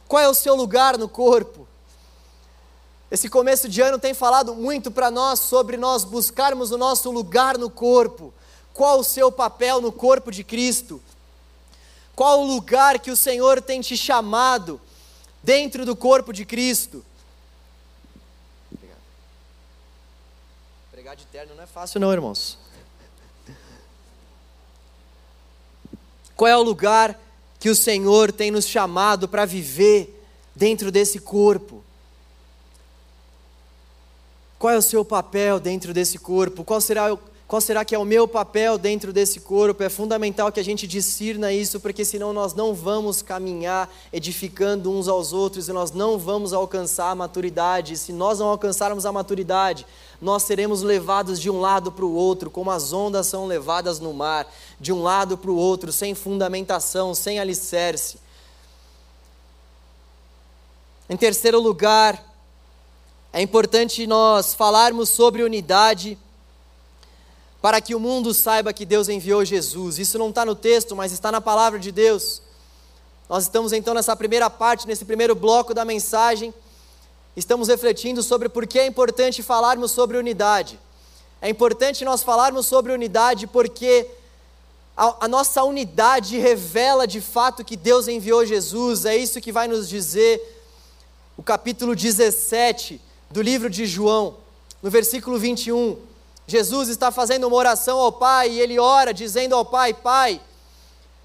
Qual 0.09 0.20
é 0.20 0.29
o 0.29 0.35
seu 0.35 0.57
lugar 0.57 0.99
no 0.99 1.09
corpo? 1.09 1.64
Esse 3.09 3.29
começo 3.29 3.68
de 3.68 3.81
ano 3.81 4.01
tem 4.01 4.14
falado 4.14 4.53
muito 4.53 4.90
para 4.90 5.12
nós 5.12 5.38
sobre 5.38 5.77
nós 5.77 6.03
buscarmos 6.03 6.72
o 6.72 6.77
nosso 6.77 7.09
lugar 7.12 7.57
no 7.57 7.70
corpo. 7.70 8.35
Qual 8.75 8.99
o 8.99 9.05
seu 9.05 9.31
papel 9.31 9.81
no 9.81 9.92
corpo 9.92 10.33
de 10.33 10.42
Cristo? 10.42 11.01
Qual 12.16 12.40
o 12.40 12.46
lugar 12.49 12.99
que 12.99 13.12
o 13.12 13.16
Senhor 13.16 13.62
tem 13.62 13.81
te 13.81 13.96
chamado 13.96 14.81
dentro 15.40 15.87
do 15.87 15.94
corpo 15.94 16.33
de 16.33 16.44
Cristo? 16.44 17.05
Pregar 21.06 21.16
de 21.16 21.26
terno 21.26 21.54
não 21.54 21.62
é 21.62 21.68
fácil, 21.68 22.00
não, 22.00 22.12
irmãos. 22.12 22.58
Qual 26.34 26.48
é 26.48 26.56
o 26.56 26.62
lugar 26.64 27.16
que 27.60 27.70
o 27.70 27.76
Senhor 27.76 28.32
tem 28.32 28.50
nos 28.50 28.66
chamado 28.66 29.28
para 29.28 29.44
viver 29.44 30.20
dentro 30.52 30.90
desse 30.90 31.20
corpo? 31.20 31.84
Qual 34.58 34.72
é 34.72 34.76
o 34.76 34.82
seu 34.82 35.04
papel 35.04 35.60
dentro 35.60 35.94
desse 35.94 36.18
corpo? 36.18 36.64
Qual 36.64 36.80
será 36.80 37.16
qual 37.46 37.60
será 37.60 37.84
que 37.84 37.94
é 37.94 37.98
o 37.98 38.04
meu 38.04 38.26
papel 38.26 38.76
dentro 38.76 39.12
desse 39.12 39.38
corpo? 39.38 39.80
É 39.80 39.88
fundamental 39.88 40.50
que 40.50 40.58
a 40.58 40.64
gente 40.64 40.84
discirna 40.84 41.52
isso, 41.52 41.78
porque 41.78 42.04
senão 42.04 42.32
nós 42.32 42.54
não 42.54 42.74
vamos 42.74 43.22
caminhar 43.22 43.88
edificando 44.12 44.90
uns 44.90 45.06
aos 45.06 45.32
outros 45.32 45.68
e 45.68 45.72
nós 45.72 45.92
não 45.92 46.18
vamos 46.18 46.52
alcançar 46.52 47.12
a 47.12 47.14
maturidade. 47.14 47.96
Se 47.96 48.12
nós 48.12 48.40
não 48.40 48.48
alcançarmos 48.48 49.06
a 49.06 49.12
maturidade, 49.12 49.86
nós 50.20 50.42
seremos 50.44 50.83
levados 50.83 51.40
de 51.40 51.50
um 51.50 51.61
lado 51.61 51.92
para 51.92 52.05
o 52.05 52.14
outro, 52.14 52.50
como 52.50 52.70
as 52.70 52.92
ondas 52.92 53.26
são 53.26 53.46
levadas 53.46 54.00
no 54.00 54.12
mar, 54.12 54.46
de 54.81 54.92
um 54.92 55.02
lado 55.02 55.37
para 55.37 55.50
o 55.50 55.57
outro, 55.57 55.92
sem 55.92 56.14
fundamentação, 56.14 57.14
sem 57.14 57.38
alicerce. 57.38 58.18
Em 61.09 61.16
terceiro 61.16 61.61
lugar, 61.61 62.24
é 63.33 63.40
importante 63.42 64.07
nós 64.07 64.55
falarmos 64.55 65.09
sobre 65.09 65.42
unidade 65.42 66.18
para 67.61 67.81
que 67.81 67.94
o 67.94 68.00
mundo 68.00 68.33
saiba 68.33 68.72
que 68.72 68.87
Deus 68.87 69.09
enviou 69.09 69.44
Jesus. 69.44 69.98
Isso 69.98 70.18
não 70.18 70.31
está 70.31 70.44
no 70.44 70.55
texto, 70.55 70.96
mas 70.96 71.12
está 71.12 71.31
na 71.31 71.40
palavra 71.40 71.79
de 71.79 71.92
Deus. 71.92 72.40
Nós 73.29 73.44
estamos 73.44 73.72
então 73.72 73.92
nessa 73.92 74.14
primeira 74.16 74.48
parte, 74.48 74.87
nesse 74.87 75.05
primeiro 75.05 75.35
bloco 75.35 75.74
da 75.74 75.85
mensagem, 75.85 76.55
estamos 77.37 77.68
refletindo 77.68 78.22
sobre 78.22 78.49
por 78.49 78.66
que 78.66 78.79
é 78.79 78.87
importante 78.87 79.42
falarmos 79.42 79.90
sobre 79.90 80.16
unidade. 80.16 80.81
É 81.40 81.51
importante 81.51 82.05
nós 82.05 82.22
falarmos 82.22 82.66
sobre 82.66 82.92
unidade 82.92 83.46
porque 83.46 84.09
a, 84.96 85.27
a, 85.27 85.29
nossa 85.29 85.62
unidade 85.62 86.38
revela 86.38 87.07
de 87.07 87.20
fato 87.20 87.62
que 87.62 87.77
Deus 87.77 88.09
enviou 88.09 88.46
Jesus, 88.46 89.05
é 89.05 89.14
isso 89.14 89.40
que 89.40 89.53
vai 89.53 89.68
nos 89.68 89.88
dizer 89.88 90.40
o 91.37 91.42
capítulo 91.42 91.94
17 91.94 92.99
do 93.31 93.42
livro 93.42 93.68
de 93.68 93.85
João, 93.85 94.38
no 94.83 94.90
versículo 94.90 95.38
21. 95.38 95.99
Jesus 96.46 96.88
está 96.88 97.11
fazendo 97.11 97.46
uma 97.46 97.57
oração 97.57 97.99
ao 97.99 98.12
Pai 98.12 98.53
e 98.53 98.61
ele 98.61 98.79
ora 98.79 99.12
dizendo 99.12 99.55
ao 99.55 99.64
Pai: 99.64 99.92
Pai, 99.92 100.40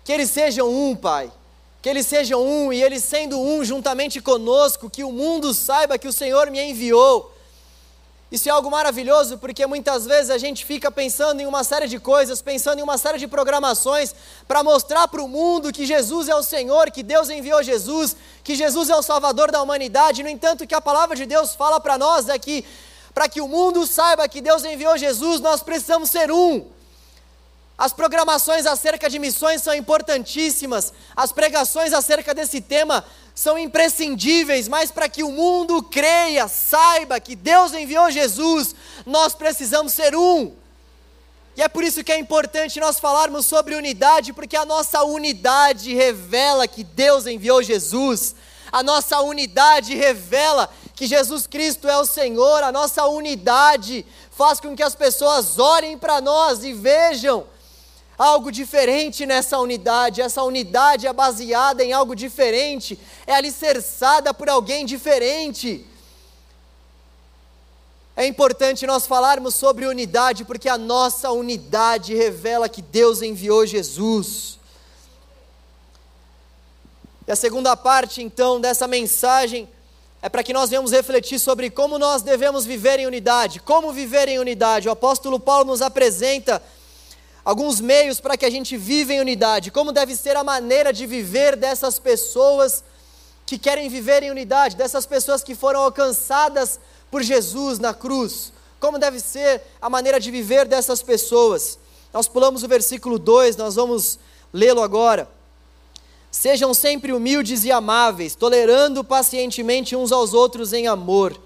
que 0.03 0.11
eles 0.11 0.29
sejam 0.29 0.69
um, 0.69 0.95
Pai. 0.95 1.31
Que 1.81 1.89
eles 1.89 2.05
sejam 2.05 2.41
um 2.45 2.71
e 2.71 2.81
eles 2.81 3.03
sendo 3.03 3.39
um 3.39 3.63
juntamente 3.63 4.21
conosco, 4.21 4.89
que 4.89 5.03
o 5.03 5.11
mundo 5.11 5.53
saiba 5.53 5.97
que 5.97 6.07
o 6.07 6.13
Senhor 6.13 6.51
me 6.51 6.61
enviou. 6.61 7.31
Isso 8.31 8.47
é 8.47 8.51
algo 8.51 8.71
maravilhoso 8.71 9.37
porque 9.37 9.67
muitas 9.67 10.05
vezes 10.05 10.29
a 10.29 10.37
gente 10.37 10.63
fica 10.63 10.89
pensando 10.89 11.41
em 11.41 11.45
uma 11.45 11.65
série 11.65 11.85
de 11.85 11.99
coisas, 11.99 12.41
pensando 12.41 12.79
em 12.79 12.81
uma 12.81 12.97
série 12.97 13.17
de 13.17 13.27
programações 13.27 14.15
para 14.47 14.63
mostrar 14.63 15.05
para 15.09 15.21
o 15.21 15.27
mundo 15.27 15.73
que 15.73 15.85
Jesus 15.85 16.29
é 16.29 16.35
o 16.35 16.41
Senhor, 16.41 16.89
que 16.91 17.03
Deus 17.03 17.29
enviou 17.29 17.61
Jesus, 17.61 18.15
que 18.41 18.55
Jesus 18.55 18.89
é 18.89 18.95
o 18.95 19.01
Salvador 19.01 19.51
da 19.51 19.61
humanidade. 19.61 20.23
No 20.23 20.29
entanto, 20.29 20.63
o 20.63 20.67
que 20.67 20.73
a 20.73 20.79
palavra 20.79 21.13
de 21.13 21.25
Deus 21.25 21.55
fala 21.55 21.77
para 21.77 21.97
nós 21.97 22.29
é 22.29 22.39
que 22.39 22.63
para 23.13 23.27
que 23.27 23.41
o 23.41 23.47
mundo 23.49 23.85
saiba 23.85 24.29
que 24.29 24.39
Deus 24.39 24.63
enviou 24.63 24.97
Jesus, 24.97 25.41
nós 25.41 25.61
precisamos 25.61 26.09
ser 26.09 26.31
um. 26.31 26.65
As 27.81 27.91
programações 27.91 28.67
acerca 28.67 29.09
de 29.09 29.17
missões 29.17 29.63
são 29.63 29.73
importantíssimas, 29.73 30.93
as 31.15 31.31
pregações 31.31 31.93
acerca 31.93 32.31
desse 32.31 32.61
tema 32.61 33.03
são 33.33 33.57
imprescindíveis, 33.57 34.67
mas 34.67 34.91
para 34.91 35.09
que 35.09 35.23
o 35.23 35.31
mundo 35.31 35.81
creia, 35.81 36.47
saiba 36.47 37.19
que 37.19 37.35
Deus 37.35 37.73
enviou 37.73 38.11
Jesus, 38.11 38.75
nós 39.03 39.33
precisamos 39.33 39.93
ser 39.93 40.15
um. 40.15 40.53
E 41.57 41.63
é 41.63 41.67
por 41.67 41.83
isso 41.83 42.03
que 42.03 42.11
é 42.11 42.19
importante 42.19 42.79
nós 42.79 42.99
falarmos 42.99 43.47
sobre 43.47 43.73
unidade, 43.73 44.31
porque 44.31 44.55
a 44.55 44.63
nossa 44.63 45.01
unidade 45.01 45.91
revela 45.95 46.67
que 46.67 46.83
Deus 46.83 47.25
enviou 47.25 47.63
Jesus. 47.63 48.35
A 48.71 48.83
nossa 48.83 49.19
unidade 49.21 49.95
revela 49.95 50.69
que 50.93 51.07
Jesus 51.07 51.47
Cristo 51.47 51.87
é 51.87 51.97
o 51.97 52.05
Senhor, 52.05 52.61
a 52.61 52.71
nossa 52.71 53.07
unidade 53.07 54.05
faz 54.29 54.59
com 54.59 54.75
que 54.75 54.83
as 54.83 54.93
pessoas 54.93 55.57
olhem 55.57 55.97
para 55.97 56.21
nós 56.21 56.63
e 56.63 56.73
vejam 56.73 57.47
algo 58.21 58.51
diferente 58.51 59.25
nessa 59.25 59.57
unidade. 59.57 60.21
Essa 60.21 60.43
unidade 60.43 61.07
é 61.07 61.13
baseada 61.13 61.83
em 61.83 61.91
algo 61.91 62.15
diferente, 62.15 62.99
é 63.25 63.33
alicerçada 63.33 64.31
por 64.31 64.47
alguém 64.47 64.85
diferente. 64.85 65.83
É 68.15 68.27
importante 68.27 68.85
nós 68.85 69.07
falarmos 69.07 69.55
sobre 69.55 69.87
unidade, 69.87 70.45
porque 70.45 70.69
a 70.69 70.77
nossa 70.77 71.31
unidade 71.31 72.13
revela 72.13 72.69
que 72.69 72.83
Deus 72.83 73.23
enviou 73.23 73.65
Jesus. 73.65 74.59
E 77.27 77.31
a 77.31 77.35
segunda 77.35 77.75
parte, 77.75 78.21
então, 78.21 78.61
dessa 78.61 78.87
mensagem 78.87 79.67
é 80.21 80.29
para 80.29 80.43
que 80.43 80.53
nós 80.53 80.69
venhamos 80.69 80.91
refletir 80.91 81.39
sobre 81.39 81.71
como 81.71 81.97
nós 81.97 82.21
devemos 82.21 82.65
viver 82.65 82.99
em 82.99 83.07
unidade. 83.07 83.59
Como 83.59 83.91
viver 83.91 84.27
em 84.27 84.37
unidade? 84.37 84.87
O 84.87 84.91
apóstolo 84.91 85.39
Paulo 85.39 85.65
nos 85.65 85.81
apresenta 85.81 86.61
alguns 87.43 87.81
meios 87.81 88.19
para 88.19 88.37
que 88.37 88.45
a 88.45 88.49
gente 88.49 88.77
viva 88.77 89.13
em 89.13 89.19
unidade. 89.19 89.71
Como 89.71 89.91
deve 89.91 90.15
ser 90.15 90.35
a 90.37 90.43
maneira 90.43 90.93
de 90.93 91.05
viver 91.05 91.55
dessas 91.55 91.99
pessoas 91.99 92.83
que 93.45 93.57
querem 93.57 93.89
viver 93.89 94.23
em 94.23 94.31
unidade, 94.31 94.75
dessas 94.75 95.05
pessoas 95.05 95.43
que 95.43 95.55
foram 95.55 95.81
alcançadas 95.81 96.79
por 97.09 97.21
Jesus 97.21 97.79
na 97.79 97.93
cruz, 97.93 98.53
como 98.79 98.97
deve 98.97 99.19
ser 99.19 99.61
a 99.81 99.89
maneira 99.89 100.19
de 100.19 100.31
viver 100.31 100.65
dessas 100.65 101.01
pessoas. 101.01 101.77
Nós 102.13 102.27
pulamos 102.27 102.63
o 102.63 102.67
versículo 102.67 103.19
2, 103.19 103.57
nós 103.57 103.75
vamos 103.75 104.17
lê-lo 104.53 104.81
agora. 104.81 105.29
Sejam 106.31 106.73
sempre 106.73 107.11
humildes 107.11 107.65
e 107.65 107.71
amáveis, 107.71 108.35
tolerando 108.35 109.03
pacientemente 109.03 109.95
uns 109.97 110.13
aos 110.13 110.33
outros 110.33 110.71
em 110.71 110.87
amor. 110.87 111.37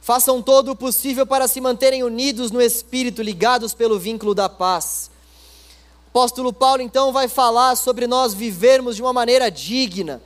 Façam 0.00 0.40
todo 0.40 0.72
o 0.72 0.76
possível 0.76 1.26
para 1.26 1.48
se 1.48 1.60
manterem 1.60 2.02
unidos 2.02 2.50
no 2.50 2.60
espírito, 2.60 3.22
ligados 3.22 3.74
pelo 3.74 3.98
vínculo 3.98 4.34
da 4.34 4.48
paz. 4.48 5.11
Apóstolo 6.12 6.52
Paulo 6.52 6.82
então 6.82 7.10
vai 7.10 7.26
falar 7.26 7.74
sobre 7.74 8.06
nós 8.06 8.34
vivermos 8.34 8.96
de 8.96 9.00
uma 9.00 9.14
maneira 9.14 9.50
digna, 9.50 10.20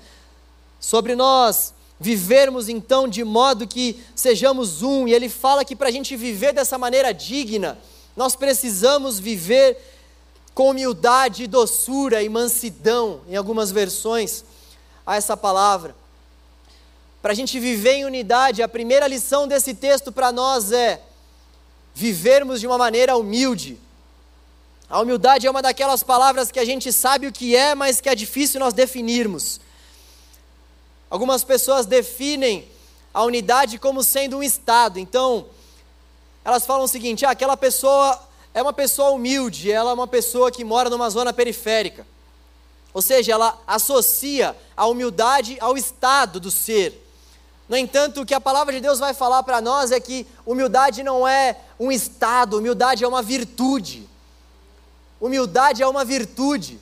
sobre 0.81 1.15
nós 1.15 1.73
vivermos 2.01 2.69
então 2.69 3.07
de 3.07 3.23
modo 3.23 3.69
que 3.69 4.03
sejamos 4.13 4.83
um, 4.83 5.07
e 5.07 5.15
ele 5.15 5.29
fala 5.29 5.65
que 5.65 5.77
para 5.77 5.89
a 5.89 5.93
gente 5.93 6.17
viver 6.17 6.53
dessa 6.53 6.77
maneira 6.77 7.15
digna, 7.15 7.79
nós 8.17 8.35
precisamos 8.35 9.21
viver 9.21 9.79
com 10.53 10.71
humildade, 10.71 11.47
doçura 11.47 12.21
e 12.21 12.29
mansidão, 12.29 13.21
em 13.29 13.37
algumas 13.37 13.71
versões, 13.71 14.43
a 15.07 15.15
essa 15.15 15.37
palavra. 15.37 15.95
Para 17.23 17.31
a 17.31 17.37
gente 17.37 17.61
viver 17.61 17.93
em 17.93 18.05
unidade, 18.05 18.61
a 18.61 18.67
primeira 18.67 19.07
lição 19.07 19.47
desse 19.47 19.73
texto 19.73 20.11
para 20.11 20.33
nós 20.33 20.73
é 20.73 21.01
vivermos 21.95 22.59
de 22.59 22.67
uma 22.67 22.77
maneira 22.77 23.17
humilde. 23.17 23.86
A 24.89 25.01
humildade 25.01 25.47
é 25.47 25.51
uma 25.51 25.61
daquelas 25.61 26.05
palavras 26.05 26.53
que 26.53 26.61
a 26.61 26.65
gente 26.65 26.93
sabe 26.93 27.27
o 27.27 27.33
que 27.33 27.57
é, 27.57 27.75
mas 27.75 28.01
que 28.01 28.09
é 28.09 28.15
difícil 28.15 28.61
nós 28.61 28.73
definirmos. 28.73 29.61
Algumas 31.11 31.43
pessoas 31.43 31.87
definem 31.87 32.69
a 33.13 33.25
unidade 33.25 33.79
como 33.79 34.05
sendo 34.05 34.39
um 34.39 34.43
estado. 34.43 35.01
Então, 35.01 35.47
elas 36.45 36.65
falam 36.65 36.85
o 36.85 36.89
seguinte: 36.89 37.27
ah, 37.27 37.31
aquela 37.31 37.57
pessoa 37.57 38.21
é 38.55 38.63
uma 38.63 38.73
pessoa 38.73 39.11
humilde, 39.11 39.73
ela 39.73 39.91
é 39.91 39.95
uma 39.95 40.07
pessoa 40.07 40.53
que 40.53 40.63
mora 40.63 40.89
numa 40.89 41.11
zona 41.11 41.33
periférica. 41.33 42.07
Ou 42.95 43.03
seja, 43.03 43.33
ela 43.33 43.59
associa 43.67 44.57
a 44.77 44.87
humildade 44.87 45.59
ao 45.61 45.77
estado 45.77 46.39
do 46.39 46.51
ser. 46.51 47.03
No 47.69 47.77
entanto, 47.77 48.21
o 48.21 48.27
que 48.27 48.33
a 48.33 48.41
palavra 48.41 48.73
de 48.73 48.81
Deus 48.81 49.01
vai 49.01 49.13
falar 49.13 49.43
para 49.43 49.61
nós 49.61 49.91
é 49.91 49.99
que 49.99 50.25
humildade 50.47 51.03
não 51.03 51.27
é 51.27 51.57
um 51.79 51.91
estado, 51.91 52.57
humildade 52.57 53.03
é 53.03 53.09
uma 53.09 53.21
virtude. 53.21 54.09
Humildade 55.21 55.83
é 55.83 55.87
uma 55.87 56.05
virtude. 56.05 56.79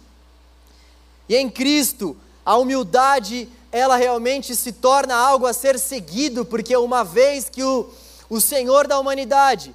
E 1.28 1.36
em 1.36 1.48
Cristo, 1.48 2.16
a 2.44 2.56
humildade, 2.56 3.48
ela 3.72 3.96
realmente 3.96 4.54
se 4.54 4.72
torna 4.72 5.14
algo 5.14 5.46
a 5.46 5.52
ser 5.52 5.78
seguido, 5.78 6.44
porque 6.44 6.76
uma 6.76 7.02
vez 7.04 7.48
que 7.48 7.62
o, 7.62 7.88
o 8.28 8.40
Senhor 8.40 8.86
da 8.86 8.98
humanidade, 8.98 9.74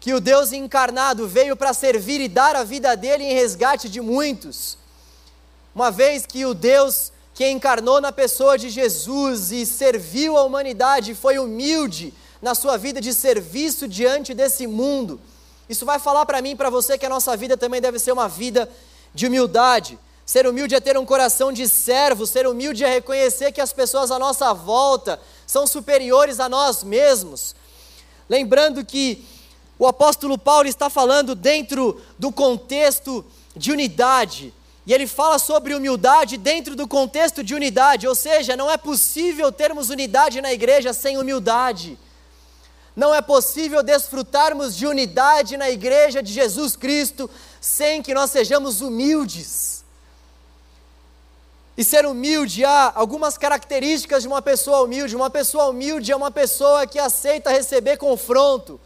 que 0.00 0.14
o 0.14 0.20
Deus 0.20 0.52
encarnado 0.52 1.28
veio 1.28 1.56
para 1.56 1.72
servir 1.72 2.20
e 2.20 2.28
dar 2.28 2.56
a 2.56 2.64
vida 2.64 2.96
dele 2.96 3.24
em 3.24 3.34
resgate 3.34 3.88
de 3.88 4.00
muitos. 4.00 4.78
Uma 5.74 5.90
vez 5.90 6.26
que 6.26 6.44
o 6.44 6.54
Deus 6.54 7.12
que 7.34 7.48
encarnou 7.48 8.00
na 8.00 8.12
pessoa 8.12 8.58
de 8.58 8.68
Jesus 8.68 9.52
e 9.52 9.64
serviu 9.64 10.36
a 10.36 10.44
humanidade, 10.44 11.14
foi 11.14 11.38
humilde 11.38 12.12
na 12.42 12.54
sua 12.54 12.76
vida 12.76 13.00
de 13.00 13.14
serviço 13.14 13.88
diante 13.88 14.34
desse 14.34 14.66
mundo. 14.66 15.20
Isso 15.68 15.86
vai 15.86 15.98
falar 15.98 16.26
para 16.26 16.42
mim 16.42 16.50
e 16.50 16.56
para 16.56 16.70
você 16.70 16.98
que 16.98 17.06
a 17.06 17.08
nossa 17.08 17.36
vida 17.36 17.56
também 17.56 17.80
deve 17.80 17.98
ser 17.98 18.12
uma 18.12 18.28
vida 18.28 18.68
de 19.14 19.26
humildade. 19.26 19.98
Ser 20.24 20.46
humilde 20.46 20.74
é 20.74 20.80
ter 20.80 20.96
um 20.96 21.04
coração 21.04 21.52
de 21.52 21.68
servo, 21.68 22.26
ser 22.26 22.46
humilde 22.46 22.84
é 22.84 22.88
reconhecer 22.88 23.52
que 23.52 23.60
as 23.60 23.72
pessoas 23.72 24.10
à 24.10 24.18
nossa 24.18 24.52
volta 24.52 25.20
são 25.46 25.66
superiores 25.66 26.40
a 26.40 26.48
nós 26.48 26.84
mesmos. 26.84 27.54
Lembrando 28.28 28.84
que 28.84 29.24
o 29.78 29.86
apóstolo 29.86 30.38
Paulo 30.38 30.68
está 30.68 30.88
falando 30.88 31.34
dentro 31.34 32.00
do 32.18 32.30
contexto 32.30 33.24
de 33.56 33.72
unidade. 33.72 34.54
E 34.86 34.92
ele 34.92 35.06
fala 35.06 35.38
sobre 35.38 35.74
humildade 35.74 36.36
dentro 36.36 36.74
do 36.74 36.88
contexto 36.88 37.42
de 37.42 37.54
unidade, 37.54 38.06
ou 38.06 38.14
seja, 38.14 38.56
não 38.56 38.70
é 38.70 38.76
possível 38.76 39.52
termos 39.52 39.90
unidade 39.90 40.40
na 40.40 40.52
igreja 40.52 40.92
sem 40.92 41.18
humildade. 41.18 41.98
Não 42.94 43.14
é 43.14 43.22
possível 43.22 43.82
desfrutarmos 43.82 44.76
de 44.76 44.86
unidade 44.86 45.56
na 45.56 45.70
igreja 45.70 46.22
de 46.22 46.32
Jesus 46.32 46.76
Cristo 46.76 47.28
sem 47.60 48.02
que 48.02 48.12
nós 48.12 48.30
sejamos 48.30 48.80
humildes. 48.80 49.84
E 51.76 51.82
ser 51.82 52.04
humilde, 52.04 52.64
há 52.64 52.92
algumas 52.94 53.38
características 53.38 54.22
de 54.22 54.28
uma 54.28 54.42
pessoa 54.42 54.82
humilde. 54.82 55.16
Uma 55.16 55.30
pessoa 55.30 55.70
humilde 55.70 56.12
é 56.12 56.16
uma 56.16 56.30
pessoa 56.30 56.86
que 56.86 56.98
aceita 56.98 57.50
receber 57.50 57.96
confronto 57.96 58.78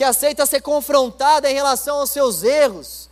que 0.00 0.04
aceita 0.04 0.46
ser 0.46 0.62
confrontada 0.62 1.50
em 1.50 1.54
relação 1.54 1.98
aos 1.98 2.08
seus 2.08 2.42
erros. 2.42 3.10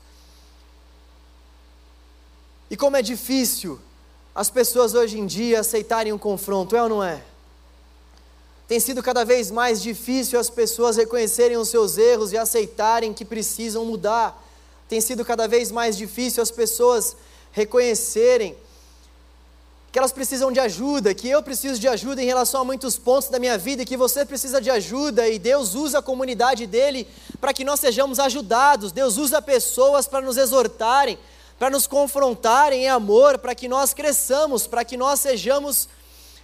E 2.71 2.79
como 2.79 2.97
é 2.97 3.03
difícil 3.03 3.79
as 4.35 4.49
pessoas 4.49 4.95
hoje 4.95 5.19
em 5.19 5.27
dia 5.27 5.61
aceitarem 5.61 6.15
um 6.15 6.19
confronto, 6.19 6.75
é 6.75 6.83
ou 6.83 6.89
não 6.89 7.05
é? 7.05 7.23
Tem 8.69 8.79
sido 8.79 9.03
cada 9.03 9.25
vez 9.25 9.51
mais 9.51 9.81
difícil 9.81 10.39
as 10.39 10.51
pessoas 10.51 10.99
reconhecerem 10.99 11.57
os 11.57 11.71
seus 11.71 11.97
erros 11.97 12.33
e 12.33 12.37
aceitarem 12.37 13.15
que 13.15 13.25
precisam 13.25 13.87
mudar. 13.87 14.45
Tem 14.87 15.01
sido 15.01 15.25
cada 15.25 15.49
vez 15.49 15.73
mais 15.73 15.97
difícil 15.97 16.43
as 16.43 16.51
pessoas 16.51 17.17
reconhecerem 17.51 18.55
que 19.91 19.99
elas 19.99 20.13
precisam 20.13 20.53
de 20.53 20.61
ajuda, 20.61 21.15
que 21.15 21.31
eu 21.31 21.43
preciso 21.43 21.81
de 21.81 21.89
ajuda 21.89 22.23
em 22.23 22.27
relação 22.27 22.61
a 22.61 22.65
muitos 22.65 22.99
pontos 22.99 23.31
da 23.31 23.39
minha 23.39 23.57
vida, 23.57 23.87
que 23.87 23.97
você 23.97 24.23
precisa 24.23 24.61
de 24.61 24.69
ajuda 24.69 25.27
e 25.27 25.39
Deus 25.39 25.75
usa 25.75 26.01
a 26.01 26.03
comunidade 26.03 26.67
dele 26.67 27.09
para 27.41 27.55
que 27.55 27.65
nós 27.65 27.81
sejamos 27.81 28.19
ajudados. 28.19 28.93
Deus 28.93 29.17
usa 29.17 29.41
pessoas 29.41 30.07
para 30.07 30.21
nos 30.21 30.37
exortarem, 30.37 31.19
para 31.59 31.71
nos 31.71 31.87
confrontarem 31.87 32.85
em 32.85 32.89
amor, 32.89 33.39
para 33.39 33.55
que 33.55 33.67
nós 33.67 33.95
cresçamos, 33.95 34.67
para 34.67 34.85
que 34.85 34.99
nós 34.99 35.21
sejamos 35.21 35.89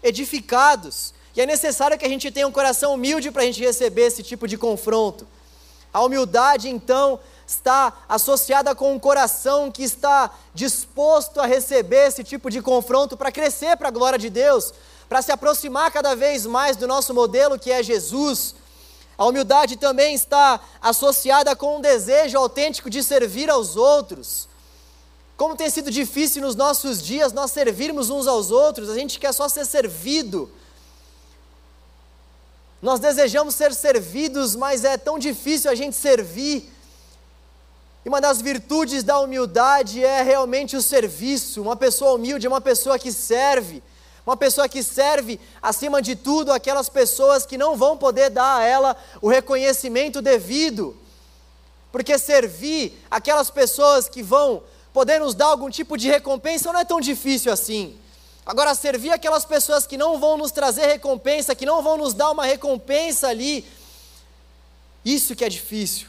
edificados. 0.03 1.13
E 1.35 1.41
é 1.41 1.47
necessário 1.47 1.99
que 1.99 2.05
a 2.05 2.09
gente 2.09 2.31
tenha 2.31 2.47
um 2.47 2.53
coração 2.53 2.95
humilde 2.95 3.31
para 3.31 3.43
a 3.43 3.47
gente 3.47 3.61
receber 3.61 4.03
esse 4.03 4.23
tipo 4.23 4.47
de 4.47 4.57
confronto. 4.57 5.27
A 5.93 6.03
humildade, 6.03 6.69
então, 6.69 7.19
está 7.47 7.93
associada 8.09 8.75
com 8.75 8.93
um 8.93 8.99
coração 8.99 9.71
que 9.71 9.83
está 9.83 10.31
disposto 10.55 11.41
a 11.41 11.47
receber 11.47 12.09
esse 12.09 12.25
tipo 12.25 12.51
de 12.51 12.63
confronto 12.63 13.17
para 13.17 13.33
crescer 13.33 13.77
para 13.77 13.89
a 13.89 13.93
glória 13.93 14.19
de 14.19 14.31
Deus, 14.31 14.73
para 15.09 15.23
se 15.23 15.33
aproximar 15.33 15.91
cada 15.93 16.15
vez 16.15 16.47
mais 16.47 16.77
do 16.77 16.87
nosso 16.87 17.13
modelo 17.13 17.59
que 17.59 17.71
é 17.71 17.83
Jesus. 17.83 18.55
A 19.17 19.27
humildade 19.27 19.77
também 19.77 20.15
está 20.15 20.61
associada 20.81 21.55
com 21.55 21.77
um 21.77 21.81
desejo 21.81 22.39
autêntico 22.39 22.91
de 22.91 23.03
servir 23.03 23.49
aos 23.51 23.77
outros. 23.77 24.49
Como 25.37 25.57
tem 25.57 25.69
sido 25.69 25.91
difícil 25.91 26.43
nos 26.43 26.55
nossos 26.55 27.03
dias 27.03 27.33
nós 27.33 27.51
servirmos 27.51 28.09
uns 28.09 28.27
aos 28.27 28.51
outros, 28.51 28.89
a 28.89 28.95
gente 28.95 29.19
quer 29.19 29.33
só 29.33 29.49
ser 29.49 29.65
servido. 29.65 30.51
Nós 32.85 33.01
desejamos 33.01 33.55
ser 33.55 33.73
servidos, 33.73 34.55
mas 34.55 34.85
é 34.85 34.99
tão 34.99 35.19
difícil 35.19 35.71
a 35.71 35.75
gente 35.75 35.97
servir. 35.97 36.71
E 38.05 38.09
uma 38.11 38.21
das 38.21 38.43
virtudes 38.43 39.03
da 39.03 39.19
humildade 39.21 40.05
é 40.05 40.21
realmente 40.21 40.77
o 40.77 40.83
serviço. 40.83 41.63
Uma 41.63 41.77
pessoa 41.77 42.13
humilde 42.13 42.45
é 42.45 42.49
uma 42.49 42.61
pessoa 42.61 42.99
que 42.99 43.11
serve. 43.11 43.83
Uma 44.27 44.37
pessoa 44.37 44.69
que 44.69 44.83
serve, 44.83 45.41
acima 45.63 46.03
de 46.03 46.15
tudo, 46.15 46.53
aquelas 46.53 46.91
pessoas 46.91 47.47
que 47.47 47.57
não 47.57 47.75
vão 47.75 47.97
poder 47.97 48.29
dar 48.29 48.59
a 48.59 48.65
ela 48.65 48.95
o 49.23 49.31
reconhecimento 49.31 50.21
devido. 50.21 50.95
Porque 51.91 52.19
servir 52.19 53.03
aquelas 53.11 53.51
pessoas 53.51 54.11
que 54.11 54.23
vão 54.23 54.63
poder 54.93 55.21
nos 55.21 55.35
dar 55.35 55.47
algum 55.47 55.71
tipo 55.71 55.97
de 55.97 56.11
recompensa 56.11 56.71
não 56.71 56.81
é 56.81 56.85
tão 56.85 57.01
difícil 57.01 57.51
assim. 57.51 57.99
Agora, 58.47 58.75
servir 58.75 59.11
aquelas 59.11 59.45
pessoas 59.45 59.87
que 59.87 59.97
não 59.97 60.19
vão 60.19 60.37
nos 60.37 60.53
trazer 60.53 60.87
recompensa, 60.87 61.55
que 61.55 61.65
não 61.65 61.83
vão 61.83 61.97
nos 61.97 62.13
dar 62.13 62.31
uma 62.31 62.45
recompensa 62.45 63.29
ali, 63.29 63.65
isso 65.05 65.35
que 65.35 65.45
é 65.45 65.49
difícil. 65.49 66.09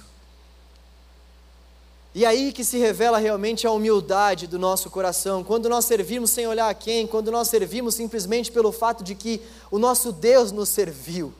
E 2.13 2.25
aí 2.25 2.53
que 2.53 2.63
se 2.63 2.77
revela 2.77 3.17
realmente 3.17 3.67
a 3.67 3.71
humildade 3.71 4.47
do 4.47 4.57
nosso 4.57 4.89
coração, 4.89 5.43
quando 5.43 5.67
nós 5.67 5.85
servimos 5.85 6.29
sem 6.29 6.47
olhar 6.47 6.69
a 6.69 6.73
quem, 6.73 7.05
quando 7.05 7.29
nós 7.29 7.49
servimos 7.49 7.95
simplesmente 7.95 8.51
pelo 8.51 8.71
fato 8.71 9.03
de 9.03 9.15
que 9.15 9.41
o 9.69 9.77
nosso 9.77 10.13
Deus 10.13 10.51
nos 10.51 10.69
serviu, 10.69 11.33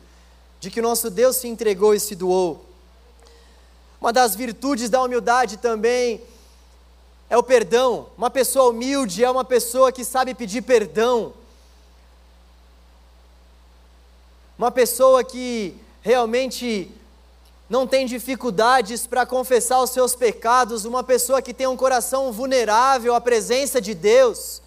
de 0.60 0.70
que 0.70 0.82
o 0.82 0.84
nosso 0.84 1.10
Deus 1.10 1.38
se 1.38 1.48
entregou 1.48 1.94
e 1.94 2.00
se 2.00 2.14
doou. 2.14 2.66
Uma 4.02 4.12
das 4.12 4.36
virtudes 4.36 4.90
da 4.90 5.02
humildade 5.02 5.58
também 5.58 6.22
é 7.30 7.38
o 7.38 7.44
perdão. 7.44 8.08
Uma 8.18 8.30
pessoa 8.30 8.70
humilde 8.70 9.24
é 9.24 9.30
uma 9.30 9.44
pessoa 9.44 9.92
que 9.92 10.04
sabe 10.04 10.34
pedir 10.34 10.62
perdão. 10.62 11.34
Uma 14.58 14.72
pessoa 14.72 15.24
que 15.24 15.76
realmente 16.02 16.92
não 17.70 17.88
tem 17.88 18.06
dificuldades 18.06 19.08
para 19.08 19.26
confessar 19.26 19.82
os 19.82 19.90
seus 19.90 20.16
pecados, 20.16 20.86
uma 20.86 21.04
pessoa 21.04 21.42
que 21.42 21.54
tem 21.54 21.66
um 21.68 21.76
coração 21.76 22.32
vulnerável 22.32 23.16
à 23.16 23.20
presença 23.20 23.82
de 23.82 23.96
Deus, 23.96 24.62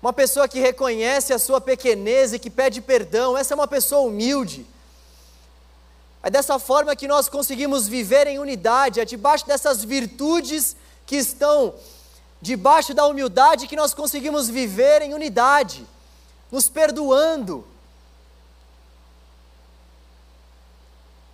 uma 0.00 0.12
pessoa 0.12 0.48
que 0.48 0.60
reconhece 0.60 1.32
a 1.32 1.38
sua 1.38 1.60
pequenez 1.60 2.32
e 2.32 2.38
que 2.38 2.48
pede 2.48 2.80
perdão, 2.80 3.36
essa 3.36 3.52
é 3.52 3.56
uma 3.56 3.66
pessoa 3.66 4.02
humilde. 4.02 4.64
É 6.22 6.30
dessa 6.30 6.58
forma 6.58 6.94
que 6.94 7.08
nós 7.08 7.28
conseguimos 7.28 7.88
viver 7.88 8.26
em 8.26 8.38
unidade, 8.38 9.00
é 9.00 9.04
debaixo 9.04 9.46
dessas 9.46 9.82
virtudes 9.82 10.76
que 11.10 11.16
estão 11.16 11.74
debaixo 12.40 12.94
da 12.94 13.04
humildade 13.04 13.66
que 13.66 13.74
nós 13.74 13.92
conseguimos 13.92 14.48
viver 14.48 15.02
em 15.02 15.12
unidade, 15.12 15.84
nos 16.52 16.68
perdoando, 16.68 17.66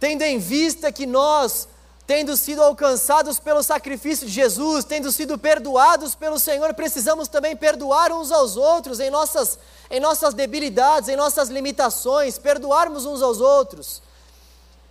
tendo 0.00 0.22
em 0.22 0.38
vista 0.38 0.90
que 0.90 1.04
nós, 1.04 1.68
tendo 2.06 2.38
sido 2.38 2.62
alcançados 2.62 3.38
pelo 3.38 3.62
sacrifício 3.62 4.26
de 4.26 4.32
Jesus, 4.32 4.86
tendo 4.86 5.12
sido 5.12 5.36
perdoados 5.36 6.14
pelo 6.14 6.38
Senhor, 6.38 6.72
precisamos 6.72 7.28
também 7.28 7.54
perdoar 7.54 8.10
uns 8.12 8.32
aos 8.32 8.56
outros 8.56 8.98
em 8.98 9.10
nossas, 9.10 9.58
em 9.90 10.00
nossas 10.00 10.32
debilidades, 10.32 11.10
em 11.10 11.16
nossas 11.16 11.50
limitações, 11.50 12.38
perdoarmos 12.38 13.04
uns 13.04 13.20
aos 13.20 13.42
outros. 13.42 14.00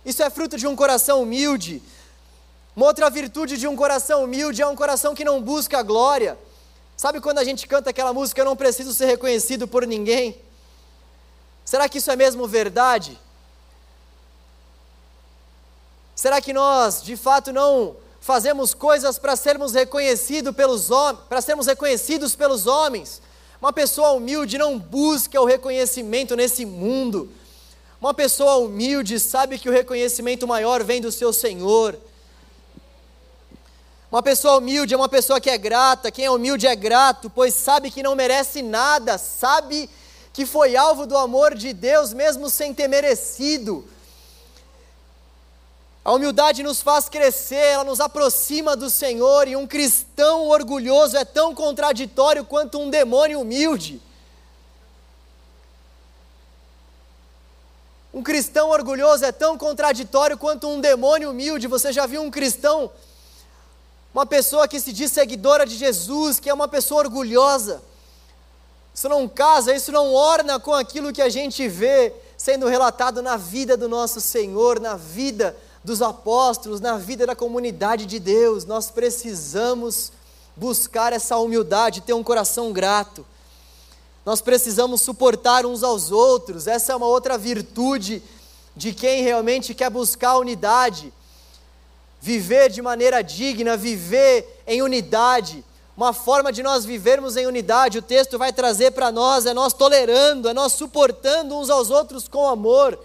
Isso 0.04 0.22
é 0.22 0.30
fruto 0.30 0.56
de 0.56 0.68
um 0.68 0.76
coração 0.76 1.22
humilde. 1.22 1.82
Uma 2.76 2.84
outra 2.84 3.08
virtude 3.08 3.56
de 3.56 3.66
um 3.66 3.74
coração 3.74 4.22
humilde 4.22 4.60
é 4.60 4.66
um 4.66 4.76
coração 4.76 5.14
que 5.14 5.24
não 5.24 5.40
busca 5.40 5.82
glória. 5.82 6.38
Sabe 6.94 7.22
quando 7.22 7.38
a 7.38 7.44
gente 7.44 7.66
canta 7.66 7.88
aquela 7.88 8.12
música, 8.12 8.42
eu 8.42 8.44
não 8.44 8.54
preciso 8.54 8.92
ser 8.92 9.06
reconhecido 9.06 9.66
por 9.66 9.86
ninguém? 9.86 10.36
Será 11.64 11.88
que 11.88 11.96
isso 11.96 12.10
é 12.10 12.16
mesmo 12.16 12.46
verdade? 12.46 13.18
Será 16.14 16.38
que 16.38 16.52
nós, 16.52 17.02
de 17.02 17.16
fato, 17.16 17.50
não 17.50 17.96
fazemos 18.20 18.74
coisas 18.74 19.18
para 19.18 19.36
sermos 19.36 19.72
reconhecidos 19.72 20.54
pelos 20.54 20.90
homens, 20.90 21.24
para 21.30 21.40
sermos 21.40 21.66
reconhecidos 21.66 22.36
pelos 22.36 22.66
homens? 22.66 23.22
Uma 23.58 23.72
pessoa 23.72 24.10
humilde 24.10 24.58
não 24.58 24.78
busca 24.78 25.40
o 25.40 25.46
reconhecimento 25.46 26.36
nesse 26.36 26.66
mundo. 26.66 27.32
Uma 27.98 28.12
pessoa 28.12 28.56
humilde 28.56 29.18
sabe 29.18 29.58
que 29.58 29.68
o 29.68 29.72
reconhecimento 29.72 30.46
maior 30.46 30.84
vem 30.84 31.00
do 31.00 31.10
seu 31.10 31.32
Senhor. 31.32 31.98
Uma 34.10 34.22
pessoa 34.22 34.58
humilde 34.58 34.94
é 34.94 34.96
uma 34.96 35.08
pessoa 35.08 35.40
que 35.40 35.50
é 35.50 35.58
grata. 35.58 36.10
Quem 36.10 36.24
é 36.24 36.30
humilde 36.30 36.66
é 36.66 36.76
grato, 36.76 37.28
pois 37.28 37.54
sabe 37.54 37.90
que 37.90 38.02
não 38.02 38.14
merece 38.14 38.62
nada, 38.62 39.18
sabe 39.18 39.90
que 40.32 40.46
foi 40.46 40.76
alvo 40.76 41.06
do 41.06 41.16
amor 41.16 41.54
de 41.54 41.72
Deus 41.72 42.12
mesmo 42.12 42.48
sem 42.48 42.72
ter 42.72 42.88
merecido. 42.88 43.88
A 46.04 46.12
humildade 46.12 46.62
nos 46.62 46.80
faz 46.80 47.08
crescer, 47.08 47.56
ela 47.56 47.82
nos 47.82 47.98
aproxima 47.98 48.76
do 48.76 48.88
Senhor, 48.88 49.48
e 49.48 49.56
um 49.56 49.66
cristão 49.66 50.46
orgulhoso 50.46 51.16
é 51.16 51.24
tão 51.24 51.52
contraditório 51.52 52.44
quanto 52.44 52.78
um 52.78 52.88
demônio 52.88 53.40
humilde. 53.40 54.00
Um 58.14 58.22
cristão 58.22 58.70
orgulhoso 58.70 59.24
é 59.24 59.32
tão 59.32 59.58
contraditório 59.58 60.38
quanto 60.38 60.68
um 60.68 60.80
demônio 60.80 61.30
humilde. 61.30 61.66
Você 61.66 61.92
já 61.92 62.06
viu 62.06 62.22
um 62.22 62.30
cristão, 62.30 62.88
uma 64.16 64.24
pessoa 64.24 64.66
que 64.66 64.80
se 64.80 64.94
diz 64.94 65.12
seguidora 65.12 65.66
de 65.66 65.76
Jesus, 65.76 66.40
que 66.40 66.48
é 66.48 66.54
uma 66.54 66.66
pessoa 66.66 67.02
orgulhosa? 67.02 67.82
Isso 68.94 69.10
não 69.10 69.28
casa, 69.28 69.74
isso 69.74 69.92
não 69.92 70.14
orna 70.14 70.58
com 70.58 70.72
aquilo 70.72 71.12
que 71.12 71.20
a 71.20 71.28
gente 71.28 71.68
vê 71.68 72.14
sendo 72.34 72.66
relatado 72.66 73.20
na 73.20 73.36
vida 73.36 73.76
do 73.76 73.90
nosso 73.90 74.18
Senhor, 74.22 74.80
na 74.80 74.96
vida 74.96 75.54
dos 75.84 76.00
apóstolos, 76.00 76.80
na 76.80 76.96
vida 76.96 77.26
da 77.26 77.36
comunidade 77.36 78.06
de 78.06 78.18
Deus. 78.18 78.64
Nós 78.64 78.90
precisamos 78.90 80.10
buscar 80.56 81.12
essa 81.12 81.36
humildade, 81.36 82.00
ter 82.00 82.14
um 82.14 82.24
coração 82.24 82.72
grato. 82.72 83.26
Nós 84.24 84.40
precisamos 84.40 85.02
suportar 85.02 85.66
uns 85.66 85.82
aos 85.82 86.10
outros. 86.10 86.66
Essa 86.66 86.94
é 86.94 86.96
uma 86.96 87.06
outra 87.06 87.36
virtude 87.36 88.22
de 88.74 88.94
quem 88.94 89.22
realmente 89.22 89.74
quer 89.74 89.90
buscar 89.90 90.38
unidade. 90.38 91.12
Viver 92.26 92.70
de 92.70 92.82
maneira 92.82 93.22
digna, 93.22 93.76
viver 93.76 94.60
em 94.66 94.82
unidade. 94.82 95.64
Uma 95.96 96.12
forma 96.12 96.50
de 96.50 96.60
nós 96.60 96.84
vivermos 96.84 97.36
em 97.36 97.46
unidade, 97.46 97.98
o 97.98 98.02
texto 98.02 98.36
vai 98.36 98.52
trazer 98.52 98.90
para 98.90 99.12
nós, 99.12 99.46
é 99.46 99.54
nós 99.54 99.72
tolerando, 99.72 100.48
é 100.48 100.52
nós 100.52 100.72
suportando 100.72 101.56
uns 101.56 101.70
aos 101.70 101.88
outros 101.88 102.26
com 102.26 102.48
amor. 102.48 102.98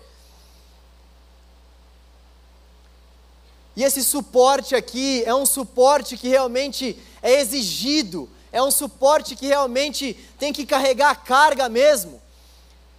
E 3.75 3.83
esse 3.83 4.03
suporte 4.03 4.73
aqui 4.75 5.23
é 5.23 5.35
um 5.35 5.45
suporte 5.45 6.17
que 6.17 6.27
realmente 6.27 6.97
é 7.21 7.39
exigido, 7.39 8.27
é 8.51 8.63
um 8.63 8.71
suporte 8.71 9.35
que 9.35 9.45
realmente 9.45 10.15
tem 10.39 10.51
que 10.51 10.65
carregar 10.65 11.11
a 11.11 11.15
carga 11.15 11.69
mesmo. 11.69 12.20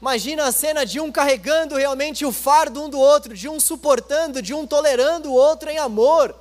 Imagina 0.03 0.47
a 0.47 0.51
cena 0.51 0.85
de 0.85 0.99
um 0.99 1.13
carregando 1.13 1.77
realmente 1.77 2.27
o 2.27 2.33
fardo 2.33 2.83
um 2.83 2.89
do 2.91 2.99
outro, 2.99 3.35
de 3.35 3.49
um 3.49 3.61
suportando, 3.61 4.43
de 4.43 4.53
um 4.53 4.67
tolerando 4.67 5.31
o 5.31 5.33
outro 5.33 5.71
em 5.71 5.79
amor. 5.79 6.35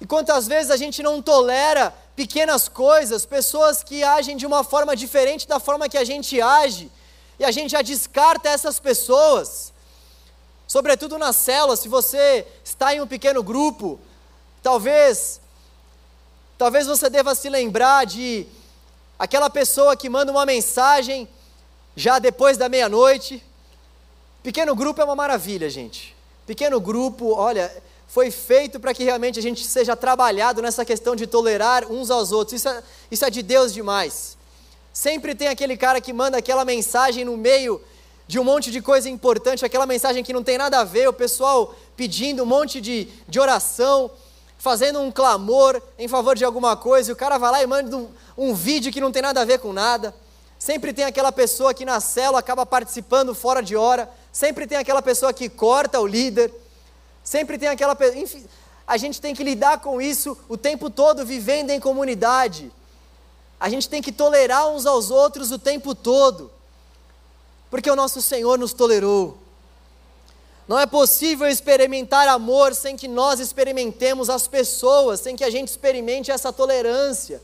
E 0.00 0.04
quantas 0.04 0.48
vezes 0.48 0.72
a 0.72 0.76
gente 0.76 1.00
não 1.00 1.22
tolera 1.22 1.94
pequenas 2.16 2.68
coisas, 2.68 3.24
pessoas 3.24 3.84
que 3.84 4.02
agem 4.02 4.36
de 4.36 4.46
uma 4.46 4.64
forma 4.64 4.96
diferente 4.96 5.46
da 5.46 5.60
forma 5.60 5.88
que 5.88 5.96
a 5.96 6.02
gente 6.02 6.40
age, 6.40 6.90
e 7.38 7.44
a 7.44 7.52
gente 7.52 7.70
já 7.70 7.80
descarta 7.80 8.48
essas 8.48 8.80
pessoas. 8.80 9.72
Sobretudo 10.66 11.18
na 11.18 11.32
célula, 11.32 11.76
se 11.76 11.86
você 11.88 12.44
está 12.64 12.92
em 12.92 13.00
um 13.00 13.06
pequeno 13.06 13.44
grupo, 13.44 14.00
talvez 14.60 15.40
talvez 16.58 16.88
você 16.88 17.08
deva 17.08 17.36
se 17.36 17.48
lembrar 17.48 18.04
de 18.04 18.44
aquela 19.18 19.50
pessoa 19.50 19.96
que 19.96 20.08
manda 20.08 20.30
uma 20.30 20.46
mensagem 20.46 21.28
já 21.96 22.18
depois 22.18 22.56
da 22.56 22.68
meia-noite. 22.68 23.42
Pequeno 24.42 24.74
grupo 24.74 25.00
é 25.00 25.04
uma 25.04 25.16
maravilha, 25.16 25.68
gente. 25.68 26.14
Pequeno 26.46 26.80
grupo, 26.80 27.34
olha, 27.34 27.70
foi 28.06 28.30
feito 28.30 28.78
para 28.78 28.94
que 28.94 29.04
realmente 29.04 29.38
a 29.38 29.42
gente 29.42 29.64
seja 29.64 29.96
trabalhado 29.96 30.62
nessa 30.62 30.84
questão 30.84 31.16
de 31.16 31.26
tolerar 31.26 31.90
uns 31.90 32.10
aos 32.10 32.30
outros. 32.32 32.54
Isso 32.54 32.68
é, 32.68 32.82
isso 33.10 33.24
é 33.24 33.30
de 33.30 33.42
Deus 33.42 33.74
demais. 33.74 34.38
Sempre 34.92 35.34
tem 35.34 35.48
aquele 35.48 35.76
cara 35.76 36.00
que 36.00 36.12
manda 36.12 36.38
aquela 36.38 36.64
mensagem 36.64 37.24
no 37.24 37.36
meio 37.36 37.80
de 38.26 38.38
um 38.38 38.44
monte 38.44 38.70
de 38.70 38.80
coisa 38.80 39.08
importante, 39.08 39.64
aquela 39.64 39.86
mensagem 39.86 40.22
que 40.22 40.32
não 40.32 40.44
tem 40.44 40.58
nada 40.58 40.80
a 40.80 40.84
ver, 40.84 41.08
o 41.08 41.12
pessoal 41.12 41.74
pedindo 41.96 42.42
um 42.42 42.46
monte 42.46 42.80
de, 42.80 43.08
de 43.26 43.40
oração, 43.40 44.10
fazendo 44.58 45.00
um 45.00 45.10
clamor 45.10 45.80
em 45.98 46.08
favor 46.08 46.36
de 46.36 46.44
alguma 46.44 46.76
coisa, 46.76 47.10
e 47.10 47.12
o 47.12 47.16
cara 47.16 47.38
vai 47.38 47.50
lá 47.50 47.62
e 47.62 47.66
manda 47.66 47.96
um, 47.96 48.08
um 48.36 48.54
vídeo 48.54 48.92
que 48.92 49.00
não 49.00 49.12
tem 49.12 49.22
nada 49.22 49.40
a 49.40 49.44
ver 49.44 49.58
com 49.58 49.72
nada. 49.72 50.14
Sempre 50.58 50.92
tem 50.92 51.04
aquela 51.04 51.30
pessoa 51.30 51.72
que 51.72 51.84
na 51.84 52.00
célula 52.00 52.40
acaba 52.40 52.66
participando 52.66 53.34
fora 53.34 53.62
de 53.62 53.76
hora, 53.76 54.10
sempre 54.32 54.66
tem 54.66 54.76
aquela 54.76 55.00
pessoa 55.00 55.32
que 55.32 55.48
corta 55.48 56.00
o 56.00 56.06
líder, 56.06 56.52
sempre 57.22 57.56
tem 57.56 57.68
aquela 57.68 57.94
pessoa. 57.94 58.20
Enfim, 58.20 58.44
a 58.86 58.96
gente 58.96 59.20
tem 59.20 59.34
que 59.34 59.44
lidar 59.44 59.80
com 59.80 60.00
isso 60.00 60.36
o 60.48 60.56
tempo 60.56 60.90
todo, 60.90 61.24
vivendo 61.24 61.70
em 61.70 61.78
comunidade. 61.78 62.72
A 63.60 63.68
gente 63.68 63.88
tem 63.88 64.02
que 64.02 64.12
tolerar 64.12 64.68
uns 64.68 64.86
aos 64.86 65.10
outros 65.10 65.50
o 65.52 65.58
tempo 65.58 65.94
todo 65.94 66.50
porque 67.70 67.90
o 67.90 67.96
nosso 67.96 68.20
Senhor 68.22 68.58
nos 68.58 68.72
tolerou. 68.72 69.38
Não 70.68 70.78
é 70.78 70.84
possível 70.84 71.48
experimentar 71.48 72.28
amor 72.28 72.74
sem 72.74 72.94
que 72.94 73.08
nós 73.08 73.40
experimentemos 73.40 74.28
as 74.28 74.46
pessoas, 74.46 75.18
sem 75.18 75.34
que 75.34 75.42
a 75.42 75.48
gente 75.48 75.68
experimente 75.68 76.30
essa 76.30 76.52
tolerância. 76.52 77.42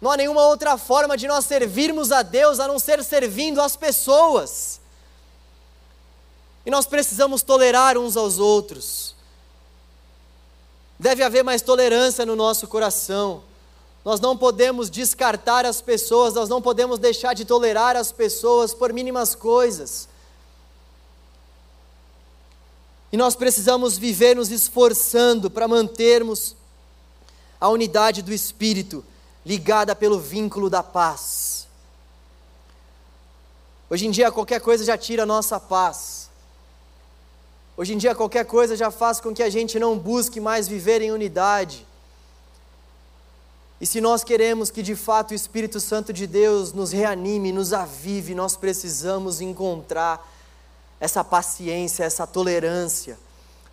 Não 0.00 0.10
há 0.10 0.16
nenhuma 0.16 0.44
outra 0.48 0.76
forma 0.76 1.16
de 1.16 1.28
nós 1.28 1.44
servirmos 1.44 2.10
a 2.10 2.22
Deus 2.22 2.58
a 2.58 2.66
não 2.66 2.80
ser 2.80 3.04
servindo 3.04 3.60
as 3.60 3.76
pessoas. 3.76 4.80
E 6.66 6.70
nós 6.70 6.84
precisamos 6.84 7.42
tolerar 7.42 7.96
uns 7.96 8.16
aos 8.16 8.40
outros. 8.40 9.14
Deve 10.98 11.22
haver 11.22 11.44
mais 11.44 11.62
tolerância 11.62 12.26
no 12.26 12.34
nosso 12.34 12.66
coração. 12.66 13.44
Nós 14.04 14.18
não 14.18 14.36
podemos 14.36 14.90
descartar 14.90 15.64
as 15.64 15.80
pessoas, 15.80 16.34
nós 16.34 16.48
não 16.48 16.60
podemos 16.60 16.98
deixar 16.98 17.34
de 17.34 17.44
tolerar 17.44 17.94
as 17.94 18.10
pessoas 18.10 18.74
por 18.74 18.92
mínimas 18.92 19.36
coisas. 19.36 20.08
E 23.12 23.16
nós 23.16 23.36
precisamos 23.36 23.98
viver 23.98 24.34
nos 24.34 24.50
esforçando 24.50 25.50
para 25.50 25.68
mantermos 25.68 26.56
a 27.60 27.68
unidade 27.68 28.22
do 28.22 28.32
Espírito 28.32 29.04
ligada 29.44 29.94
pelo 29.94 30.18
vínculo 30.18 30.70
da 30.70 30.82
paz. 30.82 31.68
Hoje 33.90 34.06
em 34.06 34.10
dia, 34.10 34.32
qualquer 34.32 34.60
coisa 34.62 34.82
já 34.82 34.96
tira 34.96 35.24
a 35.24 35.26
nossa 35.26 35.60
paz. 35.60 36.30
Hoje 37.76 37.92
em 37.92 37.98
dia, 37.98 38.14
qualquer 38.14 38.46
coisa 38.46 38.74
já 38.74 38.90
faz 38.90 39.20
com 39.20 39.34
que 39.34 39.42
a 39.42 39.50
gente 39.50 39.78
não 39.78 39.98
busque 39.98 40.40
mais 40.40 40.66
viver 40.66 41.02
em 41.02 41.12
unidade. 41.12 41.86
E 43.78 43.86
se 43.86 44.00
nós 44.00 44.24
queremos 44.24 44.70
que 44.70 44.82
de 44.82 44.96
fato 44.96 45.32
o 45.32 45.34
Espírito 45.34 45.80
Santo 45.80 46.12
de 46.12 46.26
Deus 46.26 46.72
nos 46.72 46.92
reanime, 46.92 47.52
nos 47.52 47.74
avive, 47.74 48.34
nós 48.34 48.56
precisamos 48.56 49.42
encontrar 49.42 50.31
essa 51.02 51.24
paciência, 51.24 52.04
essa 52.04 52.28
tolerância. 52.28 53.18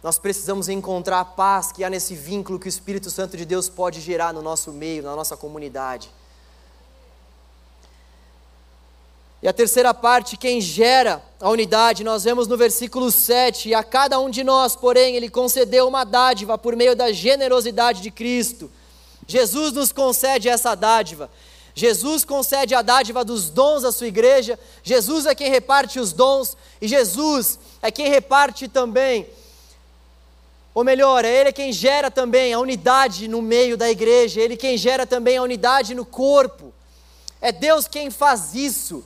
Nós 0.01 0.17
precisamos 0.17 0.67
encontrar 0.67 1.19
a 1.19 1.25
paz 1.25 1.71
que 1.71 1.83
há 1.83 1.89
nesse 1.89 2.15
vínculo 2.15 2.57
que 2.57 2.65
o 2.65 2.67
Espírito 2.67 3.11
Santo 3.11 3.37
de 3.37 3.45
Deus 3.45 3.69
pode 3.69 4.01
gerar 4.01 4.33
no 4.33 4.41
nosso 4.41 4.71
meio, 4.71 5.03
na 5.03 5.15
nossa 5.15 5.37
comunidade. 5.37 6.09
E 9.43 9.47
a 9.47 9.53
terceira 9.53 9.93
parte, 9.93 10.37
quem 10.37 10.59
gera 10.59 11.23
a 11.39 11.51
unidade, 11.51 12.03
nós 12.03 12.23
vemos 12.23 12.47
no 12.47 12.57
versículo 12.57 13.11
7: 13.11 13.69
E 13.69 13.75
a 13.75 13.83
cada 13.83 14.19
um 14.19 14.27
de 14.27 14.43
nós, 14.43 14.75
porém, 14.75 15.15
ele 15.15 15.29
concedeu 15.29 15.87
uma 15.87 16.03
dádiva 16.03 16.57
por 16.57 16.75
meio 16.75 16.95
da 16.95 17.11
generosidade 17.11 18.01
de 18.01 18.09
Cristo. 18.09 18.71
Jesus 19.27 19.71
nos 19.71 19.91
concede 19.91 20.49
essa 20.49 20.73
dádiva. 20.73 21.29
Jesus 21.79 22.25
concede 22.25 22.75
a 22.75 22.81
dádiva 22.81 23.23
dos 23.23 23.49
dons 23.49 23.85
à 23.85 23.91
sua 23.93 24.07
igreja. 24.07 24.59
Jesus 24.83 25.25
é 25.25 25.33
quem 25.33 25.49
reparte 25.49 25.97
os 25.97 26.11
dons. 26.11 26.57
E 26.81 26.89
Jesus 26.89 27.57
é 27.81 27.89
quem 27.89 28.09
reparte 28.09 28.67
também. 28.67 29.25
Ou 30.73 30.83
melhor, 30.83 31.23
é 31.23 31.29
Ele 31.29 31.53
quem 31.53 31.71
gera 31.71 32.11
também 32.11 32.53
a 32.53 32.59
unidade 32.59 33.29
no 33.29 33.41
meio 33.41 33.77
da 33.77 33.89
igreja. 33.89 34.41
É 34.41 34.43
Ele 34.43 34.57
quem 34.57 34.77
gera 34.77 35.05
também 35.05 35.37
a 35.37 35.41
unidade 35.41 35.95
no 35.95 36.03
corpo. 36.03 36.73
É 37.39 37.49
Deus 37.49 37.87
quem 37.87 38.11
faz 38.11 38.53
isso. 38.53 39.01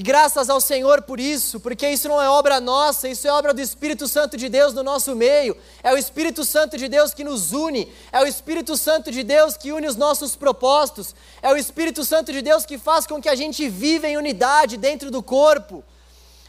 E 0.00 0.02
graças 0.02 0.48
ao 0.48 0.62
Senhor 0.62 1.02
por 1.02 1.20
isso, 1.20 1.60
porque 1.60 1.86
isso 1.86 2.08
não 2.08 2.22
é 2.22 2.26
obra 2.26 2.58
nossa, 2.58 3.06
isso 3.06 3.28
é 3.28 3.30
obra 3.30 3.52
do 3.52 3.60
Espírito 3.60 4.08
Santo 4.08 4.34
de 4.34 4.48
Deus 4.48 4.72
no 4.72 4.82
nosso 4.82 5.14
meio. 5.14 5.54
É 5.82 5.92
o 5.92 5.98
Espírito 5.98 6.42
Santo 6.42 6.78
de 6.78 6.88
Deus 6.88 7.12
que 7.12 7.22
nos 7.22 7.52
une, 7.52 7.86
é 8.10 8.18
o 8.22 8.26
Espírito 8.26 8.78
Santo 8.78 9.12
de 9.12 9.22
Deus 9.22 9.58
que 9.58 9.72
une 9.72 9.86
os 9.86 9.96
nossos 9.96 10.34
propósitos, 10.34 11.14
é 11.42 11.52
o 11.52 11.56
Espírito 11.58 12.02
Santo 12.02 12.32
de 12.32 12.40
Deus 12.40 12.64
que 12.64 12.78
faz 12.78 13.06
com 13.06 13.20
que 13.20 13.28
a 13.28 13.34
gente 13.34 13.68
viva 13.68 14.08
em 14.08 14.16
unidade 14.16 14.78
dentro 14.78 15.10
do 15.10 15.22
corpo. 15.22 15.84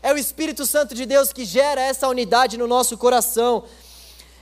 É 0.02 0.14
o 0.14 0.18
Espírito 0.18 0.66
Santo 0.66 0.96
de 0.96 1.06
Deus 1.06 1.34
que 1.34 1.44
gera 1.44 1.82
essa 1.82 2.08
unidade 2.08 2.56
no 2.58 2.68
nosso 2.68 2.98
coração. 2.98 3.66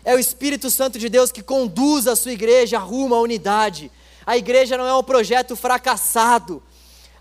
É 0.06 0.14
o 0.14 0.20
Espírito 0.20 0.70
Santo 0.70 1.00
de 1.00 1.10
Deus 1.10 1.32
que 1.32 1.42
conduz 1.42 2.06
a 2.06 2.16
sua 2.16 2.34
igreja 2.34 2.78
rumo 2.78 3.16
à 3.16 3.22
unidade. 3.22 3.92
A 4.24 4.38
igreja 4.38 4.78
não 4.78 4.86
é 4.86 4.94
um 4.94 5.04
projeto 5.04 5.56
fracassado. 5.56 6.62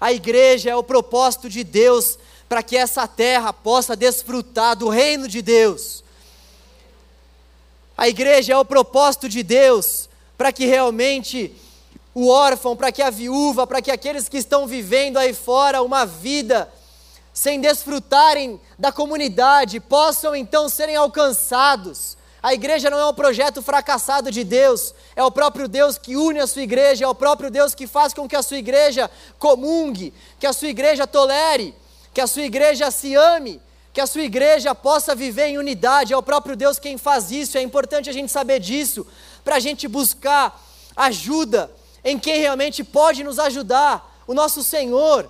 A 0.00 0.12
igreja 0.12 0.70
é 0.70 0.76
o 0.76 0.82
propósito 0.82 1.48
de 1.48 1.64
Deus 1.64 2.18
para 2.48 2.62
que 2.62 2.76
essa 2.76 3.06
terra 3.06 3.52
possa 3.52 3.96
desfrutar 3.96 4.76
do 4.76 4.88
reino 4.88 5.28
de 5.28 5.42
Deus. 5.42 6.02
A 7.96 8.08
igreja 8.08 8.52
é 8.52 8.56
o 8.56 8.64
propósito 8.64 9.28
de 9.28 9.42
Deus 9.42 10.08
para 10.36 10.52
que 10.52 10.66
realmente 10.66 11.54
o 12.14 12.28
órfão, 12.28 12.76
para 12.76 12.90
que 12.90 13.02
a 13.02 13.10
viúva, 13.10 13.66
para 13.66 13.82
que 13.82 13.90
aqueles 13.90 14.28
que 14.28 14.38
estão 14.38 14.66
vivendo 14.66 15.16
aí 15.16 15.34
fora 15.34 15.82
uma 15.82 16.04
vida 16.04 16.72
sem 17.32 17.60
desfrutarem 17.60 18.60
da 18.76 18.90
comunidade 18.90 19.78
possam 19.78 20.34
então 20.34 20.68
serem 20.68 20.96
alcançados. 20.96 22.17
A 22.42 22.54
igreja 22.54 22.88
não 22.88 22.98
é 22.98 23.06
um 23.06 23.14
projeto 23.14 23.60
fracassado 23.60 24.30
de 24.30 24.44
Deus, 24.44 24.94
é 25.16 25.24
o 25.24 25.30
próprio 25.30 25.66
Deus 25.66 25.98
que 25.98 26.16
une 26.16 26.38
a 26.38 26.46
sua 26.46 26.62
igreja, 26.62 27.04
é 27.04 27.08
o 27.08 27.14
próprio 27.14 27.50
Deus 27.50 27.74
que 27.74 27.86
faz 27.86 28.14
com 28.14 28.28
que 28.28 28.36
a 28.36 28.42
sua 28.42 28.58
igreja 28.58 29.10
comungue, 29.38 30.14
que 30.38 30.46
a 30.46 30.52
sua 30.52 30.68
igreja 30.68 31.06
tolere, 31.06 31.74
que 32.14 32.20
a 32.20 32.26
sua 32.26 32.42
igreja 32.42 32.90
se 32.90 33.14
ame, 33.14 33.60
que 33.92 34.00
a 34.00 34.06
sua 34.06 34.22
igreja 34.22 34.72
possa 34.74 35.14
viver 35.14 35.46
em 35.46 35.58
unidade. 35.58 36.12
É 36.12 36.16
o 36.16 36.22
próprio 36.22 36.54
Deus 36.54 36.78
quem 36.78 36.96
faz 36.96 37.32
isso, 37.32 37.58
é 37.58 37.62
importante 37.62 38.08
a 38.08 38.12
gente 38.12 38.30
saber 38.30 38.60
disso, 38.60 39.04
para 39.44 39.56
a 39.56 39.60
gente 39.60 39.88
buscar 39.88 40.64
ajuda 40.94 41.70
em 42.04 42.18
quem 42.18 42.38
realmente 42.38 42.84
pode 42.84 43.24
nos 43.24 43.38
ajudar, 43.40 44.22
o 44.28 44.34
nosso 44.34 44.62
Senhor. 44.62 45.28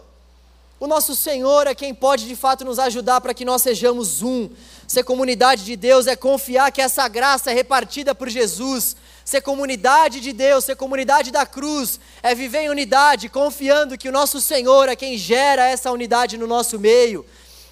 O 0.80 0.86
nosso 0.86 1.16
Senhor 1.16 1.66
é 1.66 1.74
quem 1.74 1.92
pode 1.92 2.24
de 2.28 2.36
fato 2.36 2.64
nos 2.64 2.78
ajudar 2.78 3.20
para 3.20 3.34
que 3.34 3.44
nós 3.44 3.62
sejamos 3.62 4.22
um. 4.22 4.48
Ser 4.86 5.02
comunidade 5.02 5.64
de 5.64 5.74
Deus 5.74 6.06
é 6.06 6.14
confiar 6.14 6.70
que 6.70 6.80
essa 6.80 7.08
graça 7.08 7.50
é 7.50 7.54
repartida 7.54 8.14
por 8.14 8.28
Jesus. 8.28 8.94
Ser 9.24 9.40
comunidade 9.40 10.20
de 10.20 10.32
Deus, 10.32 10.64
ser 10.64 10.76
comunidade 10.76 11.32
da 11.32 11.44
cruz, 11.44 11.98
é 12.22 12.32
viver 12.32 12.60
em 12.60 12.70
unidade, 12.70 13.28
confiando 13.28 13.98
que 13.98 14.08
o 14.08 14.12
nosso 14.12 14.40
Senhor 14.40 14.88
é 14.88 14.94
quem 14.94 15.18
gera 15.18 15.66
essa 15.68 15.90
unidade 15.90 16.38
no 16.38 16.46
nosso 16.46 16.78
meio. 16.78 17.26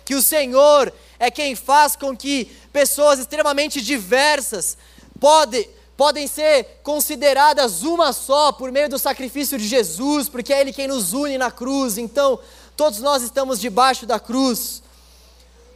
Que 0.04 0.16
o 0.16 0.22
Senhor 0.22 0.92
é 1.16 1.30
quem 1.30 1.54
faz 1.54 1.94
com 1.94 2.16
que 2.16 2.50
pessoas 2.72 3.20
extremamente 3.20 3.80
diversas 3.80 4.76
podem, 5.20 5.68
podem 5.96 6.26
ser 6.26 6.80
consideradas 6.82 7.84
uma 7.84 8.12
só 8.12 8.50
por 8.50 8.72
meio 8.72 8.88
do 8.88 8.98
sacrifício 8.98 9.56
de 9.56 9.66
Jesus, 9.66 10.28
porque 10.28 10.52
é 10.52 10.60
Ele 10.60 10.72
quem 10.72 10.88
nos 10.88 11.12
une 11.12 11.38
na 11.38 11.52
cruz. 11.52 11.96
Então, 11.98 12.38
todos 12.76 13.00
nós 13.00 13.22
estamos 13.22 13.58
debaixo 13.58 14.04
da 14.04 14.20
cruz. 14.20 14.82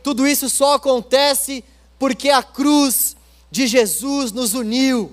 Tudo 0.02 0.26
isso 0.26 0.48
só 0.50 0.74
acontece 0.74 1.64
porque 1.98 2.30
a 2.30 2.42
cruz 2.42 3.16
de 3.50 3.66
Jesus 3.66 4.32
nos 4.32 4.54
uniu. 4.54 5.12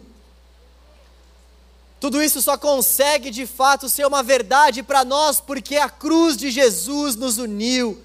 Tudo 1.99 2.21
isso 2.21 2.41
só 2.41 2.57
consegue 2.57 3.31
de 3.31 3.47
fato 3.47 3.89
ser 3.89 4.05
uma 4.05 4.21
verdade 4.21 4.83
para 4.83 5.03
nós 5.03 5.41
porque 5.41 5.77
a 5.77 5.89
cruz 5.89 6.37
de 6.37 6.51
Jesus 6.51 7.15
nos 7.15 7.37
uniu. 7.37 8.01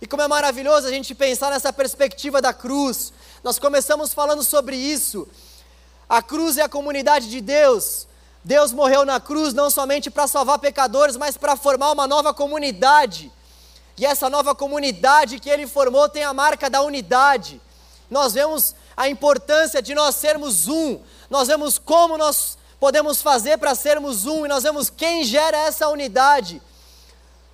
E 0.00 0.06
como 0.06 0.22
é 0.22 0.28
maravilhoso 0.28 0.86
a 0.86 0.90
gente 0.90 1.14
pensar 1.14 1.50
nessa 1.50 1.72
perspectiva 1.72 2.40
da 2.40 2.54
cruz. 2.54 3.12
Nós 3.44 3.58
começamos 3.58 4.14
falando 4.14 4.42
sobre 4.42 4.76
isso. 4.76 5.28
A 6.08 6.22
cruz 6.22 6.56
é 6.56 6.62
a 6.62 6.68
comunidade 6.68 7.28
de 7.28 7.40
Deus. 7.40 8.06
Deus 8.42 8.72
morreu 8.72 9.04
na 9.04 9.20
cruz 9.20 9.52
não 9.52 9.70
somente 9.70 10.10
para 10.10 10.26
salvar 10.26 10.58
pecadores, 10.58 11.16
mas 11.16 11.36
para 11.36 11.56
formar 11.56 11.92
uma 11.92 12.06
nova 12.06 12.32
comunidade. 12.32 13.30
E 13.98 14.06
essa 14.06 14.30
nova 14.30 14.54
comunidade 14.54 15.38
que 15.38 15.50
ele 15.50 15.66
formou 15.66 16.08
tem 16.08 16.24
a 16.24 16.32
marca 16.32 16.70
da 16.70 16.80
unidade. 16.80 17.60
Nós 18.10 18.32
vemos 18.32 18.74
a 18.96 19.08
importância 19.08 19.82
de 19.82 19.94
nós 19.94 20.16
sermos 20.16 20.68
um, 20.68 21.00
nós 21.28 21.48
vemos 21.48 21.78
como 21.78 22.16
nós 22.16 22.58
podemos 22.78 23.20
fazer 23.20 23.58
para 23.58 23.74
sermos 23.74 24.24
um, 24.24 24.46
e 24.46 24.48
nós 24.48 24.62
vemos 24.62 24.88
quem 24.88 25.22
gera 25.22 25.56
essa 25.58 25.88
unidade. 25.88 26.62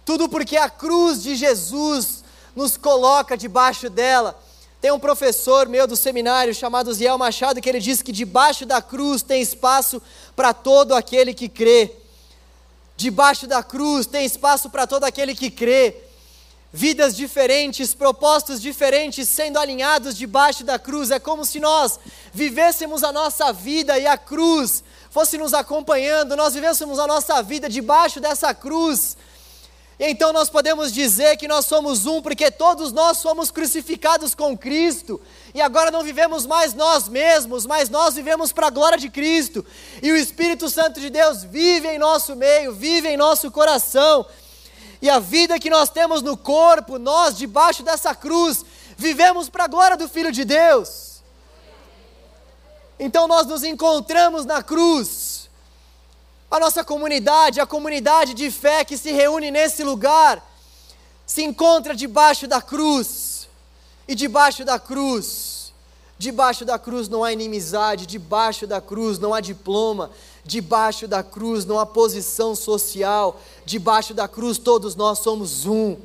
Tudo 0.05 0.29
porque 0.29 0.57
a 0.57 0.71
cruz 0.71 1.21
de 1.21 1.35
Jesus 1.35 2.23
nos 2.55 2.77
coloca 2.77 3.37
debaixo 3.37 3.91
dela. 3.91 4.41
Tem 4.87 4.93
um 4.93 5.01
professor 5.01 5.69
meu 5.69 5.85
do 5.85 5.97
seminário 5.97 6.55
chamado 6.55 6.95
Ziel 6.95 7.19
Machado 7.19 7.61
que 7.61 7.69
ele 7.69 7.81
diz 7.81 8.03
que 8.03 8.13
debaixo 8.13 8.65
da 8.65 8.81
cruz 8.81 9.21
tem 9.21 9.43
espaço 9.43 10.01
para 10.37 10.55
todo 10.55 10.95
aquele 10.95 11.35
que 11.35 11.49
crê. 11.49 11.91
Debaixo 12.97 13.49
da 13.49 13.65
cruz 13.65 14.07
tem 14.07 14.25
espaço 14.25 14.71
para 14.71 14.87
todo 14.87 15.03
aquele 15.03 15.35
que 15.35 15.51
crê 15.51 15.97
vidas 16.73 17.17
diferentes, 17.17 17.95
propósitos 17.95 18.63
diferentes 18.63 19.29
sendo 19.29 19.59
alinhados 19.59 20.17
debaixo 20.17 20.63
da 20.63 20.79
cruz. 20.79 21.11
É 21.11 21.19
como 21.19 21.45
se 21.45 21.59
nós 21.59 21.99
vivêssemos 22.33 23.03
a 23.03 23.11
nossa 23.11 23.53
vida 23.53 23.99
e 23.99 24.07
a 24.07 24.17
cruz 24.17 24.85
fosse 25.11 25.37
nos 25.37 25.53
acompanhando, 25.53 26.37
nós 26.37 26.55
vivêssemos 26.55 27.01
a 27.01 27.09
nossa 27.09 27.43
vida 27.43 27.69
debaixo 27.69 28.21
dessa 28.21 28.55
cruz. 28.55 29.17
Então 29.99 30.31
nós 30.31 30.51
podemos 30.51 30.93
dizer 30.93 31.39
que 31.39 31.49
nós 31.49 31.65
somos 31.65 32.05
um, 32.05 32.21
porque 32.21 32.51
todos 32.51 32.93
nós 32.93 33.17
somos 33.17 33.51
crucificados 33.51 34.35
com 34.35 34.57
Cristo, 34.57 35.19
e 35.55 35.61
agora 35.61 35.91
não 35.91 36.03
vivemos 36.03 36.45
mais 36.45 36.75
nós 36.75 37.09
mesmos, 37.09 37.65
mas 37.65 37.89
nós 37.89 38.15
vivemos 38.15 38.53
para 38.53 38.67
a 38.67 38.71
glória 38.71 38.99
de 38.99 39.09
Cristo, 39.09 39.65
e 40.03 40.13
o 40.13 40.17
Espírito 40.17 40.69
Santo 40.69 41.01
de 41.01 41.09
Deus 41.09 41.45
vive 41.45 41.89
em 41.89 41.99
nosso 41.99 42.37
meio, 42.37 42.75
vive 42.75 43.09
em 43.09 43.17
nosso 43.17 43.51
coração, 43.51 44.27
e 45.01 45.09
a 45.09 45.19
vida 45.19 45.59
que 45.59 45.71
nós 45.71 45.89
temos 45.89 46.21
no 46.21 46.37
corpo, 46.37 46.99
nós 46.99 47.37
debaixo 47.37 47.83
dessa 47.83 48.15
cruz, 48.15 48.65
vivemos 48.99 49.49
para 49.49 49.65
a 49.65 49.69
glória 49.69 49.97
do 49.97 50.09
Filho 50.09 50.31
de 50.31 50.45
Deus. 50.45 51.23
Então 52.99 53.27
nós 53.27 53.47
nos 53.47 53.63
encontramos 53.63 54.45
na 54.45 54.63
cruz. 54.63 55.36
A 56.51 56.61
nossa 56.61 56.85
comunidade, 56.85 57.61
a 57.61 57.67
comunidade 57.67 58.33
de 58.33 58.51
fé 58.51 58.85
que 58.85 58.97
se 58.97 59.11
reúne 59.11 59.51
nesse 59.51 59.83
lugar, 59.83 60.43
se 61.27 61.43
encontra 61.43 61.95
debaixo 61.95 62.47
da 62.47 62.63
cruz. 62.63 63.49
E 64.09 64.15
debaixo 64.15 64.65
da 64.65 64.79
cruz, 64.79 65.73
debaixo 66.17 66.65
da 66.65 66.79
cruz 66.79 67.09
não 67.09 67.25
há 67.25 67.33
inimizade, 67.33 68.07
debaixo 68.07 68.65
da 68.65 68.81
cruz 68.81 69.19
não 69.19 69.35
há 69.35 69.41
diploma, 69.41 70.13
debaixo 70.45 71.09
da 71.09 71.25
cruz 71.25 71.65
não 71.65 71.81
há 71.81 71.85
posição 71.85 72.55
social, 72.55 73.41
debaixo 73.65 74.15
da 74.15 74.29
cruz 74.29 74.59
todos 74.59 74.95
nós 74.95 75.19
somos 75.19 75.67
um. 75.67 75.97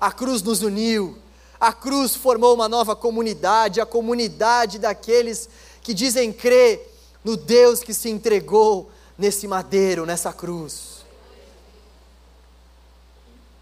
A 0.00 0.10
cruz 0.10 0.40
nos 0.40 0.62
uniu, 0.62 1.18
a 1.60 1.72
cruz 1.72 2.14
formou 2.14 2.54
uma 2.54 2.68
nova 2.68 2.96
comunidade, 2.96 3.80
a 3.80 3.86
comunidade 3.86 4.78
daqueles 4.78 5.48
que 5.82 5.92
dizem 5.92 6.32
crer 6.32 6.90
no 7.22 7.36
Deus 7.36 7.80
que 7.80 7.92
se 7.92 8.08
entregou 8.08 8.90
nesse 9.16 9.46
madeiro, 9.46 10.04
nessa 10.04 10.32
cruz. 10.32 11.04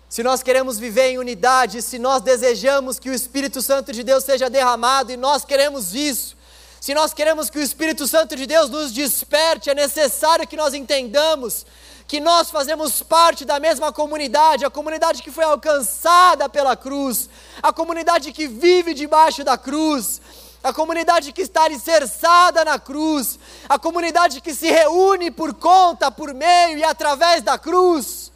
Se 0.09 0.23
nós 0.23 0.43
queremos 0.43 0.79
viver 0.79 1.09
em 1.09 1.19
unidade, 1.19 1.81
se 1.81 1.99
nós 1.99 2.21
desejamos 2.21 2.99
que 2.99 3.09
o 3.09 3.15
Espírito 3.15 3.63
Santo 3.63 3.93
de 3.93 4.03
Deus 4.03 4.25
seja 4.25 4.51
derramado, 4.51 5.11
e 5.11 5.17
nós 5.17 5.45
queremos 5.45 5.95
isso, 5.95 6.37
se 6.81 6.93
nós 6.93 7.15
queremos 7.15 7.49
que 7.49 7.59
o 7.59 7.63
Espírito 7.63 8.07
Santo 8.07 8.37
de 8.37 8.45
Deus 8.45 8.69
nos 8.69 8.93
desperte, 8.93 9.71
é 9.71 9.75
necessário 9.75 10.47
que 10.47 10.57
nós 10.57 10.75
entendamos 10.75 11.65
que 12.13 12.21
nós 12.21 12.51
fazemos 12.51 13.03
parte 13.03 13.43
da 13.43 13.59
mesma 13.59 13.91
comunidade, 13.91 14.67
a 14.67 14.71
comunidade 14.71 15.23
que 15.23 15.31
foi 15.31 15.45
alcançada 15.45 16.47
pela 16.47 16.77
cruz, 16.77 17.27
a 17.63 17.73
comunidade 17.73 18.33
que 18.33 18.47
vive 18.47 18.93
debaixo 18.93 19.43
da 19.43 19.57
cruz, 19.57 20.21
a 20.63 20.73
comunidade 20.73 21.33
que 21.33 21.43
está 21.43 21.65
alicerçada 21.65 22.65
na 22.65 22.79
cruz, 22.79 23.39
a 23.69 23.79
comunidade 23.79 24.41
que 24.41 24.55
se 24.55 24.71
reúne 24.71 25.31
por 25.31 25.53
conta, 25.55 26.11
por 26.11 26.33
meio 26.33 26.79
e 26.79 26.85
através 26.85 27.43
da 27.43 27.59
cruz. 27.59 28.31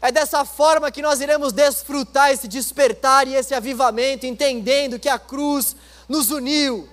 É 0.00 0.12
dessa 0.12 0.44
forma 0.44 0.90
que 0.92 1.02
nós 1.02 1.20
iremos 1.20 1.52
desfrutar 1.52 2.30
esse 2.30 2.46
despertar 2.46 3.26
e 3.26 3.34
esse 3.34 3.54
avivamento, 3.54 4.26
entendendo 4.26 4.98
que 4.98 5.08
a 5.08 5.18
cruz 5.18 5.74
nos 6.08 6.30
uniu. 6.30 6.88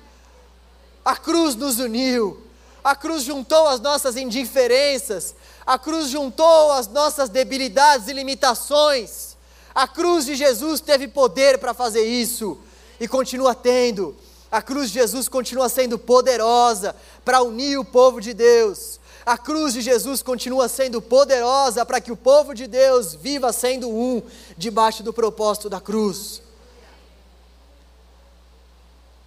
A 1.06 1.16
cruz 1.16 1.56
nos 1.56 1.78
uniu. 1.78 2.42
A 2.84 2.96
cruz 2.96 3.24
juntou 3.24 3.68
as 3.68 3.80
nossas 3.80 4.16
indiferenças. 4.16 5.36
A 5.66 5.78
cruz 5.78 6.08
juntou 6.08 6.72
as 6.72 6.88
nossas 6.88 7.30
debilidades 7.30 8.08
e 8.08 8.14
limitações. 8.14 9.36
A 9.76 9.88
cruz 9.88 10.26
de 10.26 10.36
Jesus 10.36 10.80
teve 10.80 11.08
poder 11.08 11.60
para 11.60 11.74
fazer 11.74 12.04
isso 12.04 12.58
e 13.02 13.08
continua 13.08 13.56
tendo. 13.56 14.16
A 14.52 14.62
cruz 14.62 14.92
de 14.92 15.00
Jesus 15.00 15.28
continua 15.28 15.68
sendo 15.68 15.98
poderosa 15.98 16.96
para 17.26 17.42
unir 17.42 17.80
o 17.80 17.84
povo 17.84 18.22
de 18.22 18.32
Deus. 18.32 19.00
A 19.26 19.40
cruz 19.40 19.74
de 19.74 19.82
Jesus 19.82 20.22
continua 20.22 20.68
sendo 20.68 21.02
poderosa 21.02 21.84
para 21.84 22.00
que 22.00 22.12
o 22.12 22.16
povo 22.16 22.54
de 22.54 22.68
Deus 22.68 23.16
viva 23.16 23.52
sendo 23.52 23.90
um 23.90 24.22
debaixo 24.56 25.02
do 25.02 25.12
propósito 25.12 25.68
da 25.68 25.82
cruz. 25.82 26.44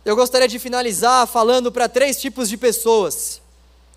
Eu 0.04 0.14
gostaria 0.14 0.46
de 0.46 0.58
finalizar 0.60 1.26
falando 1.26 1.72
para 1.72 1.88
três 1.88 2.20
tipos 2.20 2.48
de 2.48 2.56
pessoas. 2.56 3.40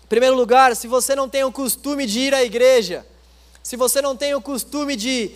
Em 0.02 0.08
primeiro 0.08 0.34
lugar, 0.34 0.74
se 0.74 0.88
você 0.88 1.14
não 1.14 1.28
tem 1.28 1.44
o 1.44 1.52
costume 1.52 2.04
de 2.04 2.18
ir 2.18 2.34
à 2.34 2.42
igreja, 2.42 3.06
se 3.62 3.76
você 3.76 4.02
não 4.02 4.16
tem 4.16 4.34
o 4.34 4.40
costume 4.40 4.96
de, 4.96 5.30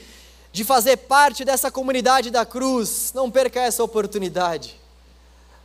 de 0.53 0.65
fazer 0.65 0.99
parte 0.99 1.45
dessa 1.45 1.71
comunidade 1.71 2.31
da 2.31 2.45
cruz, 2.45 3.11
não 3.15 3.31
perca 3.31 3.61
essa 3.61 3.83
oportunidade. 3.83 4.79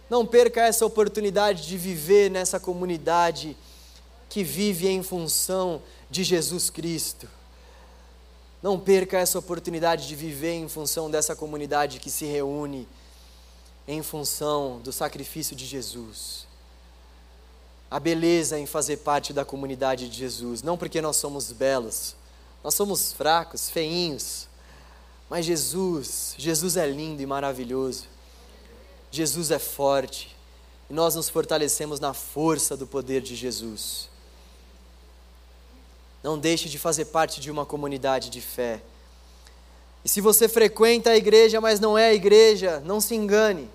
Não 0.10 0.26
perca 0.26 0.62
essa 0.62 0.86
oportunidade 0.86 1.68
de 1.68 1.78
viver 1.78 2.32
nessa 2.32 2.60
comunidade 2.60 3.58
que 4.30 4.44
vive 4.44 4.88
em 4.88 5.04
função 5.04 5.82
de 6.10 6.24
Jesus 6.24 6.70
Cristo. 6.70 7.28
Não 8.64 8.80
perca 8.80 9.20
essa 9.20 9.38
oportunidade 9.38 10.08
de 10.08 10.16
viver 10.16 10.54
em 10.54 10.70
função 10.70 11.12
dessa 11.12 11.36
comunidade 11.36 12.00
que 12.00 12.10
se 12.10 12.26
reúne 12.26 12.88
em 13.86 14.02
função 14.02 14.80
do 14.80 14.94
sacrifício 14.94 15.56
de 15.56 15.66
Jesus. 15.66 16.48
A 17.92 18.00
beleza 18.00 18.58
em 18.58 18.66
fazer 18.66 18.98
parte 18.98 19.34
da 19.34 19.44
comunidade 19.44 20.10
de 20.10 20.18
Jesus, 20.18 20.62
não 20.62 20.78
porque 20.78 21.02
nós 21.02 21.18
somos 21.18 21.52
belos, 21.52 22.16
nós 22.64 22.74
somos 22.74 23.14
fracos, 23.14 23.70
feinhos, 23.70 24.47
mas 25.30 25.46
Jesus, 25.46 26.36
Jesus 26.38 26.78
é 26.78 26.88
lindo 26.88 27.22
e 27.22 27.26
maravilhoso. 27.26 28.06
Jesus 29.12 29.52
é 29.52 29.60
forte 29.60 30.36
e 30.90 30.94
nós 30.94 31.16
nos 31.16 31.30
fortalecemos 31.30 32.00
na 32.00 32.14
força 32.14 32.78
do 32.78 32.88
poder 32.88 33.22
de 33.22 33.36
Jesus. 33.36 34.10
Não 36.24 36.38
deixe 36.38 36.70
de 36.70 36.80
fazer 36.80 37.06
parte 37.06 37.40
de 37.40 37.52
uma 37.52 37.66
comunidade 37.66 38.30
de 38.30 38.42
fé. 38.42 38.82
E 40.04 40.10
se 40.10 40.22
você 40.22 40.48
frequenta 40.48 41.10
a 41.10 41.18
igreja, 41.18 41.60
mas 41.60 41.80
não 41.80 41.98
é 41.98 42.10
a 42.10 42.14
igreja, 42.14 42.82
não 42.86 43.02
se 43.02 43.14
engane. 43.16 43.70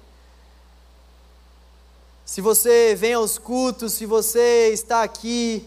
Se 2.24 2.40
você 2.40 2.94
vem 2.94 3.14
aos 3.14 3.36
cultos, 3.36 3.92
se 3.92 4.06
você 4.06 4.70
está 4.72 5.02
aqui 5.02 5.66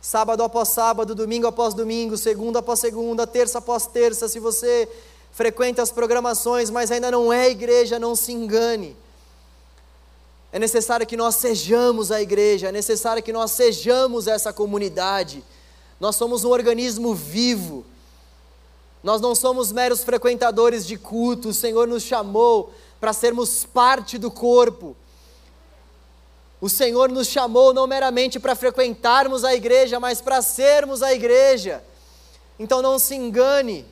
sábado 0.00 0.42
após 0.42 0.68
sábado, 0.68 1.14
domingo 1.14 1.46
após 1.46 1.74
domingo, 1.74 2.16
segunda 2.16 2.60
após 2.60 2.78
segunda, 2.78 3.26
terça 3.26 3.58
após 3.58 3.86
terça, 3.86 4.28
se 4.28 4.38
você 4.38 4.88
frequenta 5.36 5.82
as 5.82 5.92
programações, 5.92 6.68
mas 6.68 6.90
ainda 6.90 7.12
não 7.12 7.32
é 7.32 7.48
igreja, 7.48 7.96
não 7.96 8.16
se 8.16 8.32
engane. 8.32 8.96
É 10.50 10.58
necessário 10.58 11.06
que 11.06 11.16
nós 11.16 11.36
sejamos 11.36 12.10
a 12.10 12.20
igreja, 12.20 12.70
é 12.70 12.72
necessário 12.72 13.22
que 13.22 13.32
nós 13.32 13.52
sejamos 13.52 14.26
essa 14.26 14.52
comunidade 14.52 15.44
nós 15.98 16.16
somos 16.16 16.44
um 16.44 16.50
organismo 16.50 17.14
vivo. 17.14 17.84
Nós 19.02 19.20
não 19.20 19.34
somos 19.34 19.72
meros 19.72 20.02
frequentadores 20.04 20.86
de 20.86 20.96
culto. 20.96 21.48
O 21.48 21.54
Senhor 21.54 21.86
nos 21.86 22.02
chamou 22.02 22.72
para 23.00 23.12
sermos 23.12 23.64
parte 23.64 24.18
do 24.18 24.30
corpo. 24.30 24.96
O 26.60 26.68
Senhor 26.68 27.08
nos 27.10 27.28
chamou 27.28 27.72
não 27.72 27.86
meramente 27.86 28.38
para 28.40 28.54
frequentarmos 28.54 29.44
a 29.44 29.54
igreja, 29.54 30.00
mas 30.00 30.20
para 30.20 30.42
sermos 30.42 31.02
a 31.02 31.12
igreja. 31.12 31.82
Então 32.58 32.82
não 32.82 32.98
se 32.98 33.14
engane. 33.14 33.86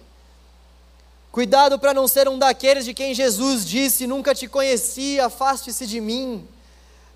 Cuidado 1.35 1.80
para 1.80 1.93
não 1.93 2.07
ser 2.07 2.28
um 2.28 2.39
daqueles 2.39 2.85
de 2.85 2.95
quem 2.95 3.12
Jesus 3.12 3.66
disse: 3.66 4.07
Nunca 4.07 4.32
te 4.32 4.47
conheci, 4.47 5.18
afaste-se 5.18 5.85
de 5.85 6.01
mim. 6.01 6.47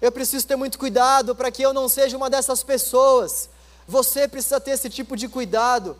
Eu 0.02 0.10
preciso 0.10 0.44
ter 0.44 0.56
muito 0.56 0.76
cuidado 0.76 1.36
para 1.36 1.52
que 1.52 1.62
eu 1.62 1.72
não 1.72 1.88
seja 1.88 2.16
uma 2.16 2.28
dessas 2.28 2.64
pessoas 2.64 3.48
você 3.88 4.28
precisa 4.28 4.60
ter 4.60 4.72
esse 4.72 4.90
tipo 4.90 5.16
de 5.16 5.26
cuidado. 5.28 5.96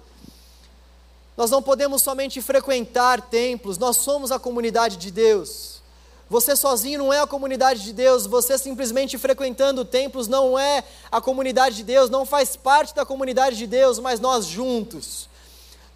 Nós 1.35 1.51
não 1.51 1.63
podemos 1.63 2.03
somente 2.03 2.43
frequentar 2.43 3.23
templos, 3.23 3.79
nós 3.79 3.97
somos 3.99 4.31
a 4.31 4.39
comunidade 4.39 4.97
de 4.99 5.11
Deus. 5.11 5.81
Você 6.29 6.55
sozinho 6.55 6.99
não 6.99 7.13
é 7.13 7.21
a 7.21 7.27
comunidade 7.27 7.83
de 7.85 7.93
Deus, 7.95 8.27
você 8.27 8.59
simplesmente 8.59 9.17
frequentando 9.17 9.85
templos 9.85 10.29
não 10.29 10.59
é 10.59 10.85
a 11.11 11.21
comunidade 11.21 11.77
de 11.77 11.85
Deus, 11.85 12.11
não 12.11 12.27
faz 12.27 12.57
parte 12.57 12.95
da 12.95 13.07
comunidade 13.07 13.57
de 13.57 13.67
Deus, 13.67 13.99
mas 13.99 14.21
nós 14.21 14.45
juntos, 14.45 15.29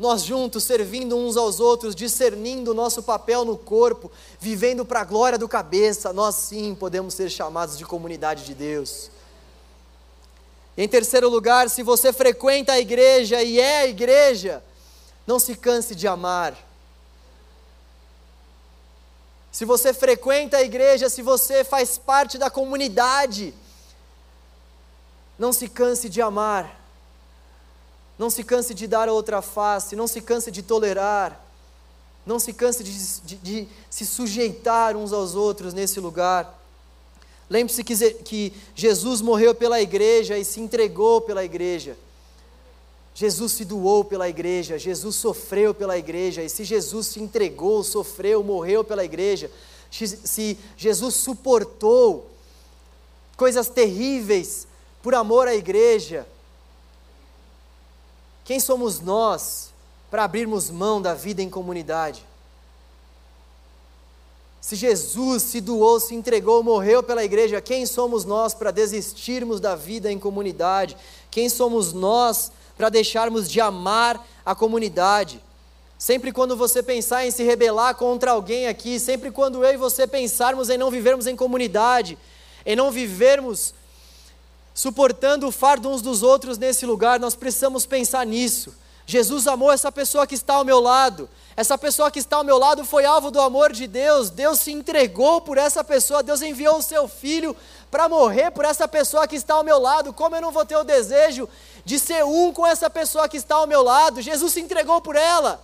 nós 0.03 0.25
juntos, 0.25 0.65
servindo 0.65 1.17
uns 1.17 1.37
aos 1.37 1.61
outros, 1.61 1.95
discernindo 1.95 2.73
o 2.73 2.75
nosso 2.75 3.05
papel 3.05 3.45
no 3.45 3.57
corpo, 3.57 4.11
vivendo 4.41 4.85
para 4.85 5.03
a 5.03 5.05
glória 5.05 5.39
do 5.39 5.49
cabeça, 5.49 6.13
nós 6.13 6.35
sim 6.35 6.75
podemos 6.75 7.15
ser 7.15 7.31
chamados 7.31 7.79
de 7.79 7.85
comunidade 7.85 8.45
de 8.45 8.53
Deus. 8.53 9.13
Em 10.77 10.89
terceiro 10.89 11.29
lugar, 11.29 11.71
se 11.71 11.85
você 11.85 12.13
frequenta 12.13 12.73
a 12.73 12.81
igreja 12.81 13.45
e 13.45 13.61
é 13.61 13.83
a 13.83 13.87
igreja, 13.87 14.61
não 15.25 15.39
se 15.39 15.55
canse 15.55 15.95
de 15.95 16.09
amar. 16.09 16.59
Se 19.53 19.65
você 19.65 19.95
frequenta 19.95 20.57
a 20.57 20.63
igreja, 20.63 21.09
se 21.09 21.23
você 21.23 21.63
faz 21.63 21.97
parte 21.97 22.39
da 22.39 22.51
comunidade, 22.51 23.55
não 25.39 25.53
se 25.53 25.69
canse 25.69 26.09
de 26.09 26.21
amar. 26.21 26.82
Não 28.23 28.31
se 28.31 28.45
canse 28.45 28.73
de 28.73 28.87
dar 28.87 29.09
a 29.09 29.13
outra 29.13 29.43
face, 29.43 29.97
não 29.97 30.07
se 30.07 30.21
canse 30.21 30.49
de 30.53 30.63
tolerar, 30.63 31.45
não 32.25 32.39
se 32.39 32.53
canse 32.53 32.85
de, 32.85 33.21
de, 33.23 33.37
de 33.37 33.69
se 33.91 34.07
sujeitar 34.07 34.97
uns 34.97 35.13
aos 35.13 35.35
outros 35.35 35.75
nesse 35.75 35.99
lugar. 35.99 36.57
Lembre-se 37.51 37.83
que, 37.83 38.13
que 38.23 38.53
Jesus 38.77 39.21
morreu 39.21 39.57
pela 39.57 39.81
igreja 39.81 40.39
e 40.39 40.45
se 40.45 40.61
entregou 40.61 41.21
pela 41.23 41.45
igreja. 41.45 41.97
Jesus 43.13 43.55
se 43.55 43.65
doou 43.65 44.05
pela 44.05 44.29
igreja, 44.29 44.79
Jesus 44.79 45.17
sofreu 45.17 45.75
pela 45.75 45.99
igreja, 45.99 46.45
e 46.45 46.49
se 46.49 46.63
Jesus 46.63 47.09
se 47.09 47.21
entregou, 47.21 47.83
sofreu, 47.83 48.45
morreu 48.45 48.85
pela 48.85 49.05
igreja, 49.05 49.51
se 49.91 50.57
Jesus 50.77 51.17
suportou 51.17 52.31
coisas 53.37 53.69
terríveis 53.69 54.69
por 55.03 55.13
amor 55.13 55.49
à 55.49 55.57
igreja, 55.57 56.25
quem 58.45 58.59
somos 58.59 59.01
nós 59.01 59.71
para 60.11 60.25
abrirmos 60.25 60.71
mão 60.71 61.01
da 61.01 61.15
vida 61.15 61.43
em 61.43 61.49
comunidade? 61.49 62.27
Se 64.61 64.77
Jesus 64.77 65.43
se 65.43 65.61
doou, 65.61 65.99
se 65.99 66.15
entregou, 66.15 66.63
morreu 66.63 67.03
pela 67.03 67.25
igreja, 67.25 67.61
quem 67.61 67.85
somos 67.85 68.25
nós 68.25 68.55
para 68.55 68.71
desistirmos 68.71 69.59
da 69.59 69.75
vida 69.75 70.11
em 70.11 70.21
comunidade? 70.21 70.97
Quem 71.31 71.49
somos 71.49 71.93
nós 71.93 72.53
para 72.77 72.89
deixarmos 72.89 73.51
de 73.51 73.61
amar 73.61 74.25
a 74.47 74.55
comunidade? 74.55 75.43
Sempre 75.99 76.33
quando 76.33 76.57
você 76.57 76.83
pensar 76.83 77.27
em 77.27 77.31
se 77.31 77.43
rebelar 77.43 77.97
contra 77.97 78.33
alguém 78.33 78.67
aqui, 78.67 79.01
sempre 79.01 79.31
quando 79.31 79.65
eu 79.65 79.75
e 79.75 79.77
você 79.77 80.07
pensarmos 80.07 80.69
em 80.69 80.79
não 80.79 80.91
vivermos 80.91 81.27
em 81.27 81.35
comunidade, 81.35 82.17
em 82.65 82.77
não 82.77 82.91
vivermos 82.91 83.75
suportando 84.75 85.47
o 85.47 85.53
fardo 85.53 85.91
uns 85.91 86.03
dos 86.03 86.23
outros 86.23 86.59
nesse 86.59 86.87
lugar, 86.87 87.21
nós 87.21 87.35
precisamos 87.35 87.87
pensar 87.87 88.25
nisso. 88.27 88.75
Jesus 89.05 89.47
amou 89.47 89.71
essa 89.71 89.91
pessoa 89.91 90.27
que 90.27 90.35
está 90.35 90.55
ao 90.55 90.65
meu 90.65 90.81
lado. 90.81 91.29
Essa 91.57 91.77
pessoa 91.77 92.11
que 92.11 92.19
está 92.19 92.37
ao 92.37 92.45
meu 92.45 92.57
lado 92.57 92.85
foi 92.85 93.05
alvo 93.05 93.31
do 93.31 93.41
amor 93.41 93.73
de 93.73 93.87
Deus. 93.87 94.31
Deus 94.31 94.61
se 94.61 94.73
entregou 94.73 95.41
por 95.41 95.59
essa 95.59 95.83
pessoa. 95.83 96.23
Deus 96.23 96.41
enviou 96.41 96.79
o 96.79 96.83
seu 96.83 97.07
filho 97.09 97.55
para 97.91 98.09
morrer 98.09 98.51
por 98.53 98.65
essa 98.65 98.89
pessoa 98.89 99.27
que 99.27 99.37
está 99.37 99.55
ao 99.55 99.65
meu 99.65 99.79
lado. 99.79 100.13
Como 100.13 100.35
eu 100.37 100.41
não 100.41 100.53
vou 100.53 100.65
ter 100.65 100.77
o 100.77 100.85
desejo 100.85 101.49
de 101.85 101.99
ser 101.99 102.25
um 102.25 102.53
com 102.53 102.67
essa 102.67 102.89
pessoa 102.89 103.29
que 103.29 103.37
está 103.37 103.57
ao 103.57 103.67
meu 103.67 103.83
lado? 103.83 104.23
Jesus 104.23 104.53
se 104.53 104.61
entregou 104.61 105.01
por 105.01 105.17
ela. 105.17 105.63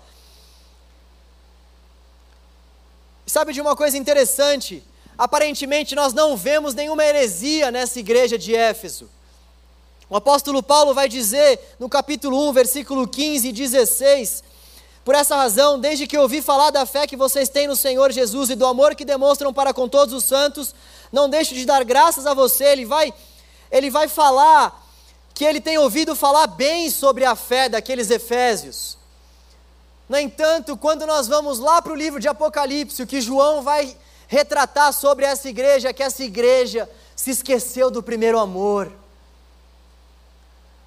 Sabe 3.26 3.52
de 3.52 3.60
uma 3.60 3.76
coisa 3.76 3.96
interessante? 3.96 4.82
Aparentemente 5.18 5.96
nós 5.96 6.12
não 6.12 6.36
vemos 6.36 6.74
nenhuma 6.74 7.04
heresia 7.04 7.72
nessa 7.72 7.98
igreja 7.98 8.38
de 8.38 8.54
Éfeso. 8.54 9.10
O 10.08 10.14
apóstolo 10.16 10.62
Paulo 10.62 10.94
vai 10.94 11.08
dizer 11.08 11.58
no 11.76 11.88
capítulo 11.88 12.48
1, 12.48 12.52
versículo 12.52 13.08
15 13.08 13.48
e 13.48 13.52
16: 13.52 14.44
Por 15.04 15.16
essa 15.16 15.34
razão, 15.34 15.80
desde 15.80 16.06
que 16.06 16.16
ouvi 16.16 16.40
falar 16.40 16.70
da 16.70 16.86
fé 16.86 17.04
que 17.04 17.16
vocês 17.16 17.48
têm 17.48 17.66
no 17.66 17.74
Senhor 17.74 18.12
Jesus 18.12 18.48
e 18.48 18.54
do 18.54 18.64
amor 18.64 18.94
que 18.94 19.04
demonstram 19.04 19.52
para 19.52 19.74
com 19.74 19.88
todos 19.88 20.14
os 20.14 20.22
santos, 20.22 20.72
não 21.10 21.28
deixo 21.28 21.52
de 21.52 21.66
dar 21.66 21.82
graças 21.82 22.24
a 22.24 22.32
você. 22.32 22.64
Ele 22.66 22.84
vai, 22.84 23.12
ele 23.72 23.90
vai 23.90 24.06
falar 24.06 24.86
que 25.34 25.44
ele 25.44 25.60
tem 25.60 25.78
ouvido 25.78 26.14
falar 26.14 26.46
bem 26.46 26.90
sobre 26.90 27.24
a 27.24 27.34
fé 27.34 27.68
daqueles 27.68 28.08
efésios. 28.08 28.96
No 30.08 30.16
entanto, 30.16 30.76
quando 30.76 31.04
nós 31.06 31.26
vamos 31.26 31.58
lá 31.58 31.82
para 31.82 31.92
o 31.92 31.96
livro 31.96 32.20
de 32.20 32.28
Apocalipse, 32.28 33.02
o 33.02 33.06
que 33.06 33.20
João 33.20 33.62
vai 33.62 33.96
retratar 34.28 34.92
sobre 34.92 35.24
essa 35.24 35.48
igreja, 35.48 35.92
que 35.92 36.02
essa 36.02 36.22
igreja 36.22 36.88
se 37.16 37.30
esqueceu 37.30 37.90
do 37.90 38.02
primeiro 38.02 38.38
amor. 38.38 38.92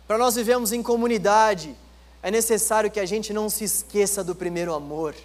Para 0.07 0.17
nós 0.17 0.35
vivemos 0.35 0.71
em 0.71 0.83
comunidade, 0.83 1.75
é 2.23 2.29
necessário 2.29 2.89
que 2.91 2.99
a 2.99 3.05
gente 3.05 3.33
não 3.33 3.49
se 3.49 3.63
esqueça 3.63 4.23
do 4.23 4.35
primeiro 4.35 4.73
amor. 4.73 5.15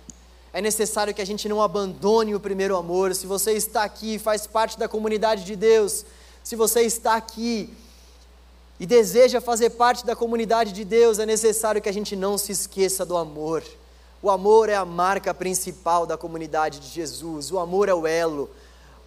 É 0.53 0.63
necessário 0.63 1.13
que 1.13 1.21
a 1.21 1.27
gente 1.27 1.47
não 1.47 1.61
abandone 1.61 2.35
o 2.35 2.41
primeiro 2.41 2.75
amor. 2.75 3.15
Se 3.15 3.27
você 3.27 3.53
está 3.53 3.85
aqui, 3.85 4.19
faz 4.19 4.47
parte 4.47 4.79
da 4.79 4.89
comunidade 4.89 5.45
de 5.45 5.55
Deus, 5.55 6.07
se 6.43 6.57
você 6.57 6.81
está 6.83 7.15
aqui 7.15 7.69
e 8.81 8.87
deseja 8.87 9.41
fazer 9.41 9.71
parte 9.71 10.07
da 10.07 10.17
comunidade 10.17 10.73
de 10.73 10.85
Deus, 10.85 11.19
é 11.19 11.27
necessário 11.27 11.83
que 11.83 11.89
a 11.89 11.93
gente 11.93 12.17
não 12.17 12.39
se 12.39 12.53
esqueça 12.53 13.05
do 13.05 13.17
amor. 13.17 13.63
O 14.27 14.31
amor 14.31 14.69
é 14.69 14.75
a 14.75 14.85
marca 14.85 15.33
principal 15.33 16.05
da 16.05 16.17
comunidade 16.17 16.81
de 16.81 16.89
Jesus, 16.89 17.53
o 17.53 17.61
amor 17.61 17.89
é 17.89 17.95
o 17.95 18.05
elo, 18.09 18.51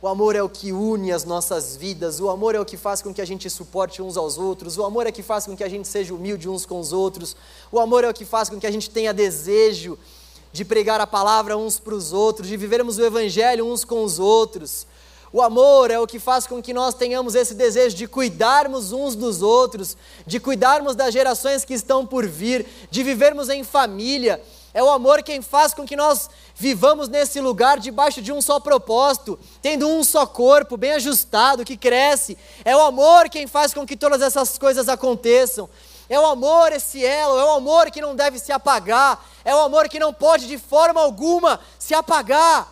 o 0.02 0.08
amor 0.08 0.34
é 0.34 0.42
o 0.42 0.48
que 0.48 0.72
une 0.72 1.12
as 1.12 1.26
nossas 1.26 1.76
vidas, 1.76 2.22
o 2.22 2.30
amor 2.30 2.56
é 2.56 2.60
o 2.62 2.64
que 2.64 2.78
faz 2.78 3.02
com 3.02 3.14
que 3.14 3.20
a 3.20 3.26
gente 3.26 3.50
suporte 3.50 4.02
uns 4.02 4.16
aos 4.16 4.38
outros, 4.38 4.78
o 4.78 4.86
amor 4.86 5.08
é 5.08 5.10
o 5.10 5.12
que 5.12 5.22
faz 5.22 5.46
com 5.46 5.58
que 5.58 5.64
a 5.66 5.68
gente 5.68 5.90
seja 5.90 6.14
humilde 6.14 6.48
uns 6.48 6.66
com 6.66 6.80
os 6.80 6.94
outros, 6.94 7.36
o 7.70 7.82
amor 7.82 8.06
é 8.06 8.10
o 8.10 8.14
que 8.14 8.24
faz 8.24 8.48
com 8.48 8.58
que 8.58 8.66
a 8.66 8.72
gente 8.72 8.90
tenha 8.90 9.14
desejo 9.14 10.00
de 10.54 10.64
pregar 10.64 11.02
a 11.02 11.06
palavra 11.06 11.58
uns 11.58 11.78
para 11.78 11.96
os 11.96 12.14
outros, 12.14 12.48
de 12.48 12.56
vivermos 12.56 12.98
o 12.98 13.04
evangelho 13.04 13.70
uns 13.70 13.84
com 13.84 14.06
os 14.06 14.20
outros. 14.20 14.88
O 15.34 15.42
amor 15.42 15.92
é 15.92 16.00
o 16.00 16.08
que 16.08 16.18
faz 16.18 16.48
com 16.48 16.62
que 16.62 16.74
nós 16.74 16.96
tenhamos 16.96 17.36
esse 17.36 17.54
desejo 17.54 17.96
de 17.96 18.08
cuidarmos 18.08 18.94
uns 18.94 19.16
dos 19.16 19.42
outros, 19.42 19.98
de 20.26 20.40
cuidarmos 20.40 20.96
das 20.96 21.14
gerações 21.14 21.66
que 21.66 21.74
estão 21.74 22.06
por 22.06 22.26
vir, 22.26 22.66
de 22.90 23.04
vivermos 23.04 23.50
em 23.50 23.66
família, 23.66 24.42
é 24.74 24.84
o 24.84 24.90
amor 24.90 25.24
quem 25.24 25.42
faz 25.42 25.74
com 25.74 25.86
que 25.86 25.96
nós 25.96 26.30
vivamos 26.56 27.10
nesse 27.10 27.40
lugar 27.40 27.80
debaixo 27.80 28.22
de 28.22 28.32
um 28.32 28.42
só 28.42 28.60
propósito, 28.60 29.40
tendo 29.62 29.88
um 29.88 30.04
só 30.04 30.26
corpo, 30.28 30.78
bem 30.78 30.92
ajustado, 30.92 31.66
que 31.66 31.76
cresce. 31.76 32.38
É 32.64 32.76
o 32.76 32.82
amor 32.82 33.30
quem 33.30 33.48
faz 33.48 33.74
com 33.74 33.86
que 33.86 33.98
todas 33.98 34.22
essas 34.22 34.58
coisas 34.58 34.88
aconteçam. 34.88 35.68
É 36.08 36.20
o 36.20 36.26
amor 36.26 36.72
esse 36.72 37.04
elo, 37.04 37.38
é 37.40 37.46
o 37.46 37.52
amor 37.52 37.90
que 37.90 38.02
não 38.02 38.16
deve 38.16 38.40
se 38.40 38.52
apagar, 38.52 39.24
é 39.44 39.56
o 39.56 39.60
amor 39.60 39.90
que 39.90 40.00
não 40.00 40.14
pode 40.14 40.48
de 40.48 40.58
forma 40.58 41.02
alguma 41.02 41.60
se 41.78 41.94
apagar. 41.94 42.68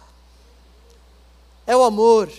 É 1.65 1.75
o 1.75 1.83
amor. 1.83 2.31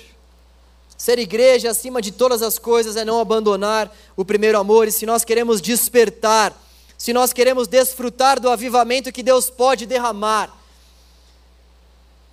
Ser 0.97 1.19
igreja 1.19 1.71
acima 1.71 2.03
de 2.03 2.11
todas 2.11 2.43
as 2.43 2.59
coisas 2.59 2.97
é 2.97 3.05
não 3.05 3.21
abandonar 3.21 3.91
o 4.17 4.25
primeiro 4.25 4.59
amor, 4.59 4.89
e 4.89 4.93
se 4.93 5.07
nós 5.07 5.25
queremos 5.25 5.61
despertar, 5.61 6.53
se 6.99 7.13
nós 7.13 7.33
queremos 7.33 7.69
desfrutar 7.69 8.41
do 8.41 8.51
avivamento 8.51 9.13
que 9.13 9.23
Deus 9.23 9.49
pode 9.49 9.87
derramar, 9.87 10.53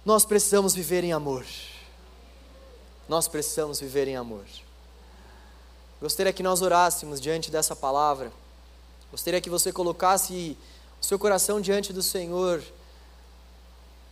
nós 0.04 0.26
precisamos 0.26 0.74
viver 0.74 1.04
em 1.04 1.14
amor. 1.14 1.46
Nós 3.08 3.28
precisamos 3.28 3.80
viver 3.80 4.08
em 4.08 4.16
amor. 4.16 4.44
Gostaria 6.02 6.34
que 6.34 6.42
nós 6.42 6.64
orássemos 6.64 7.22
diante 7.22 7.52
dessa 7.52 7.76
palavra. 7.76 8.32
Gostaria 9.12 9.40
que 9.40 9.52
você 9.52 9.72
colocasse 9.72 10.58
o 11.00 11.06
seu 11.06 11.20
coração 11.20 11.62
diante 11.62 11.94
do 11.94 12.02
Senhor, 12.02 12.64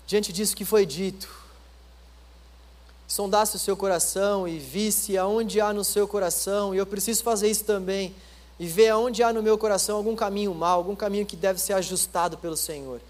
diante 0.06 0.32
disso 0.32 0.56
que 0.56 0.64
foi 0.64 0.86
dito. 0.86 1.28
Sondasse 3.08 3.56
o 3.56 3.60
seu 3.60 3.76
coração 3.76 4.48
e 4.48 4.60
visse 4.60 5.18
aonde 5.18 5.60
há 5.60 5.74
no 5.74 5.84
seu 5.84 6.08
coração, 6.08 6.76
e 6.76 6.78
eu 6.78 6.86
preciso 6.86 7.24
fazer 7.24 7.50
isso 7.50 7.64
também 7.66 8.16
e 8.60 8.68
ver 8.68 8.90
aonde 8.90 9.24
há 9.24 9.34
no 9.34 9.42
meu 9.42 9.58
coração 9.58 9.98
algum 9.98 10.16
caminho 10.16 10.54
mal, 10.54 10.78
algum 10.78 10.96
caminho 10.96 11.26
que 11.26 11.36
deve 11.36 11.60
ser 11.60 11.74
ajustado 11.74 12.38
pelo 12.38 12.56
Senhor. 12.56 13.02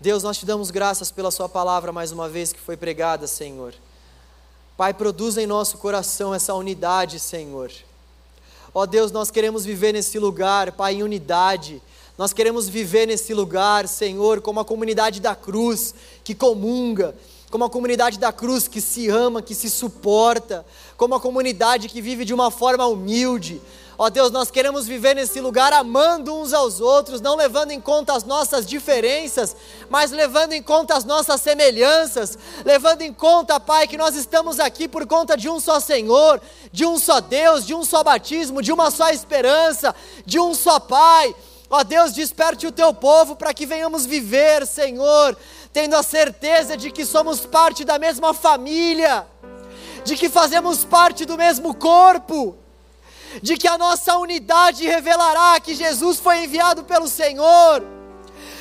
Deus, 0.00 0.22
nós 0.22 0.38
te 0.38 0.46
damos 0.46 0.70
graças 0.70 1.10
pela 1.10 1.30
Sua 1.30 1.48
palavra 1.48 1.92
mais 1.92 2.12
uma 2.12 2.28
vez 2.28 2.52
que 2.52 2.60
foi 2.60 2.76
pregada, 2.76 3.26
Senhor. 3.26 3.74
Pai, 4.76 4.94
produz 4.94 5.36
em 5.36 5.46
nosso 5.46 5.76
coração 5.76 6.34
essa 6.34 6.54
unidade, 6.54 7.18
Senhor. 7.18 7.70
Ó 8.72 8.86
Deus, 8.86 9.12
nós 9.12 9.30
queremos 9.30 9.64
viver 9.64 9.92
nesse 9.92 10.18
lugar, 10.18 10.72
Pai, 10.72 10.94
em 10.94 11.02
unidade. 11.02 11.82
Nós 12.16 12.32
queremos 12.32 12.68
viver 12.68 13.06
nesse 13.06 13.34
lugar, 13.34 13.88
Senhor, 13.88 14.40
como 14.40 14.60
a 14.60 14.64
comunidade 14.64 15.20
da 15.20 15.34
cruz 15.34 15.94
que 16.22 16.34
comunga, 16.34 17.14
como 17.50 17.64
a 17.64 17.70
comunidade 17.70 18.18
da 18.18 18.32
cruz 18.32 18.68
que 18.68 18.80
se 18.80 19.08
ama, 19.08 19.42
que 19.42 19.54
se 19.54 19.68
suporta, 19.68 20.64
como 20.96 21.14
a 21.14 21.20
comunidade 21.20 21.88
que 21.88 22.00
vive 22.00 22.24
de 22.24 22.32
uma 22.32 22.50
forma 22.50 22.86
humilde, 22.86 23.60
Ó 24.02 24.08
Deus, 24.08 24.30
nós 24.30 24.50
queremos 24.50 24.86
viver 24.86 25.14
nesse 25.14 25.42
lugar 25.42 25.74
amando 25.74 26.34
uns 26.34 26.54
aos 26.54 26.80
outros, 26.80 27.20
não 27.20 27.36
levando 27.36 27.70
em 27.70 27.78
conta 27.78 28.14
as 28.14 28.24
nossas 28.24 28.64
diferenças, 28.64 29.54
mas 29.90 30.10
levando 30.10 30.54
em 30.54 30.62
conta 30.62 30.96
as 30.96 31.04
nossas 31.04 31.38
semelhanças, 31.42 32.38
levando 32.64 33.02
em 33.02 33.12
conta, 33.12 33.60
Pai, 33.60 33.86
que 33.86 33.98
nós 33.98 34.16
estamos 34.16 34.58
aqui 34.58 34.88
por 34.88 35.06
conta 35.06 35.36
de 35.36 35.50
um 35.50 35.60
só 35.60 35.78
Senhor, 35.78 36.40
de 36.72 36.86
um 36.86 36.98
só 36.98 37.20
Deus, 37.20 37.66
de 37.66 37.74
um 37.74 37.84
só 37.84 38.02
batismo, 38.02 38.62
de 38.62 38.72
uma 38.72 38.90
só 38.90 39.10
esperança, 39.10 39.94
de 40.24 40.40
um 40.40 40.54
só 40.54 40.80
Pai. 40.80 41.36
Ó 41.68 41.84
Deus, 41.84 42.14
desperte 42.14 42.66
o 42.66 42.72
teu 42.72 42.94
povo 42.94 43.36
para 43.36 43.52
que 43.52 43.66
venhamos 43.66 44.06
viver, 44.06 44.66
Senhor, 44.66 45.36
tendo 45.74 45.94
a 45.94 46.02
certeza 46.02 46.74
de 46.74 46.90
que 46.90 47.04
somos 47.04 47.44
parte 47.44 47.84
da 47.84 47.98
mesma 47.98 48.32
família, 48.32 49.26
de 50.02 50.16
que 50.16 50.30
fazemos 50.30 50.86
parte 50.86 51.26
do 51.26 51.36
mesmo 51.36 51.74
corpo 51.74 52.56
de 53.42 53.56
que 53.56 53.68
a 53.68 53.78
nossa 53.78 54.16
unidade 54.16 54.86
revelará 54.86 55.58
que 55.60 55.74
Jesus 55.74 56.18
foi 56.18 56.44
enviado 56.44 56.84
pelo 56.84 57.08
Senhor. 57.08 57.82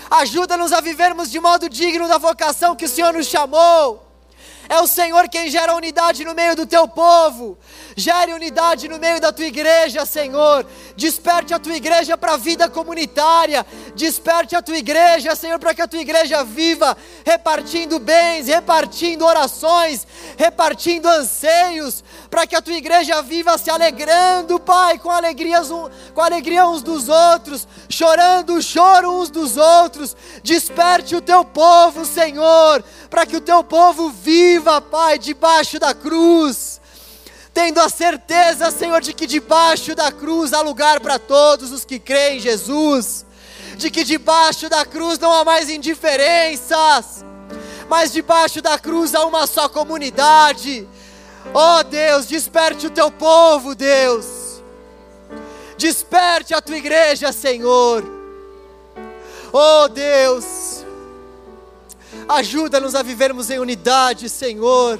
Ajuda-nos 0.09 0.73
a 0.73 0.81
vivermos 0.81 1.29
de 1.29 1.39
modo 1.39 1.69
digno 1.69 2.07
da 2.07 2.17
vocação 2.17 2.75
que 2.75 2.85
o 2.85 2.89
Senhor 2.89 3.13
nos 3.13 3.27
chamou. 3.27 4.08
É 4.69 4.79
o 4.79 4.85
Senhor 4.87 5.27
quem 5.27 5.49
gera 5.49 5.75
unidade 5.75 6.23
no 6.23 6.35
meio 6.35 6.55
do 6.55 6.63
teu 6.63 6.87
povo. 6.87 7.57
Gere 7.95 8.33
unidade 8.33 8.87
no 8.87 8.99
meio 8.99 9.19
da 9.19 9.33
tua 9.33 9.47
igreja, 9.47 10.05
Senhor. 10.05 10.63
Desperte 10.95 11.55
a 11.55 11.59
tua 11.59 11.75
igreja 11.75 12.15
para 12.15 12.33
a 12.33 12.37
vida 12.37 12.69
comunitária. 12.69 13.65
Desperte 13.95 14.55
a 14.55 14.61
tua 14.61 14.77
igreja, 14.77 15.35
Senhor, 15.35 15.57
para 15.57 15.73
que 15.73 15.81
a 15.81 15.87
tua 15.87 15.99
igreja 15.99 16.43
viva, 16.43 16.95
repartindo 17.25 17.97
bens, 17.97 18.47
repartindo 18.47 19.25
orações, 19.25 20.05
repartindo 20.37 21.07
anseios, 21.07 22.03
para 22.29 22.45
que 22.45 22.55
a 22.55 22.61
tua 22.61 22.75
igreja 22.75 23.23
viva 23.23 23.57
se 23.57 23.71
alegrando, 23.71 24.59
Pai, 24.59 24.99
com 24.99 25.09
alegrias 25.09 25.69
com 26.13 26.21
alegria 26.21 26.67
uns 26.67 26.83
dos 26.83 27.09
outros, 27.09 27.67
chorando 27.89 28.53
o 28.53 28.61
choro 28.61 29.11
uns 29.19 29.31
dos 29.31 29.57
outros. 29.57 30.15
Desperte 30.43 31.15
o 31.15 31.21
teu 31.21 31.43
povo, 31.43 32.05
Senhor, 32.05 32.83
para 33.09 33.25
que 33.25 33.37
o 33.37 33.41
teu 33.41 33.63
povo 33.63 34.09
viva, 34.09 34.79
Pai, 34.79 35.17
debaixo 35.17 35.79
da 35.79 35.93
cruz. 35.93 36.79
Tendo 37.53 37.79
a 37.79 37.89
certeza, 37.89 38.71
Senhor, 38.71 39.01
de 39.01 39.13
que 39.13 39.25
debaixo 39.25 39.95
da 39.95 40.11
cruz 40.11 40.53
há 40.53 40.61
lugar 40.61 40.99
para 40.99 41.17
todos 41.17 41.71
os 41.71 41.83
que 41.83 41.99
creem 41.99 42.37
em 42.37 42.39
Jesus, 42.39 43.25
de 43.75 43.89
que 43.89 44.03
debaixo 44.03 44.69
da 44.69 44.85
cruz 44.85 45.17
não 45.17 45.33
há 45.33 45.43
mais 45.43 45.69
indiferenças, 45.69 47.25
mas 47.89 48.11
debaixo 48.11 48.61
da 48.61 48.77
cruz 48.77 49.15
há 49.15 49.25
uma 49.25 49.47
só 49.47 49.67
comunidade. 49.67 50.87
Oh 51.53 51.83
Deus, 51.83 52.27
desperte 52.27 52.85
o 52.85 52.91
teu 52.91 53.09
povo, 53.09 53.73
Deus. 53.73 54.61
Desperte 55.77 56.53
a 56.53 56.61
tua 56.61 56.77
igreja, 56.77 57.31
Senhor. 57.31 58.03
Oh 59.51 59.87
Deus, 59.87 60.78
Ajuda-nos 62.27 62.95
a 62.95 63.01
vivermos 63.01 63.49
em 63.49 63.59
unidade, 63.59 64.29
Senhor. 64.29 64.99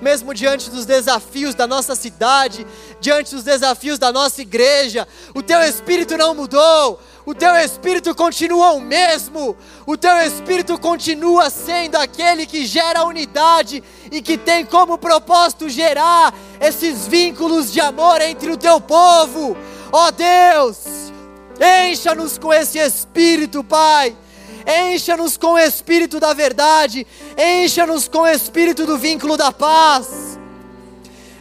Mesmo 0.00 0.32
diante 0.32 0.70
dos 0.70 0.86
desafios 0.86 1.54
da 1.54 1.66
nossa 1.66 1.94
cidade, 1.94 2.66
diante 3.00 3.34
dos 3.34 3.44
desafios 3.44 3.98
da 3.98 4.12
nossa 4.12 4.42
igreja, 4.42 5.06
o 5.34 5.42
teu 5.42 5.60
espírito 5.62 6.16
não 6.16 6.34
mudou, 6.34 7.00
o 7.26 7.34
teu 7.34 7.54
espírito 7.56 8.14
continua 8.14 8.72
o 8.72 8.80
mesmo, 8.80 9.56
o 9.86 9.96
teu 9.96 10.16
espírito 10.18 10.78
continua 10.78 11.50
sendo 11.50 11.96
aquele 11.96 12.46
que 12.46 12.64
gera 12.64 13.04
unidade 13.04 13.82
e 14.10 14.22
que 14.22 14.38
tem 14.38 14.64
como 14.64 14.98
propósito 14.98 15.68
gerar 15.68 16.32
esses 16.60 17.06
vínculos 17.06 17.72
de 17.72 17.80
amor 17.80 18.20
entre 18.20 18.50
o 18.50 18.56
teu 18.56 18.80
povo. 18.80 19.56
Ó 19.92 20.06
oh 20.06 20.12
Deus, 20.12 20.78
encha-nos 21.88 22.38
com 22.38 22.52
esse 22.52 22.78
espírito, 22.78 23.64
Pai 23.64 24.16
encha-nos 24.68 25.36
com 25.36 25.52
o 25.52 25.58
espírito 25.58 26.20
da 26.20 26.34
verdade, 26.34 27.06
encha-nos 27.36 28.06
com 28.06 28.18
o 28.18 28.26
espírito 28.26 28.84
do 28.84 28.98
vínculo 28.98 29.36
da 29.36 29.50
paz. 29.50 30.38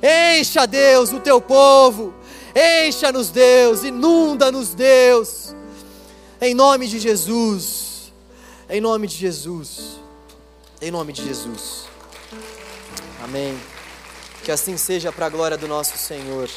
Encha, 0.01 0.65
Deus, 0.65 1.11
o 1.11 1.19
teu 1.19 1.41
povo, 1.41 2.13
encha-nos, 2.55 3.29
Deus, 3.29 3.83
inunda-nos, 3.83 4.73
Deus, 4.73 5.53
em 6.39 6.53
nome 6.53 6.87
de 6.87 6.99
Jesus, 6.99 8.13
em 8.69 8.79
nome 8.79 9.07
de 9.07 9.15
Jesus, 9.17 9.99
em 10.81 10.91
nome 10.91 11.11
de 11.11 11.25
Jesus. 11.25 11.85
Amém. 13.23 13.59
Que 14.43 14.51
assim 14.51 14.77
seja 14.77 15.11
para 15.11 15.25
a 15.25 15.29
glória 15.29 15.57
do 15.57 15.67
nosso 15.67 15.97
Senhor. 15.97 16.49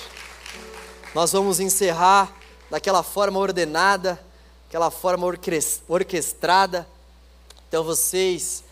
Nós 1.14 1.32
vamos 1.32 1.58
encerrar 1.58 2.32
daquela 2.70 3.02
forma 3.02 3.40
ordenada 3.40 4.20
aquela 4.70 4.88
forma 4.88 5.26
orquestrada, 5.88 6.86
Então, 7.68 7.82
vocês 7.82 8.62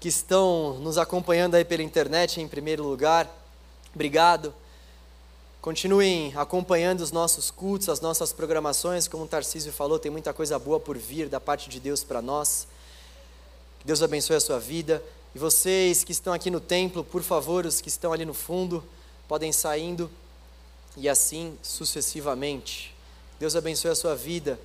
que 0.00 0.08
estão 0.08 0.78
nos 0.80 0.96
acompanhando 0.96 1.56
aí 1.56 1.64
pela 1.64 1.82
internet, 1.82 2.40
em 2.40 2.48
primeiro 2.48 2.82
lugar, 2.82 3.30
obrigado. 3.94 4.54
Continuem 5.60 6.32
acompanhando 6.36 7.02
os 7.02 7.12
nossos 7.12 7.50
cultos, 7.50 7.90
as 7.90 8.00
nossas 8.00 8.32
programações, 8.32 9.06
como 9.06 9.24
o 9.24 9.28
Tarcísio 9.28 9.74
falou, 9.74 9.98
tem 9.98 10.10
muita 10.10 10.32
coisa 10.32 10.58
boa 10.58 10.80
por 10.80 10.96
vir 10.96 11.28
da 11.28 11.38
parte 11.38 11.68
de 11.68 11.80
Deus 11.80 12.02
para 12.02 12.22
nós. 12.22 12.66
Que 13.80 13.86
Deus 13.86 14.02
abençoe 14.02 14.36
a 14.36 14.40
sua 14.40 14.58
vida. 14.58 15.02
E 15.34 15.38
vocês 15.38 16.02
que 16.02 16.12
estão 16.12 16.32
aqui 16.32 16.50
no 16.50 16.60
templo, 16.60 17.04
por 17.04 17.22
favor, 17.22 17.66
os 17.66 17.82
que 17.82 17.90
estão 17.90 18.10
ali 18.10 18.24
no 18.24 18.32
fundo, 18.32 18.82
podem 19.28 19.52
saindo 19.52 20.10
e 20.96 21.10
assim 21.10 21.58
sucessivamente. 21.62 22.94
Deus 23.38 23.54
abençoe 23.54 23.90
a 23.90 23.94
sua 23.94 24.16
vida. 24.16 24.58